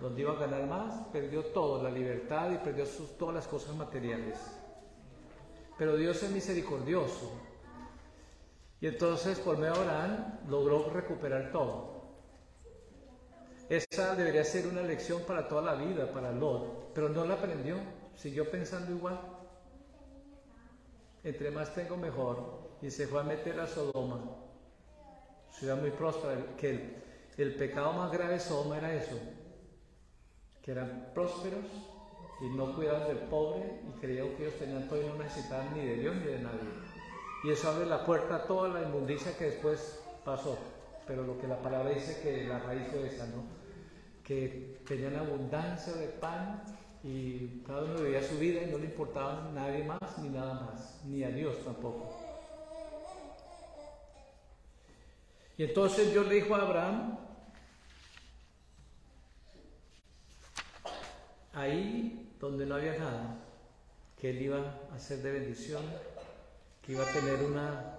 donde 0.00 0.22
iba 0.22 0.32
a 0.32 0.36
ganar 0.36 0.66
más, 0.66 1.06
perdió 1.12 1.44
todo, 1.46 1.82
la 1.82 1.90
libertad 1.90 2.50
y 2.50 2.58
perdió 2.58 2.86
sus, 2.86 3.16
todas 3.18 3.34
las 3.34 3.46
cosas 3.46 3.76
materiales. 3.76 4.38
Pero 5.76 5.96
Dios 5.96 6.22
es 6.22 6.30
misericordioso. 6.30 7.32
Y 8.80 8.86
entonces 8.86 9.38
por 9.38 9.58
medio 9.58 9.74
de 9.74 9.80
Abraham 9.80 10.38
logró 10.48 10.90
recuperar 10.90 11.52
todo. 11.52 12.00
Esa 13.68 14.16
debería 14.16 14.42
ser 14.42 14.66
una 14.66 14.82
lección 14.82 15.22
para 15.22 15.46
toda 15.46 15.62
la 15.62 15.74
vida, 15.74 16.10
para 16.12 16.32
Lot, 16.32 16.92
pero 16.94 17.08
no 17.08 17.24
la 17.24 17.34
aprendió, 17.34 17.76
siguió 18.16 18.50
pensando 18.50 18.90
igual. 18.90 19.20
Entre 21.22 21.50
más 21.50 21.74
tengo 21.74 21.96
mejor. 21.96 22.70
Y 22.82 22.90
se 22.90 23.06
fue 23.06 23.20
a 23.20 23.24
meter 23.24 23.60
a 23.60 23.66
Sodoma, 23.66 24.18
ciudad 25.52 25.76
muy 25.76 25.90
próspera, 25.90 26.56
que 26.56 26.70
el, 26.70 26.96
el 27.36 27.54
pecado 27.56 27.92
más 27.92 28.10
grave 28.10 28.34
de 28.34 28.40
Sodoma 28.40 28.78
era 28.78 28.94
eso, 28.94 29.18
que 30.62 30.72
eran 30.72 31.10
prósperos 31.14 31.64
y 32.40 32.48
no 32.50 32.74
cuidaban 32.74 33.08
del 33.08 33.18
pobre 33.28 33.80
y 33.88 34.00
creían 34.00 34.30
que 34.36 34.44
ellos 34.44 34.58
tenían 34.58 34.88
todo 34.88 35.02
y 35.02 35.06
no 35.06 35.16
necesitaban 35.16 35.74
ni 35.74 35.84
de 35.84 35.96
Dios 35.96 36.16
ni 36.16 36.24
de 36.24 36.38
nadie. 36.38 36.68
Y 37.44 37.50
eso 37.50 37.70
abre 37.70 37.86
la 37.86 38.04
puerta 38.04 38.36
a 38.36 38.42
toda 38.44 38.68
la 38.68 38.82
inmundicia 38.82 39.36
que 39.36 39.46
después 39.46 40.02
pasó. 40.24 40.58
Pero 41.06 41.22
lo 41.22 41.38
que 41.38 41.48
la 41.48 41.60
palabra 41.60 41.90
dice 41.90 42.20
que 42.22 42.46
la 42.46 42.58
raíz 42.60 42.86
fue 42.88 43.06
esa, 43.06 43.26
¿no? 43.26 43.44
Que 44.22 44.78
tenían 44.86 45.16
abundancia 45.16 45.94
de 45.94 46.06
pan 46.06 46.62
y 47.02 47.62
cada 47.66 47.84
uno 47.84 48.02
vivía 48.02 48.22
su 48.22 48.38
vida 48.38 48.62
y 48.62 48.70
no 48.70 48.78
le 48.78 48.84
importaba 48.84 49.50
nadie 49.54 49.84
más 49.84 50.18
ni 50.18 50.28
nada 50.28 50.54
más, 50.60 51.00
ni 51.06 51.24
a 51.24 51.30
Dios 51.30 51.64
tampoco. 51.64 52.14
Y 55.56 55.64
entonces 55.64 56.12
Dios 56.12 56.26
le 56.26 56.36
dijo 56.36 56.54
a 56.54 56.62
Abraham, 56.62 57.18
ahí 61.60 62.34
donde 62.40 62.66
no 62.66 62.76
había 62.76 62.98
nada, 62.98 63.38
que 64.18 64.30
él 64.30 64.42
iba 64.42 64.80
a 64.94 64.98
ser 64.98 65.18
de 65.18 65.32
bendición, 65.32 65.82
que 66.82 66.92
iba 66.92 67.02
a 67.02 67.12
tener 67.12 67.44
una 67.44 67.96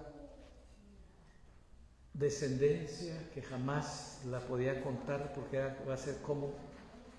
descendencia 2.14 3.14
que 3.34 3.42
jamás 3.42 4.22
la 4.30 4.40
podía 4.40 4.82
contar 4.84 5.34
porque 5.34 5.60
va 5.88 5.94
a 5.94 5.98
ser 5.98 6.18
como 6.22 6.54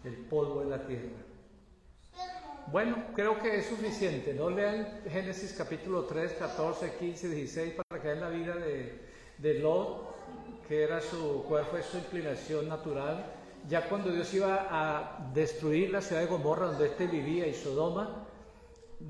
el 0.04 0.16
polvo 0.16 0.60
de 0.64 0.70
la 0.70 0.86
tierra. 0.86 1.08
Bueno, 2.66 2.96
creo 3.14 3.40
que 3.40 3.56
es 3.56 3.66
suficiente. 3.66 4.34
No 4.34 4.50
lean 4.50 4.86
Génesis 5.08 5.54
capítulo 5.56 6.04
3, 6.04 6.34
14, 6.34 6.94
15, 6.98 7.28
16 7.28 7.74
para 7.74 8.00
que 8.00 8.08
vean 8.08 8.20
la 8.20 8.28
vida 8.28 8.54
de, 8.54 9.00
de 9.38 9.54
Lot, 9.54 10.14
que 10.68 10.82
era 10.82 11.00
su, 11.00 11.44
cuál 11.48 11.64
fue 11.66 11.82
su 11.82 11.98
inclinación 11.98 12.68
natural 12.68 13.41
ya 13.68 13.88
cuando 13.88 14.10
Dios 14.10 14.32
iba 14.34 14.66
a 14.70 15.30
destruir 15.32 15.90
la 15.90 16.00
ciudad 16.00 16.22
de 16.22 16.28
Gomorra 16.28 16.66
donde 16.66 16.86
éste 16.86 17.06
vivía 17.06 17.46
y 17.46 17.54
Sodoma, 17.54 18.26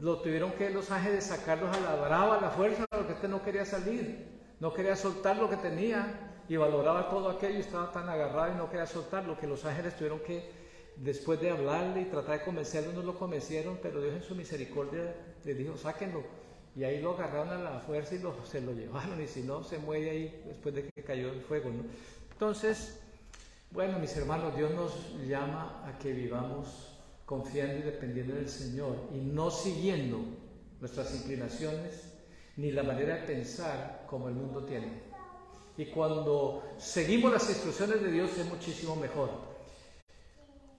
lo 0.01 0.19
tuvieron 0.21 0.53
que 0.53 0.71
los 0.71 0.91
ángeles 0.91 1.25
sacarlos 1.25 1.75
a 1.77 1.81
la 1.81 1.97
brava, 1.97 2.39
a 2.39 2.41
la 2.41 2.51
fuerza, 2.51 2.85
porque 2.91 3.13
este 3.13 3.29
no 3.29 3.43
quería 3.43 3.65
salir, 3.65 4.41
no 4.61 4.73
quería 4.73 4.97
soltar 4.97 5.37
lo 5.37 5.49
que 5.49 5.57
tenía 5.57 6.33
y 6.49 6.57
valoraba 6.57 7.09
todo 7.11 7.31
aquello 7.31 7.59
y 7.59 7.61
estaba 7.61 7.91
tan 7.93 8.09
agarrado 8.09 8.53
y 8.53 8.57
no 8.57 8.69
quería 8.69 8.87
soltarlo 8.87 9.39
que 9.39 9.47
los 9.47 9.65
ángeles 9.65 9.97
tuvieron 9.97 10.21
que, 10.21 10.51
después 10.97 11.41
de 11.41 11.51
hablarle 11.51 12.03
y 12.03 12.05
tratar 12.07 12.39
de 12.39 12.45
convencerlo, 12.45 12.93
no 12.93 13.03
lo 13.03 13.19
convencieron, 13.19 13.79
pero 13.83 14.01
Dios 14.01 14.15
en 14.15 14.23
su 14.23 14.35
misericordia 14.35 15.15
le 15.45 15.55
dijo, 15.55 15.77
sáquenlo. 15.77 16.23
Y 16.75 16.85
ahí 16.85 17.03
lo 17.03 17.13
agarraron 17.13 17.51
a 17.51 17.59
la 17.59 17.81
fuerza 17.81 18.15
y 18.15 18.19
lo, 18.19 18.35
se 18.47 18.63
lo 18.63 18.73
llevaron, 18.73 19.21
y 19.21 19.27
si 19.27 19.43
no, 19.43 19.63
se 19.63 19.79
muere 19.79 20.11
ahí 20.11 20.43
después 20.47 20.75
de 20.75 20.89
que 20.89 21.03
cayó 21.03 21.31
el 21.31 21.43
fuego. 21.43 21.71
Entonces, 22.33 23.02
bueno, 23.73 23.99
mis 23.99 24.15
hermanos, 24.17 24.55
Dios 24.55 24.71
nos 24.73 24.93
llama 25.27 25.83
a 25.87 25.99
que 25.99 26.13
vivamos 26.13 26.99
confiando 27.25 27.79
y 27.79 27.83
dependiendo 27.83 28.35
del 28.35 28.49
Señor 28.49 28.97
y 29.15 29.19
no 29.19 29.51
siguiendo 29.51 30.19
nuestras 30.81 31.15
inclinaciones 31.15 32.13
ni 32.57 32.71
la 32.71 32.83
manera 32.83 33.17
de 33.17 33.23
pensar 33.23 34.05
como 34.07 34.29
el 34.29 34.35
mundo 34.35 34.65
tiene. 34.65 35.03
Y 35.79 35.87
cuando 35.87 36.63
seguimos 36.77 37.33
las 37.33 37.49
instrucciones 37.49 38.03
de 38.03 38.11
Dios 38.11 38.37
es 38.37 38.47
muchísimo 38.47 38.95
mejor. 38.97 39.31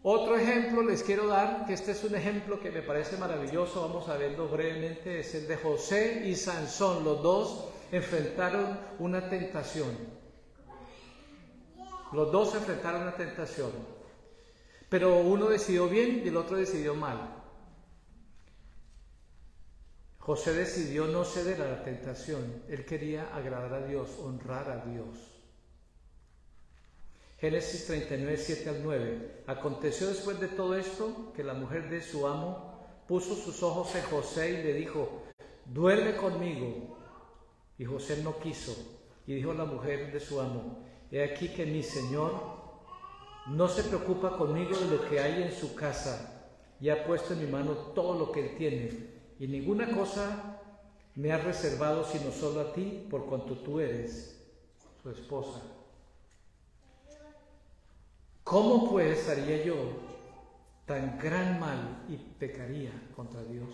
Otro 0.03 0.35
ejemplo 0.35 0.83
les 0.83 1.01
quiero 1.01 1.27
dar, 1.27 1.65
que 1.65 1.73
este 1.73 1.93
es 1.93 2.03
un 2.03 2.13
ejemplo 2.13 2.59
que 2.59 2.69
me 2.69 2.81
parece 2.81 3.17
maravilloso, 3.17 3.81
vamos 3.81 4.07
a 4.09 4.17
verlo 4.17 4.49
brevemente, 4.49 5.21
es 5.21 5.33
el 5.33 5.47
de 5.47 5.55
José 5.55 6.23
y 6.25 6.35
Sansón. 6.35 7.03
Los 7.03 7.23
dos 7.23 7.69
enfrentaron 7.91 8.77
una 8.99 9.29
tentación. 9.29 10.22
Los 12.13 12.31
dos 12.31 12.53
enfrentaron 12.55 13.01
una 13.01 13.15
tentación. 13.15 13.71
Pero 14.89 15.17
uno 15.17 15.49
decidió 15.49 15.89
bien 15.89 16.21
y 16.23 16.27
el 16.27 16.37
otro 16.37 16.57
decidió 16.57 16.93
mal. 16.93 17.43
José 20.19 20.53
decidió 20.53 21.07
no 21.07 21.25
ceder 21.25 21.61
a 21.61 21.67
la 21.67 21.83
tentación. 21.83 22.63
Él 22.69 22.85
quería 22.85 23.35
agradar 23.35 23.73
a 23.73 23.87
Dios, 23.87 24.09
honrar 24.21 24.69
a 24.69 24.85
Dios. 24.85 25.33
Génesis 27.39 27.87
39, 27.87 28.37
7 28.37 28.69
al 28.69 28.83
9. 28.83 29.43
Aconteció 29.47 30.07
después 30.07 30.39
de 30.39 30.47
todo 30.47 30.77
esto 30.77 31.33
que 31.35 31.43
la 31.43 31.53
mujer 31.53 31.89
de 31.89 32.01
su 32.01 32.25
amo 32.25 33.03
puso 33.07 33.35
sus 33.35 33.61
ojos 33.63 33.93
en 33.95 34.03
José 34.03 34.51
y 34.51 34.63
le 34.63 34.73
dijo, 34.75 35.23
duerme 35.65 36.15
conmigo. 36.15 36.97
Y 37.77 37.83
José 37.83 38.21
no 38.23 38.39
quiso. 38.39 39.01
Y 39.27 39.33
dijo 39.33 39.53
la 39.53 39.65
mujer 39.65 40.13
de 40.13 40.19
su 40.19 40.39
amo, 40.39 40.85
he 41.13 41.23
aquí 41.23 41.49
que 41.49 41.63
mi 41.63 41.83
Señor 41.83 42.31
no 43.45 43.67
se 43.67 43.83
preocupa 43.83 44.35
conmigo 44.35 44.75
de 44.75 44.97
lo 44.97 45.07
que 45.07 45.19
hay 45.19 45.43
en 45.43 45.51
su 45.51 45.75
casa 45.75 46.49
y 46.81 46.89
ha 46.89 47.05
puesto 47.05 47.33
en 47.33 47.45
mi 47.45 47.51
mano 47.51 47.73
todo 47.93 48.17
lo 48.17 48.31
que 48.31 48.39
él 48.49 48.57
tiene 48.57 48.89
y 49.39 49.47
ninguna 49.47 49.91
cosa 49.95 50.59
me 51.13 51.31
ha 51.31 51.37
reservado 51.37 52.03
sino 52.03 52.31
solo 52.31 52.61
a 52.61 52.73
ti, 52.73 53.05
por 53.11 53.27
cuanto 53.27 53.59
tú 53.59 53.79
eres 53.79 54.43
su 55.03 55.11
esposa. 55.11 55.61
¿Cómo 58.43 58.89
pues 58.89 59.29
haría 59.29 59.63
yo 59.63 59.75
tan 60.87 61.19
gran 61.19 61.59
mal 61.59 62.05
y 62.09 62.17
pecaría 62.17 62.91
contra 63.15 63.43
Dios? 63.43 63.69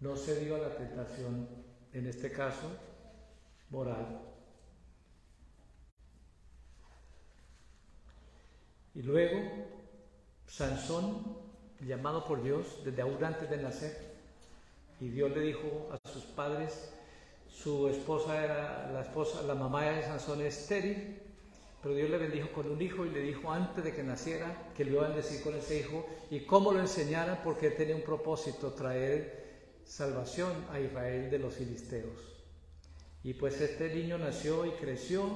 No 0.00 0.16
se 0.16 0.40
dio 0.40 0.56
a 0.56 0.58
la 0.58 0.74
tentación, 0.74 1.48
en 1.92 2.06
este 2.06 2.32
caso, 2.32 2.66
moral. 3.68 4.33
Y 8.94 9.02
luego, 9.02 9.40
Sansón 10.46 11.36
llamado 11.80 12.24
por 12.24 12.42
Dios 12.42 12.80
desde 12.84 13.02
aún 13.02 13.22
antes 13.22 13.50
de 13.50 13.56
nacer. 13.58 14.14
Y 15.00 15.08
Dios 15.08 15.30
le 15.32 15.40
dijo 15.40 15.90
a 15.92 16.08
sus 16.08 16.24
padres, 16.24 16.92
su 17.48 17.88
esposa 17.88 18.42
era 18.42 18.90
la 18.92 19.02
esposa, 19.02 19.42
la 19.42 19.54
mamá 19.54 19.84
de 19.84 20.02
Sansón 20.02 20.40
estéril, 20.42 21.20
pero 21.82 21.94
Dios 21.94 22.08
le 22.08 22.18
bendijo 22.18 22.50
con 22.52 22.70
un 22.70 22.80
hijo 22.80 23.04
y 23.04 23.10
le 23.10 23.20
dijo 23.20 23.52
antes 23.52 23.84
de 23.84 23.92
que 23.94 24.02
naciera 24.02 24.70
que 24.76 24.84
le 24.84 24.92
iba 24.92 25.04
a 25.04 25.08
bendecir 25.08 25.42
con 25.42 25.54
ese 25.54 25.80
hijo 25.80 26.06
y 26.30 26.40
cómo 26.40 26.72
lo 26.72 26.80
enseñara 26.80 27.42
porque 27.42 27.70
tenía 27.70 27.96
un 27.96 28.02
propósito, 28.02 28.72
traer 28.72 29.44
salvación 29.84 30.52
a 30.72 30.80
Israel 30.80 31.30
de 31.30 31.38
los 31.38 31.54
filisteos. 31.54 32.34
Y 33.22 33.34
pues 33.34 33.60
este 33.60 33.94
niño 33.94 34.18
nació 34.18 34.64
y 34.64 34.70
creció 34.70 35.28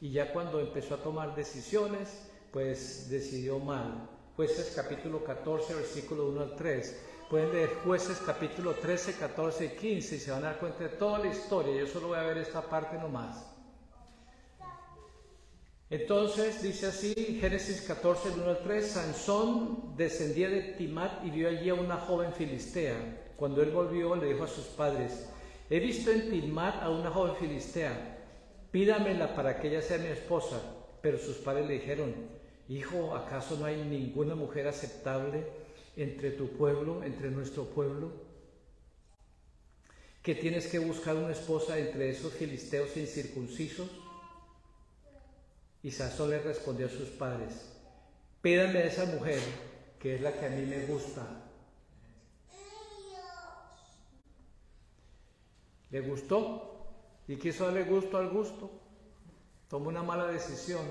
y 0.00 0.10
ya 0.10 0.32
cuando 0.32 0.60
empezó 0.60 0.94
a 0.94 1.02
tomar 1.02 1.34
decisiones, 1.34 2.28
pues 2.52 3.08
decidió 3.10 3.58
mal. 3.58 4.08
Jueces 4.36 4.72
capítulo 4.74 5.24
14, 5.24 5.74
versículo 5.74 6.28
1 6.28 6.40
al 6.40 6.56
3. 6.56 7.00
Pueden 7.28 7.52
leer 7.52 7.70
Jueces 7.84 8.22
capítulo 8.24 8.72
13, 8.74 9.14
14 9.14 9.64
y 9.64 9.68
15 9.70 10.16
y 10.16 10.18
se 10.18 10.30
van 10.30 10.44
a 10.44 10.50
dar 10.50 10.58
cuenta 10.58 10.84
de 10.84 10.90
toda 10.90 11.18
la 11.18 11.26
historia. 11.26 11.74
Yo 11.74 11.86
solo 11.86 12.08
voy 12.08 12.18
a 12.18 12.22
ver 12.22 12.38
esta 12.38 12.62
parte 12.62 12.96
nomás. 12.96 13.44
Entonces 15.90 16.62
dice 16.62 16.86
así, 16.86 17.14
Génesis 17.40 17.82
14, 17.82 18.30
1 18.30 18.44
al 18.44 18.58
3, 18.62 18.86
Sansón 18.86 19.96
descendía 19.96 20.48
de 20.48 20.74
Timat 20.74 21.24
y 21.24 21.30
vio 21.30 21.48
allí 21.48 21.70
a 21.70 21.74
una 21.74 21.96
joven 21.96 22.32
filistea. 22.32 23.34
Cuando 23.36 23.62
él 23.62 23.70
volvió 23.70 24.14
le 24.14 24.32
dijo 24.32 24.44
a 24.44 24.48
sus 24.48 24.66
padres, 24.66 25.28
he 25.70 25.80
visto 25.80 26.10
en 26.10 26.30
Timat 26.30 26.82
a 26.82 26.90
una 26.90 27.10
joven 27.10 27.36
filistea, 27.36 28.18
pídamela 28.70 29.34
para 29.34 29.58
que 29.58 29.68
ella 29.68 29.82
sea 29.82 29.98
mi 29.98 30.08
esposa. 30.08 30.60
Pero 31.00 31.18
sus 31.18 31.36
padres 31.36 31.66
le 31.66 31.74
dijeron, 31.74 32.37
Hijo, 32.68 33.16
¿acaso 33.16 33.56
no 33.56 33.64
hay 33.64 33.82
ninguna 33.82 34.34
mujer 34.34 34.68
aceptable 34.68 35.46
entre 35.96 36.32
tu 36.32 36.50
pueblo, 36.50 37.02
entre 37.02 37.30
nuestro 37.30 37.64
pueblo? 37.64 38.12
¿Que 40.22 40.34
tienes 40.34 40.66
que 40.66 40.78
buscar 40.78 41.16
una 41.16 41.32
esposa 41.32 41.78
entre 41.78 42.10
esos 42.10 42.34
filisteos 42.34 42.94
incircuncisos? 42.98 43.88
Y 45.82 45.90
Sansón 45.90 46.30
le 46.30 46.40
respondió 46.40 46.86
a 46.86 46.90
sus 46.90 47.08
padres, 47.08 47.72
pídame 48.42 48.80
a 48.80 48.86
esa 48.86 49.06
mujer 49.06 49.40
que 49.98 50.16
es 50.16 50.20
la 50.20 50.32
que 50.32 50.46
a 50.46 50.50
mí 50.50 50.66
me 50.66 50.84
gusta. 50.84 51.26
¿Le 55.90 56.00
gustó? 56.00 56.86
¿Y 57.26 57.36
quiso 57.36 57.64
darle 57.64 57.84
gusto 57.84 58.18
al 58.18 58.28
gusto? 58.28 58.70
Tomó 59.68 59.88
una 59.88 60.02
mala 60.02 60.26
decisión 60.26 60.84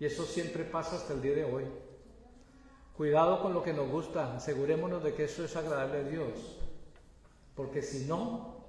y 0.00 0.04
eso 0.04 0.24
siempre 0.24 0.64
pasa 0.64 0.96
hasta 0.96 1.12
el 1.12 1.22
día 1.22 1.34
de 1.34 1.44
hoy. 1.44 1.64
Cuidado 2.96 3.42
con 3.42 3.54
lo 3.54 3.62
que 3.62 3.72
nos 3.72 3.88
gusta, 3.88 4.36
asegurémonos 4.36 5.02
de 5.02 5.14
que 5.14 5.24
eso 5.24 5.44
es 5.44 5.54
agradable 5.56 5.98
a 5.98 6.04
Dios. 6.04 6.58
Porque 7.54 7.82
si 7.82 8.06
no, 8.06 8.64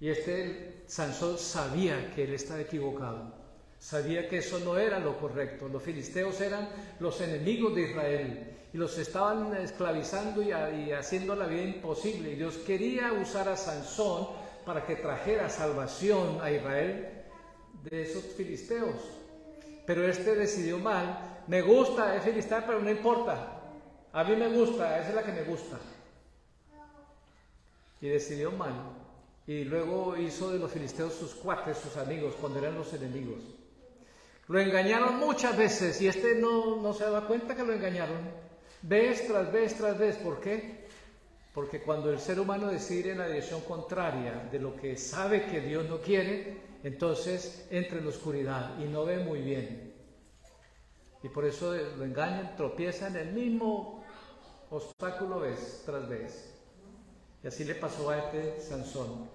y 0.00 0.08
este 0.08 0.84
Sansón 0.86 1.38
sabía 1.38 2.12
que 2.14 2.24
él 2.24 2.34
estaba 2.34 2.60
equivocado, 2.60 3.34
sabía 3.78 4.28
que 4.28 4.38
eso 4.38 4.58
no 4.60 4.76
era 4.76 4.98
lo 4.98 5.18
correcto. 5.18 5.68
Los 5.68 5.82
filisteos 5.82 6.40
eran 6.40 6.68
los 6.98 7.20
enemigos 7.20 7.74
de 7.74 7.82
Israel 7.82 8.56
y 8.72 8.76
los 8.76 8.98
estaban 8.98 9.54
esclavizando 9.56 10.42
y, 10.42 10.52
haciendo 10.92 11.36
la 11.36 11.46
vida 11.46 11.62
imposible. 11.62 12.32
Y 12.32 12.36
Dios 12.36 12.56
quería 12.58 13.12
usar 13.12 13.48
a 13.48 13.56
Sansón 13.56 14.28
para 14.64 14.84
que 14.84 14.96
trajera 14.96 15.48
salvación 15.48 16.40
a 16.40 16.50
Israel 16.50 17.24
de 17.84 18.02
esos 18.02 18.24
filisteos 18.36 19.19
pero 19.86 20.06
este 20.06 20.34
decidió 20.34 20.78
mal. 20.78 21.42
Me 21.46 21.62
gusta, 21.62 22.14
es 22.16 22.22
filisteo, 22.22 22.62
pero 22.66 22.80
no 22.80 22.90
importa. 22.90 23.60
A 24.12 24.24
mí 24.24 24.36
me 24.36 24.48
gusta, 24.48 24.98
esa 24.98 25.08
es 25.10 25.14
la 25.14 25.22
que 25.22 25.32
me 25.32 25.42
gusta. 25.42 25.78
Y 28.00 28.08
decidió 28.08 28.50
mal. 28.50 28.72
Y 29.46 29.64
luego 29.64 30.16
hizo 30.16 30.50
de 30.50 30.58
los 30.58 30.70
filisteos 30.70 31.14
sus 31.14 31.34
cuates, 31.34 31.78
sus 31.78 31.96
amigos, 31.96 32.34
cuando 32.40 32.58
eran 32.58 32.76
los 32.76 32.92
enemigos. 32.92 33.40
Lo 34.48 34.58
engañaron 34.58 35.18
muchas 35.18 35.56
veces 35.56 36.00
y 36.00 36.08
este 36.08 36.34
no, 36.34 36.76
no 36.82 36.92
se 36.92 37.04
daba 37.04 37.26
cuenta 37.26 37.54
que 37.54 37.62
lo 37.62 37.72
engañaron. 37.72 38.18
Vez 38.82 39.26
tras 39.26 39.52
vez 39.52 39.76
tras 39.76 39.98
vez. 39.98 40.16
¿Por 40.16 40.40
qué? 40.40 40.88
Porque 41.54 41.80
cuando 41.80 42.10
el 42.10 42.18
ser 42.18 42.40
humano 42.40 42.68
decide 42.68 43.12
en 43.12 43.18
la 43.18 43.26
dirección 43.26 43.60
contraria 43.62 44.48
de 44.50 44.58
lo 44.58 44.74
que 44.74 44.96
sabe 44.96 45.46
que 45.46 45.60
Dios 45.60 45.88
no 45.88 46.00
quiere, 46.00 46.58
entonces 46.82 47.66
entra 47.70 47.98
en 47.98 48.04
la 48.04 48.10
oscuridad 48.10 48.78
y 48.78 48.84
no 48.84 49.04
ve 49.04 49.18
muy 49.18 49.40
bien. 49.40 49.92
Y 51.22 51.28
por 51.28 51.44
eso 51.44 51.74
lo 51.74 52.04
engañan, 52.04 52.56
tropiezan 52.56 53.16
en 53.16 53.28
el 53.28 53.34
mismo 53.34 54.04
obstáculo 54.70 55.40
vez 55.40 55.82
tras 55.84 56.08
vez. 56.08 56.54
Y 57.42 57.48
así 57.48 57.64
le 57.64 57.74
pasó 57.74 58.10
a 58.10 58.18
este 58.18 58.60
Sansón. 58.60 59.28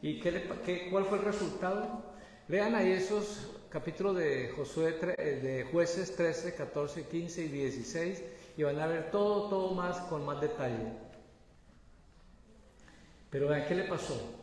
¿Y 0.00 0.20
qué 0.20 0.48
qué, 0.64 0.88
cuál 0.90 1.04
fue 1.04 1.18
el 1.18 1.24
resultado? 1.24 2.14
Lean 2.48 2.74
ahí 2.74 2.92
esos 2.92 3.50
capítulos 3.68 4.16
de, 4.16 4.52
Josué, 4.56 4.92
de 4.92 5.66
jueces 5.70 6.14
13, 6.14 6.54
14, 6.54 7.06
15 7.06 7.44
y 7.44 7.48
16 7.48 8.22
y 8.56 8.62
van 8.62 8.78
a 8.78 8.86
ver 8.86 9.10
todo, 9.10 9.48
todo 9.48 9.74
más 9.74 9.98
con 10.02 10.24
más 10.24 10.40
detalle. 10.40 10.92
Pero 13.30 13.48
vean 13.48 13.66
qué 13.66 13.74
le 13.74 13.84
pasó. 13.84 14.35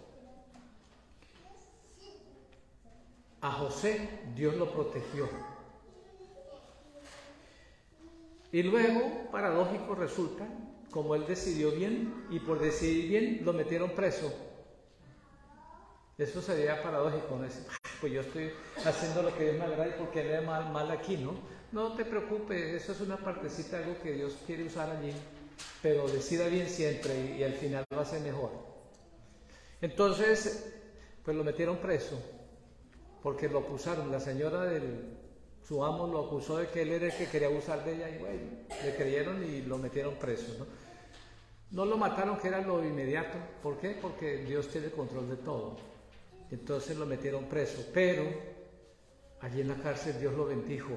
A 3.44 3.52
José 3.52 4.10
Dios 4.36 4.56
lo 4.56 4.72
protegió. 4.72 5.30
Y 8.54 8.64
luego, 8.64 9.30
paradójico 9.32 9.96
resulta, 9.96 10.48
como 10.90 11.14
él 11.16 11.26
decidió 11.28 11.72
bien 11.72 12.26
y 12.30 12.40
por 12.40 12.60
decidir 12.60 13.10
bien 13.10 13.40
lo 13.44 13.52
metieron 13.52 13.92
preso. 13.92 14.34
Eso 16.18 16.42
sería 16.42 16.82
paradójico, 16.82 17.36
¿no? 17.36 17.48
pues 18.00 18.14
yo 18.14 18.22
estoy 18.22 18.52
haciendo 18.86 19.24
lo 19.24 19.36
que 19.36 19.44
Dios 19.46 19.58
me 19.58 19.66
agrada 19.66 19.88
y 19.88 20.00
porque 20.00 20.24
le 20.24 20.42
mal, 20.42 20.72
mal 20.72 20.90
aquí, 20.92 21.18
¿no? 21.18 21.34
No 21.72 21.94
te 21.94 22.06
preocupes, 22.06 22.82
eso 22.82 22.92
es 22.92 23.02
una 23.02 23.18
partecita, 23.18 23.78
algo 23.78 24.00
que 24.02 24.14
Dios 24.14 24.38
quiere 24.46 24.64
usar 24.66 24.90
allí, 24.90 25.12
pero 25.82 26.08
decida 26.08 26.48
bien 26.48 26.70
siempre 26.70 27.36
y, 27.38 27.44
al 27.44 27.54
final 27.54 27.84
va 27.92 28.04
a 28.04 28.06
ser 28.06 28.22
mejor. 28.22 28.52
Entonces, 29.82 30.76
pues 31.26 31.36
lo 31.36 31.44
metieron 31.44 31.78
preso, 31.78 32.22
porque 33.24 33.48
lo 33.48 33.60
acusaron, 33.60 34.12
la 34.12 34.20
señora 34.20 34.66
del, 34.66 35.18
su 35.66 35.84
amo 35.84 36.06
lo 36.08 36.26
acusó 36.26 36.58
de 36.58 36.68
que 36.68 36.82
él 36.82 36.92
era 36.92 37.06
el 37.06 37.14
que 37.14 37.28
quería 37.28 37.48
abusar 37.48 37.84
de 37.86 37.96
ella 37.96 38.10
y 38.10 38.18
bueno, 38.20 38.42
le 38.84 38.96
creyeron 38.96 39.44
y 39.44 39.62
lo 39.62 39.78
metieron 39.78 40.16
preso, 40.16 40.54
¿no? 40.60 40.66
No 41.72 41.86
lo 41.86 41.98
mataron, 41.98 42.38
que 42.38 42.50
era 42.50 42.62
lo 42.62 42.86
inmediato. 42.86 43.36
¿Por 43.64 43.80
qué? 43.80 43.98
Porque 44.00 44.44
Dios 44.44 44.68
tiene 44.68 44.92
control 44.92 45.28
de 45.28 45.38
todo. 45.38 45.78
Entonces 46.52 46.96
lo 46.96 47.08
metieron 47.08 47.46
preso. 47.46 47.84
Pero 47.92 48.26
allí 49.42 49.62
en 49.62 49.70
la 49.70 49.76
cárcel 49.78 50.20
Dios 50.20 50.36
lo 50.36 50.46
bendijo 50.46 50.92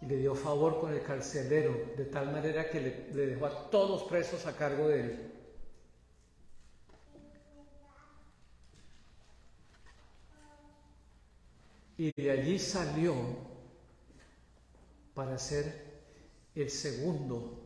y 0.00 0.06
le 0.06 0.18
dio 0.18 0.36
favor 0.36 0.78
con 0.78 0.92
el 0.92 1.02
carcelero, 1.02 1.74
de 1.96 2.04
tal 2.04 2.30
manera 2.30 2.70
que 2.70 3.08
le 3.12 3.26
dejó 3.26 3.46
a 3.46 3.68
todos 3.68 4.04
presos 4.04 4.46
a 4.46 4.56
cargo 4.56 4.86
de 4.86 5.00
él. 5.00 5.32
Y 12.00 12.12
de 12.12 12.30
allí 12.30 12.58
salió 12.58 13.14
para 15.12 15.36
ser 15.36 16.00
el 16.54 16.70
segundo 16.70 17.60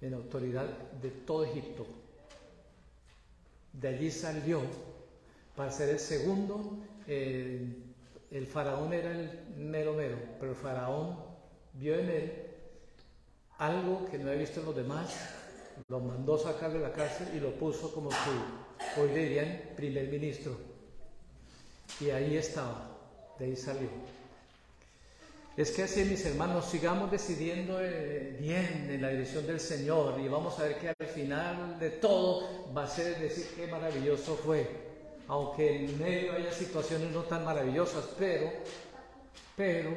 en 0.00 0.14
autoridad 0.14 0.68
de 1.02 1.10
todo 1.10 1.44
Egipto. 1.44 1.84
De 3.72 3.88
allí 3.88 4.12
salió 4.12 4.60
para 5.56 5.72
ser 5.72 5.88
el 5.88 5.98
segundo. 5.98 6.78
el 7.08 8.46
faraón 8.46 8.92
era 8.92 9.10
el 9.10 9.56
mero 9.56 9.94
mero, 9.94 10.16
pero 10.38 10.52
el 10.52 10.56
faraón 10.56 11.16
vio 11.72 11.98
en 11.98 12.08
él 12.08 12.32
algo 13.58 14.06
que 14.08 14.16
no 14.16 14.28
había 14.28 14.42
visto 14.42 14.60
en 14.60 14.66
los 14.66 14.76
demás, 14.76 15.12
lo 15.88 15.98
mandó 15.98 16.38
sacar 16.38 16.72
de 16.72 16.78
la 16.78 16.92
cárcel 16.92 17.30
y 17.34 17.40
lo 17.40 17.50
puso 17.58 17.92
como 17.92 18.12
su, 18.12 19.00
hoy 19.00 19.08
dirían, 19.08 19.60
primer 19.74 20.06
ministro. 20.06 20.56
Y 21.98 22.10
ahí 22.10 22.36
estaba, 22.36 22.95
de 23.38 23.44
ahí 23.44 23.56
salió. 23.56 23.88
Es 25.56 25.70
que 25.70 25.84
así, 25.84 26.04
mis 26.04 26.24
hermanos, 26.26 26.66
sigamos 26.66 27.10
decidiendo 27.10 27.78
eh, 27.80 28.36
bien 28.38 28.90
en 28.90 29.00
la 29.00 29.08
dirección 29.08 29.46
del 29.46 29.58
Señor 29.58 30.20
y 30.20 30.28
vamos 30.28 30.58
a 30.58 30.64
ver 30.64 30.78
que 30.78 30.88
al 30.88 31.08
final 31.08 31.78
de 31.78 31.90
todo 31.90 32.74
va 32.76 32.84
a 32.84 32.86
ser 32.86 33.18
decir 33.18 33.48
qué 33.56 33.66
maravilloso 33.66 34.36
fue. 34.36 34.68
Aunque 35.28 35.86
en 35.86 35.98
medio 35.98 36.34
haya 36.34 36.52
situaciones 36.52 37.10
no 37.10 37.22
tan 37.22 37.44
maravillosas, 37.44 38.04
pero, 38.18 38.52
pero 39.56 39.90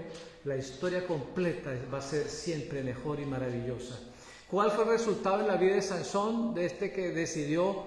la 0.45 0.55
historia 0.55 1.05
completa 1.05 1.71
va 1.93 1.97
a 1.97 2.01
ser 2.01 2.29
siempre 2.29 2.81
mejor 2.81 3.19
y 3.19 3.25
maravillosa. 3.25 3.99
¿Cuál 4.49 4.71
fue 4.71 4.85
el 4.85 4.91
resultado 4.91 5.41
en 5.41 5.47
la 5.47 5.57
vida 5.57 5.75
de 5.75 5.81
Sansón, 5.81 6.53
de 6.55 6.67
este 6.67 6.91
que 6.91 7.09
decidió, 7.09 7.83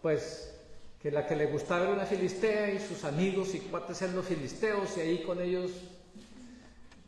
pues, 0.00 0.51
que 1.02 1.10
la 1.10 1.26
que 1.26 1.34
le 1.34 1.46
gustaba 1.46 1.82
era 1.82 1.92
una 1.92 2.06
filistea 2.06 2.70
y 2.70 2.78
sus 2.78 3.02
amigos 3.04 3.54
y 3.54 3.58
cuates 3.58 4.00
eran 4.02 4.14
los 4.14 4.24
filisteos 4.24 4.96
y 4.96 5.00
ahí 5.00 5.22
con 5.24 5.40
ellos 5.40 5.72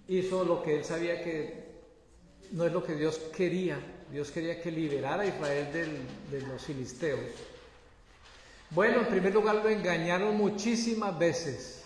hizo 0.09 0.45
lo 0.45 0.62
que 0.62 0.78
él 0.78 0.84
sabía 0.84 1.22
que 1.22 1.64
no 2.51 2.66
es 2.66 2.72
lo 2.72 2.82
que 2.82 2.95
Dios 2.95 3.18
quería. 3.34 3.78
Dios 4.11 4.30
quería 4.30 4.61
que 4.61 4.70
liberara 4.70 5.22
a 5.22 5.26
Israel 5.26 5.68
de 6.30 6.40
los 6.42 6.62
filisteos. 6.62 7.20
Bueno, 8.70 9.01
en 9.01 9.07
primer 9.07 9.32
lugar 9.32 9.57
lo 9.57 9.68
engañaron 9.68 10.36
muchísimas 10.36 11.16
veces. 11.16 11.84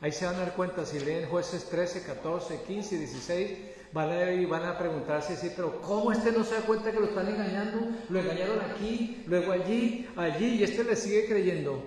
Ahí 0.00 0.10
se 0.10 0.26
van 0.26 0.34
a 0.34 0.38
dar 0.40 0.54
cuenta, 0.54 0.84
si 0.84 0.98
leen 0.98 1.28
jueces 1.28 1.68
13, 1.68 2.02
14, 2.02 2.62
15 2.66 2.94
y 2.96 2.98
16, 2.98 3.58
van 3.92 4.10
a, 4.10 4.32
y 4.32 4.44
van 4.44 4.64
a 4.64 4.78
preguntarse, 4.78 5.36
sí, 5.36 5.52
pero 5.54 5.80
¿cómo 5.80 6.12
este 6.12 6.32
no 6.32 6.44
se 6.44 6.54
da 6.54 6.62
cuenta 6.62 6.92
que 6.92 7.00
lo 7.00 7.06
están 7.06 7.28
engañando? 7.28 7.80
Lo 8.08 8.20
engañaron 8.20 8.60
aquí, 8.60 9.24
luego 9.26 9.52
allí, 9.52 10.08
allí, 10.16 10.56
y 10.56 10.62
este 10.62 10.84
le 10.84 10.96
sigue 10.96 11.26
creyendo. 11.26 11.82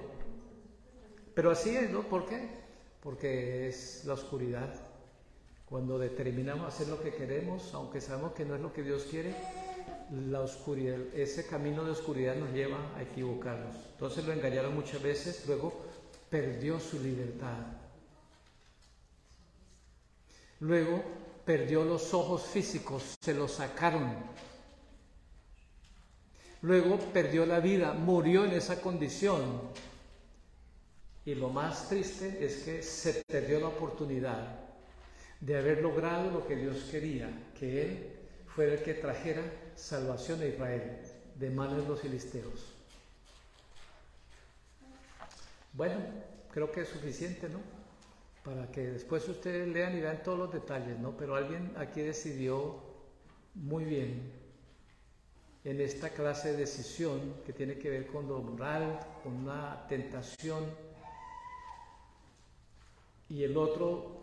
Pero 1.34 1.52
así 1.52 1.76
es, 1.76 1.90
¿no? 1.90 2.02
¿Por 2.04 2.26
qué? 2.26 2.66
porque 3.06 3.68
es 3.68 4.04
la 4.06 4.16
oscuridad. 4.16 4.74
Cuando 5.70 6.00
determinamos 6.00 6.74
hacer 6.74 6.88
lo 6.88 7.00
que 7.00 7.14
queremos, 7.14 7.72
aunque 7.76 8.02
sabemos 8.02 8.34
que 8.34 8.46
no 8.46 8.56
es 8.56 8.62
lo 8.62 8.74
que 8.74 8.82
Dios 8.82 9.04
quiere, 9.04 9.36
la 10.28 10.42
oscuridad, 10.42 10.98
ese 11.14 11.46
camino 11.46 11.84
de 11.86 11.92
oscuridad 11.92 12.36
nos 12.36 12.52
lleva 12.52 12.80
a 12.98 13.04
equivocarnos. 13.04 13.76
Entonces 13.92 14.26
lo 14.26 14.34
engañaron 14.34 14.74
muchas 14.74 15.04
veces, 15.04 15.44
luego 15.46 15.86
perdió 16.32 16.80
su 16.80 17.00
libertad. 17.00 17.60
Luego 20.60 21.04
perdió 21.46 21.84
los 21.84 22.14
ojos 22.14 22.44
físicos, 22.44 23.16
se 23.22 23.34
los 23.34 23.54
sacaron. 23.54 24.16
Luego 26.62 26.98
perdió 26.98 27.46
la 27.46 27.60
vida, 27.60 27.94
murió 27.94 28.46
en 28.46 28.54
esa 28.54 28.82
condición. 28.82 29.62
Y 31.24 31.36
lo 31.36 31.50
más 31.50 31.90
triste 31.90 32.44
es 32.44 32.64
que 32.64 32.82
se 32.82 33.24
perdió 33.26 33.60
la 33.60 33.68
oportunidad 33.68 34.60
de 35.40 35.58
haber 35.58 35.82
logrado 35.82 36.32
lo 36.32 36.48
que 36.48 36.56
Dios 36.56 36.88
quería, 36.90 37.30
que 37.60 37.84
Él 37.84 38.16
fuera 38.48 38.74
el 38.74 38.84
que 38.84 38.96
trajera 38.96 39.44
salvación 39.76 40.42
a 40.42 40.46
Israel 40.46 40.98
de 41.36 41.50
manos 41.50 41.84
de 41.84 41.88
los 41.88 42.00
filisteos. 42.00 42.66
Bueno, 45.74 45.98
creo 46.52 46.72
que 46.72 46.82
es 46.82 46.88
suficiente, 46.88 47.50
¿no? 47.50 47.75
Para 48.46 48.72
que 48.72 48.82
después 48.82 49.28
ustedes 49.28 49.68
lean 49.68 49.98
y 49.98 50.02
vean 50.02 50.22
todos 50.24 50.38
los 50.38 50.54
detalles, 50.54 51.00
¿no? 51.00 51.18
Pero 51.18 51.36
alguien 51.36 51.74
aquí 51.78 52.02
decidió 52.02 52.76
muy 53.56 53.84
bien 53.84 54.32
en 55.64 55.82
esta 55.82 56.12
clase 56.12 56.52
de 56.52 56.58
decisión 56.58 57.38
que 57.44 57.52
tiene 57.52 57.80
que 57.80 57.90
ver 57.90 58.06
con 58.06 58.28
lo 58.28 58.40
moral, 58.42 59.00
con 59.24 59.34
una 59.34 59.88
tentación 59.90 60.64
y 63.30 63.44
el 63.44 63.58
otro 63.58 64.16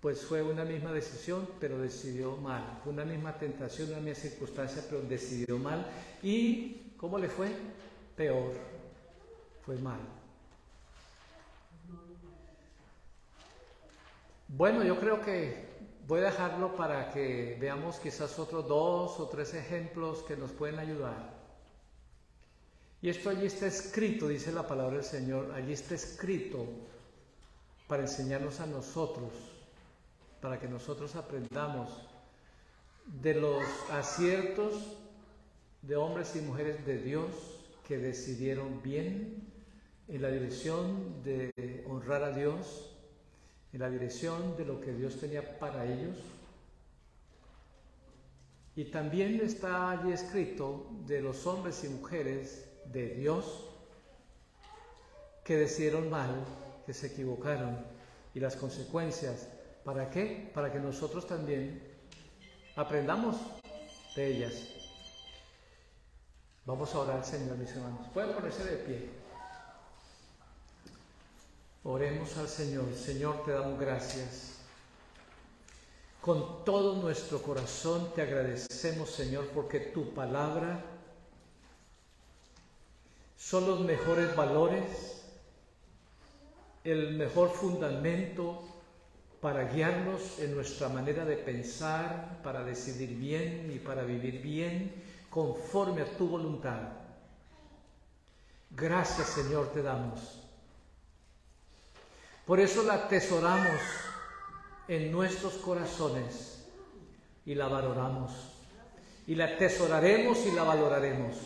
pues 0.00 0.22
fue 0.22 0.42
una 0.42 0.64
misma 0.64 0.90
decisión, 0.92 1.46
pero 1.60 1.78
decidió 1.78 2.36
mal. 2.36 2.80
Fue 2.82 2.92
una 2.92 3.04
misma 3.04 3.38
tentación, 3.38 3.90
una 3.90 4.00
misma 4.00 4.30
circunstancia, 4.30 4.82
pero 4.90 5.00
decidió 5.02 5.58
mal. 5.58 5.86
¿Y 6.24 6.94
cómo 6.96 7.18
le 7.18 7.28
fue? 7.28 7.52
Peor. 8.16 8.52
Fue 9.64 9.76
mal. 9.76 10.00
Bueno, 14.54 14.84
yo 14.84 15.00
creo 15.00 15.22
que 15.22 15.64
voy 16.06 16.20
a 16.20 16.24
dejarlo 16.24 16.76
para 16.76 17.10
que 17.10 17.56
veamos 17.58 17.98
quizás 17.98 18.38
otros 18.38 18.68
dos 18.68 19.18
o 19.18 19.26
tres 19.26 19.54
ejemplos 19.54 20.22
que 20.24 20.36
nos 20.36 20.50
pueden 20.50 20.78
ayudar. 20.78 21.32
Y 23.00 23.08
esto 23.08 23.30
allí 23.30 23.46
está 23.46 23.66
escrito, 23.66 24.28
dice 24.28 24.52
la 24.52 24.68
palabra 24.68 24.96
del 24.96 25.04
Señor, 25.04 25.50
allí 25.54 25.72
está 25.72 25.94
escrito 25.94 26.66
para 27.88 28.02
enseñarnos 28.02 28.60
a 28.60 28.66
nosotros, 28.66 29.32
para 30.42 30.60
que 30.60 30.68
nosotros 30.68 31.16
aprendamos 31.16 31.88
de 33.06 33.32
los 33.32 33.64
aciertos 33.90 34.98
de 35.80 35.96
hombres 35.96 36.36
y 36.36 36.42
mujeres 36.42 36.84
de 36.84 36.98
Dios 36.98 37.24
que 37.88 37.96
decidieron 37.96 38.82
bien 38.82 39.50
en 40.08 40.20
la 40.20 40.28
dirección 40.28 41.22
de 41.22 41.82
honrar 41.88 42.22
a 42.22 42.32
Dios, 42.32 42.91
en 43.72 43.80
la 43.80 43.88
dirección 43.88 44.56
de 44.56 44.64
lo 44.64 44.80
que 44.80 44.92
Dios 44.92 45.18
tenía 45.18 45.58
para 45.58 45.84
ellos. 45.86 46.16
Y 48.74 48.84
también 48.86 49.40
está 49.40 49.90
allí 49.90 50.12
escrito 50.12 50.90
de 51.06 51.20
los 51.20 51.46
hombres 51.46 51.84
y 51.84 51.88
mujeres 51.88 52.68
de 52.86 53.08
Dios 53.10 53.68
que 55.44 55.56
decidieron 55.56 56.08
mal 56.08 56.30
que 56.86 56.94
se 56.94 57.08
equivocaron 57.08 57.84
y 58.34 58.40
las 58.40 58.56
consecuencias. 58.56 59.48
¿Para 59.84 60.10
qué? 60.10 60.50
Para 60.54 60.72
que 60.72 60.78
nosotros 60.78 61.26
también 61.26 61.82
aprendamos 62.76 63.36
de 64.16 64.36
ellas. 64.36 64.68
Vamos 66.64 66.94
a 66.94 67.00
orar, 67.00 67.24
Señor, 67.24 67.56
mis 67.58 67.70
hermanos. 67.70 68.06
Pueden 68.14 68.34
ponerse 68.34 68.64
de 68.64 68.76
pie. 68.76 69.21
Oremos 71.84 72.36
al 72.36 72.48
Señor. 72.48 72.94
Señor, 72.94 73.44
te 73.44 73.50
damos 73.50 73.78
gracias. 73.78 74.58
Con 76.20 76.64
todo 76.64 77.02
nuestro 77.02 77.42
corazón 77.42 78.12
te 78.14 78.22
agradecemos, 78.22 79.10
Señor, 79.10 79.48
porque 79.48 79.80
tu 79.80 80.14
palabra 80.14 80.84
son 83.36 83.66
los 83.66 83.80
mejores 83.80 84.36
valores 84.36 85.22
el 86.84 87.14
mejor 87.14 87.50
fundamento 87.50 88.62
para 89.40 89.64
guiarnos 89.64 90.38
en 90.38 90.54
nuestra 90.54 90.88
manera 90.88 91.24
de 91.24 91.36
pensar, 91.36 92.40
para 92.42 92.62
decidir 92.62 93.16
bien 93.16 93.72
y 93.74 93.78
para 93.78 94.02
vivir 94.04 94.40
bien 94.40 94.92
conforme 95.30 96.02
a 96.02 96.16
tu 96.16 96.28
voluntad. 96.28 96.90
Gracias 98.70 99.28
Señor 99.28 99.72
te 99.72 99.82
damos. 99.82 100.41
Por 102.44 102.58
eso 102.58 102.82
la 102.82 102.94
atesoramos 102.94 103.80
en 104.88 105.12
nuestros 105.12 105.54
corazones 105.54 106.66
y 107.46 107.54
la 107.54 107.68
valoramos. 107.68 108.32
Y 109.28 109.36
la 109.36 109.44
atesoraremos 109.44 110.44
y 110.46 110.50
la 110.50 110.64
valoraremos. 110.64 111.36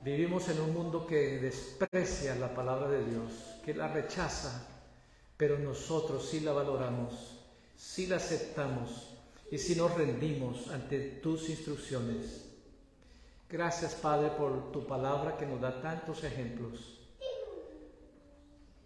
Vivimos 0.00 0.48
en 0.48 0.60
un 0.60 0.74
mundo 0.74 1.06
que 1.06 1.38
desprecia 1.38 2.34
la 2.34 2.52
palabra 2.52 2.88
de 2.88 3.04
Dios, 3.04 3.32
que 3.64 3.74
la 3.74 3.88
rechaza, 3.88 4.66
pero 5.36 5.58
nosotros 5.58 6.28
sí 6.28 6.40
la 6.40 6.52
valoramos, 6.52 7.38
sí 7.76 8.06
la 8.06 8.16
aceptamos 8.16 9.16
y 9.52 9.58
sí 9.58 9.76
nos 9.76 9.94
rendimos 9.94 10.68
ante 10.68 10.98
tus 11.22 11.48
instrucciones. 11.48 12.44
Gracias 13.48 13.94
Padre 13.94 14.30
por 14.30 14.72
tu 14.72 14.84
palabra 14.84 15.36
que 15.36 15.46
nos 15.46 15.60
da 15.60 15.80
tantos 15.80 16.24
ejemplos 16.24 16.97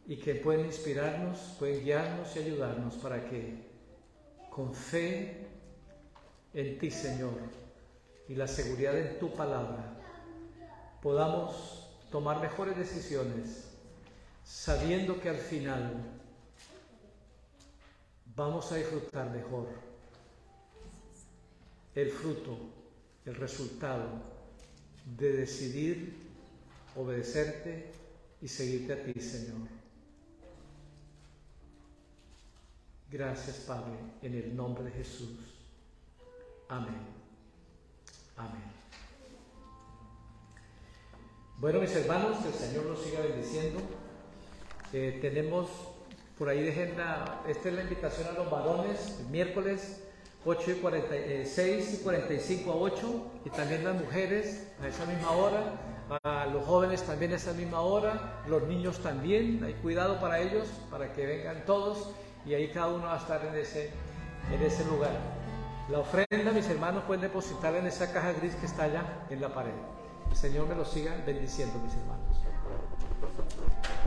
y 0.07 0.17
que 0.17 0.35
pueden 0.35 0.67
inspirarnos, 0.67 1.39
pueden 1.59 1.85
guiarnos 1.85 2.35
y 2.37 2.41
ayudarnos 2.41 2.95
para 2.97 3.29
que 3.29 3.55
con 4.51 4.75
fe 4.75 5.47
en 6.55 6.79
ti 6.79 6.91
Señor 6.91 7.35
y 8.29 8.35
la 8.35 8.47
seguridad 8.47 8.99
en 8.99 9.19
tu 9.19 9.33
palabra 9.33 9.97
podamos 11.03 11.89
tomar 12.11 12.41
mejores 12.41 12.77
decisiones, 12.77 13.69
sabiendo 14.45 15.21
que 15.21 15.31
al 15.31 15.39
final 15.39 16.21
vamos 18.37 18.71
a 18.71 18.77
disfrutar 18.77 19.31
mejor 19.31 19.69
el 21.95 22.11
fruto, 22.11 22.59
el 23.25 23.35
resultado 23.35 24.09
de 25.19 25.33
decidir 25.33 26.17
obedecerte 26.97 27.91
y 28.41 28.49
seguirte 28.49 28.93
a 28.93 29.05
ti, 29.05 29.21
Señor. 29.21 29.82
Gracias, 33.13 33.57
Padre, 33.67 33.93
en 34.23 34.35
el 34.35 34.57
nombre 34.57 34.85
de 34.85 34.91
Jesús. 34.91 35.37
Amén. 36.67 36.97
Amén. 38.39 38.73
Bueno, 41.59 41.81
mis 41.81 41.95
hermanos, 41.95 42.39
que 42.39 42.49
el 42.49 42.55
Señor 42.55 42.87
los 42.87 43.03
siga 43.03 43.21
bendiciendo. 43.21 43.81
Eh, 44.95 45.19
tenemos 45.21 45.69
por 46.39 46.49
ahí 46.49 46.63
de 46.63 46.71
agenda, 46.71 47.43
esta 47.47 47.69
es 47.69 47.75
la 47.75 47.83
invitación 47.83 48.29
a 48.29 48.33
los 48.33 48.51
varones, 48.51 49.21
miércoles 49.31 50.03
8 50.47 50.71
y 50.71 50.75
46 50.77 51.95
y 52.01 52.03
45 52.03 52.73
a 52.73 52.77
8, 52.77 53.33
y 53.45 53.51
también 53.51 53.85
las 53.85 54.01
mujeres 54.01 54.73
a 54.81 54.89
esa 54.89 55.05
misma 55.05 55.33
hora, 55.33 56.19
a 56.25 56.47
los 56.47 56.65
jóvenes 56.65 57.03
también 57.03 57.33
a 57.33 57.37
esa 57.37 57.53
misma 57.53 57.83
hora, 57.83 58.43
los 58.49 58.63
niños 58.65 59.01
también, 59.01 59.63
hay 59.63 59.75
cuidado 59.75 60.19
para 60.19 60.41
ellos, 60.41 60.67
para 60.91 61.13
que 61.13 61.27
vengan 61.27 61.65
todos, 61.67 62.13
y 62.45 62.55
ahí 62.55 62.69
cada 62.69 62.89
uno 62.89 63.05
va 63.07 63.15
a 63.15 63.19
estar 63.19 63.45
en 63.45 63.55
ese, 63.55 63.91
en 64.53 64.63
ese 64.63 64.85
lugar. 64.85 65.13
La 65.89 65.99
ofrenda, 65.99 66.53
mis 66.53 66.69
hermanos, 66.69 67.05
pueden 67.05 67.23
depositar 67.23 67.75
en 67.75 67.87
esa 67.87 68.13
caja 68.13 68.33
gris 68.33 68.55
que 68.57 68.67
está 68.67 68.85
allá 68.85 69.05
en 69.31 69.41
la 69.41 69.53
pared. 69.53 69.73
El 70.31 70.37
Señor 70.37 70.67
me 70.67 70.75
lo 70.75 70.85
siga 70.85 71.15
bendiciendo, 71.27 71.79
mis 71.79 71.95
hermanos. 71.95 72.32